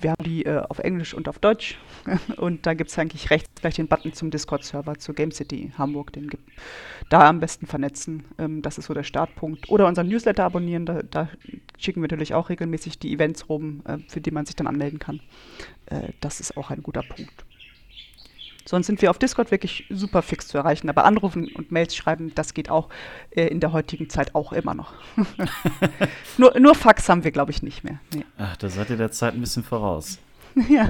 wir 0.00 0.10
haben 0.10 0.24
die 0.24 0.44
äh, 0.44 0.62
auf 0.68 0.78
Englisch 0.78 1.14
und 1.14 1.28
auf 1.28 1.38
Deutsch 1.38 1.78
und 2.36 2.66
da 2.66 2.74
gibt 2.74 2.90
es 2.90 2.98
eigentlich 2.98 3.30
rechts 3.30 3.48
gleich 3.60 3.74
den 3.74 3.88
Button 3.88 4.12
zum 4.12 4.30
Discord-Server 4.30 4.98
zur 4.98 5.14
Game 5.14 5.32
City 5.32 5.72
Hamburg. 5.76 6.12
Den 6.12 6.28
gibt 6.28 6.48
da 7.08 7.28
am 7.28 7.40
besten 7.40 7.66
vernetzen. 7.66 8.24
Ähm, 8.38 8.62
das 8.62 8.78
ist 8.78 8.86
so 8.86 8.94
der 8.94 9.02
Startpunkt. 9.02 9.68
Oder 9.68 9.86
unseren 9.86 10.08
Newsletter 10.08 10.44
abonnieren. 10.44 10.86
Da, 10.86 11.02
da 11.02 11.28
schicken 11.78 12.00
wir 12.00 12.08
natürlich 12.08 12.34
auch 12.34 12.48
regelmäßig 12.48 12.98
die 12.98 13.12
Events 13.12 13.48
rum, 13.48 13.82
äh, 13.86 13.98
für 14.08 14.20
die 14.20 14.30
man 14.30 14.46
sich 14.46 14.56
dann 14.56 14.66
anmelden 14.66 14.98
kann. 14.98 15.20
Äh, 15.86 16.12
das 16.20 16.40
ist 16.40 16.56
auch 16.56 16.70
ein 16.70 16.82
guter 16.82 17.02
Punkt. 17.02 17.44
Sonst 18.68 18.86
sind 18.86 19.00
wir 19.00 19.08
auf 19.08 19.18
Discord 19.18 19.50
wirklich 19.50 19.86
super 19.88 20.20
fix 20.20 20.46
zu 20.46 20.58
erreichen. 20.58 20.90
Aber 20.90 21.06
anrufen 21.06 21.50
und 21.54 21.72
Mails 21.72 21.96
schreiben, 21.96 22.34
das 22.34 22.52
geht 22.52 22.68
auch 22.68 22.90
äh, 23.30 23.46
in 23.46 23.60
der 23.60 23.72
heutigen 23.72 24.10
Zeit 24.10 24.34
auch 24.34 24.52
immer 24.52 24.74
noch. 24.74 24.92
nur, 26.36 26.60
nur 26.60 26.74
Fax 26.74 27.08
haben 27.08 27.24
wir, 27.24 27.30
glaube 27.30 27.50
ich, 27.50 27.62
nicht 27.62 27.82
mehr. 27.82 27.98
Nee. 28.12 28.26
Ach, 28.36 28.58
da 28.58 28.68
seid 28.68 28.90
ihr 28.90 28.98
der 28.98 29.10
Zeit 29.10 29.32
ein 29.32 29.40
bisschen 29.40 29.64
voraus. 29.64 30.18
ja. 30.68 30.86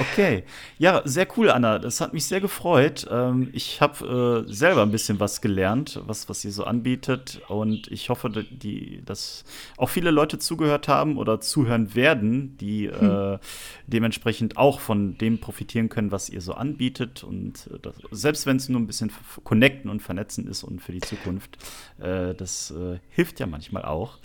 Okay. 0.00 0.44
Ja, 0.78 1.02
sehr 1.04 1.26
cool, 1.36 1.50
Anna. 1.50 1.78
Das 1.78 2.00
hat 2.00 2.14
mich 2.14 2.24
sehr 2.24 2.40
gefreut. 2.40 3.06
Ähm, 3.10 3.50
ich 3.52 3.80
habe 3.80 4.46
äh, 4.48 4.52
selber 4.52 4.82
ein 4.82 4.90
bisschen 4.90 5.20
was 5.20 5.40
gelernt, 5.40 6.00
was, 6.06 6.28
was 6.28 6.44
ihr 6.44 6.52
so 6.52 6.64
anbietet. 6.64 7.42
Und 7.48 7.88
ich 7.88 8.08
hoffe, 8.08 8.30
die, 8.30 9.02
dass 9.04 9.44
auch 9.76 9.90
viele 9.90 10.10
Leute 10.10 10.38
zugehört 10.38 10.88
haben 10.88 11.18
oder 11.18 11.40
zuhören 11.40 11.94
werden, 11.94 12.56
die 12.56 12.90
hm. 12.90 13.34
äh, 13.34 13.38
dementsprechend 13.86 14.56
auch 14.56 14.80
von 14.80 15.18
dem 15.18 15.38
profitieren 15.38 15.88
können, 15.90 16.12
was 16.12 16.30
ihr 16.30 16.40
so 16.40 16.54
anbietet. 16.54 17.22
Und 17.22 17.68
äh, 17.72 17.78
das, 17.80 17.94
selbst 18.10 18.46
wenn 18.46 18.56
es 18.56 18.68
nur 18.68 18.80
ein 18.80 18.86
bisschen 18.86 19.12
connecten 19.44 19.90
und 19.90 20.00
vernetzen 20.00 20.46
ist 20.46 20.62
und 20.62 20.80
für 20.80 20.92
die 20.92 21.00
Zukunft, 21.00 21.58
äh, 22.00 22.34
das 22.34 22.72
hilft 23.10 23.40
ja 23.40 23.46
manchmal 23.46 23.84
auch. 23.84 24.18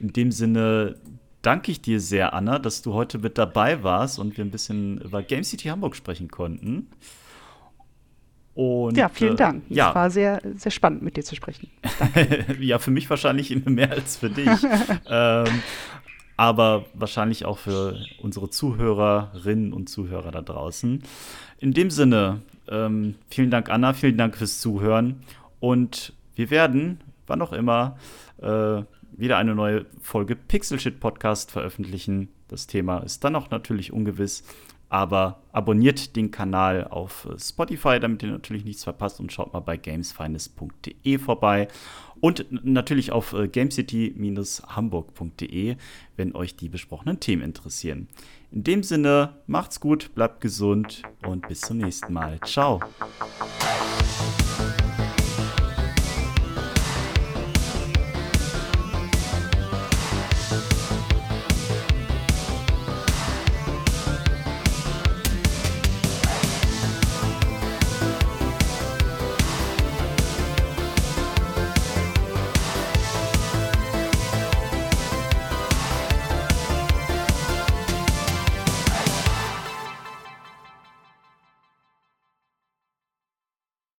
In 0.00 0.12
dem 0.12 0.32
Sinne, 0.32 0.96
danke 1.42 1.72
ich 1.72 1.80
dir 1.80 2.00
sehr, 2.00 2.34
Anna, 2.34 2.58
dass 2.58 2.82
du 2.82 2.94
heute 2.94 3.18
mit 3.18 3.38
dabei 3.38 3.82
warst 3.82 4.18
und 4.18 4.36
wir 4.36 4.44
ein 4.44 4.50
bisschen 4.50 5.00
über 5.00 5.22
Game 5.22 5.44
City 5.44 5.68
Hamburg 5.68 5.96
sprechen 5.96 6.30
konnten. 6.30 6.88
Und, 8.54 8.96
ja, 8.96 9.08
vielen 9.08 9.34
äh, 9.34 9.36
Dank. 9.36 9.70
Äh, 9.70 9.74
ja. 9.74 9.88
Es 9.90 9.94
war 9.94 10.10
sehr, 10.10 10.42
sehr 10.56 10.70
spannend, 10.70 11.02
mit 11.02 11.16
dir 11.16 11.24
zu 11.24 11.34
sprechen. 11.34 11.70
ja, 12.60 12.78
für 12.78 12.90
mich 12.90 13.08
wahrscheinlich 13.08 13.50
immer 13.50 13.70
mehr 13.70 13.90
als 13.90 14.16
für 14.16 14.30
dich. 14.30 14.48
ähm, 15.08 15.62
aber 16.36 16.86
wahrscheinlich 16.94 17.44
auch 17.44 17.58
für 17.58 17.98
unsere 18.20 18.48
Zuhörerinnen 18.48 19.72
und 19.72 19.88
Zuhörer 19.88 20.30
da 20.30 20.40
draußen. 20.40 21.02
In 21.58 21.72
dem 21.72 21.90
Sinne, 21.90 22.40
ähm, 22.68 23.14
vielen 23.28 23.50
Dank, 23.50 23.68
Anna, 23.68 23.92
vielen 23.92 24.16
Dank 24.16 24.36
fürs 24.36 24.58
Zuhören. 24.60 25.22
Und 25.60 26.14
wir 26.36 26.50
werden, 26.50 27.00
wann 27.26 27.42
auch 27.42 27.52
immer, 27.52 27.98
äh, 28.40 28.82
wieder 29.20 29.38
eine 29.38 29.54
neue 29.54 29.86
Folge 30.00 30.34
Pixel 30.36 30.80
Shit 30.80 31.00
Podcast 31.00 31.50
veröffentlichen. 31.50 32.28
Das 32.48 32.66
Thema 32.66 32.98
ist 32.98 33.22
dann 33.22 33.36
auch 33.36 33.50
natürlich 33.50 33.92
ungewiss, 33.92 34.42
aber 34.88 35.42
abonniert 35.52 36.16
den 36.16 36.30
Kanal 36.30 36.86
auf 36.88 37.28
Spotify, 37.38 38.00
damit 38.00 38.22
ihr 38.22 38.30
natürlich 38.30 38.64
nichts 38.64 38.84
verpasst 38.84 39.20
und 39.20 39.30
schaut 39.32 39.52
mal 39.52 39.60
bei 39.60 39.76
gamesfinest.de 39.76 41.18
vorbei 41.18 41.68
und 42.20 42.64
natürlich 42.64 43.12
auf 43.12 43.32
äh, 43.32 43.48
gamecity-hamburg.de, 43.48 45.76
wenn 46.16 46.34
euch 46.34 46.56
die 46.56 46.68
besprochenen 46.68 47.20
Themen 47.20 47.42
interessieren. 47.42 48.08
In 48.50 48.64
dem 48.64 48.82
Sinne, 48.82 49.36
macht's 49.46 49.78
gut, 49.80 50.12
bleibt 50.14 50.40
gesund 50.40 51.02
und 51.24 51.46
bis 51.46 51.60
zum 51.60 51.76
nächsten 51.78 52.12
Mal. 52.12 52.40
Ciao. 52.44 52.80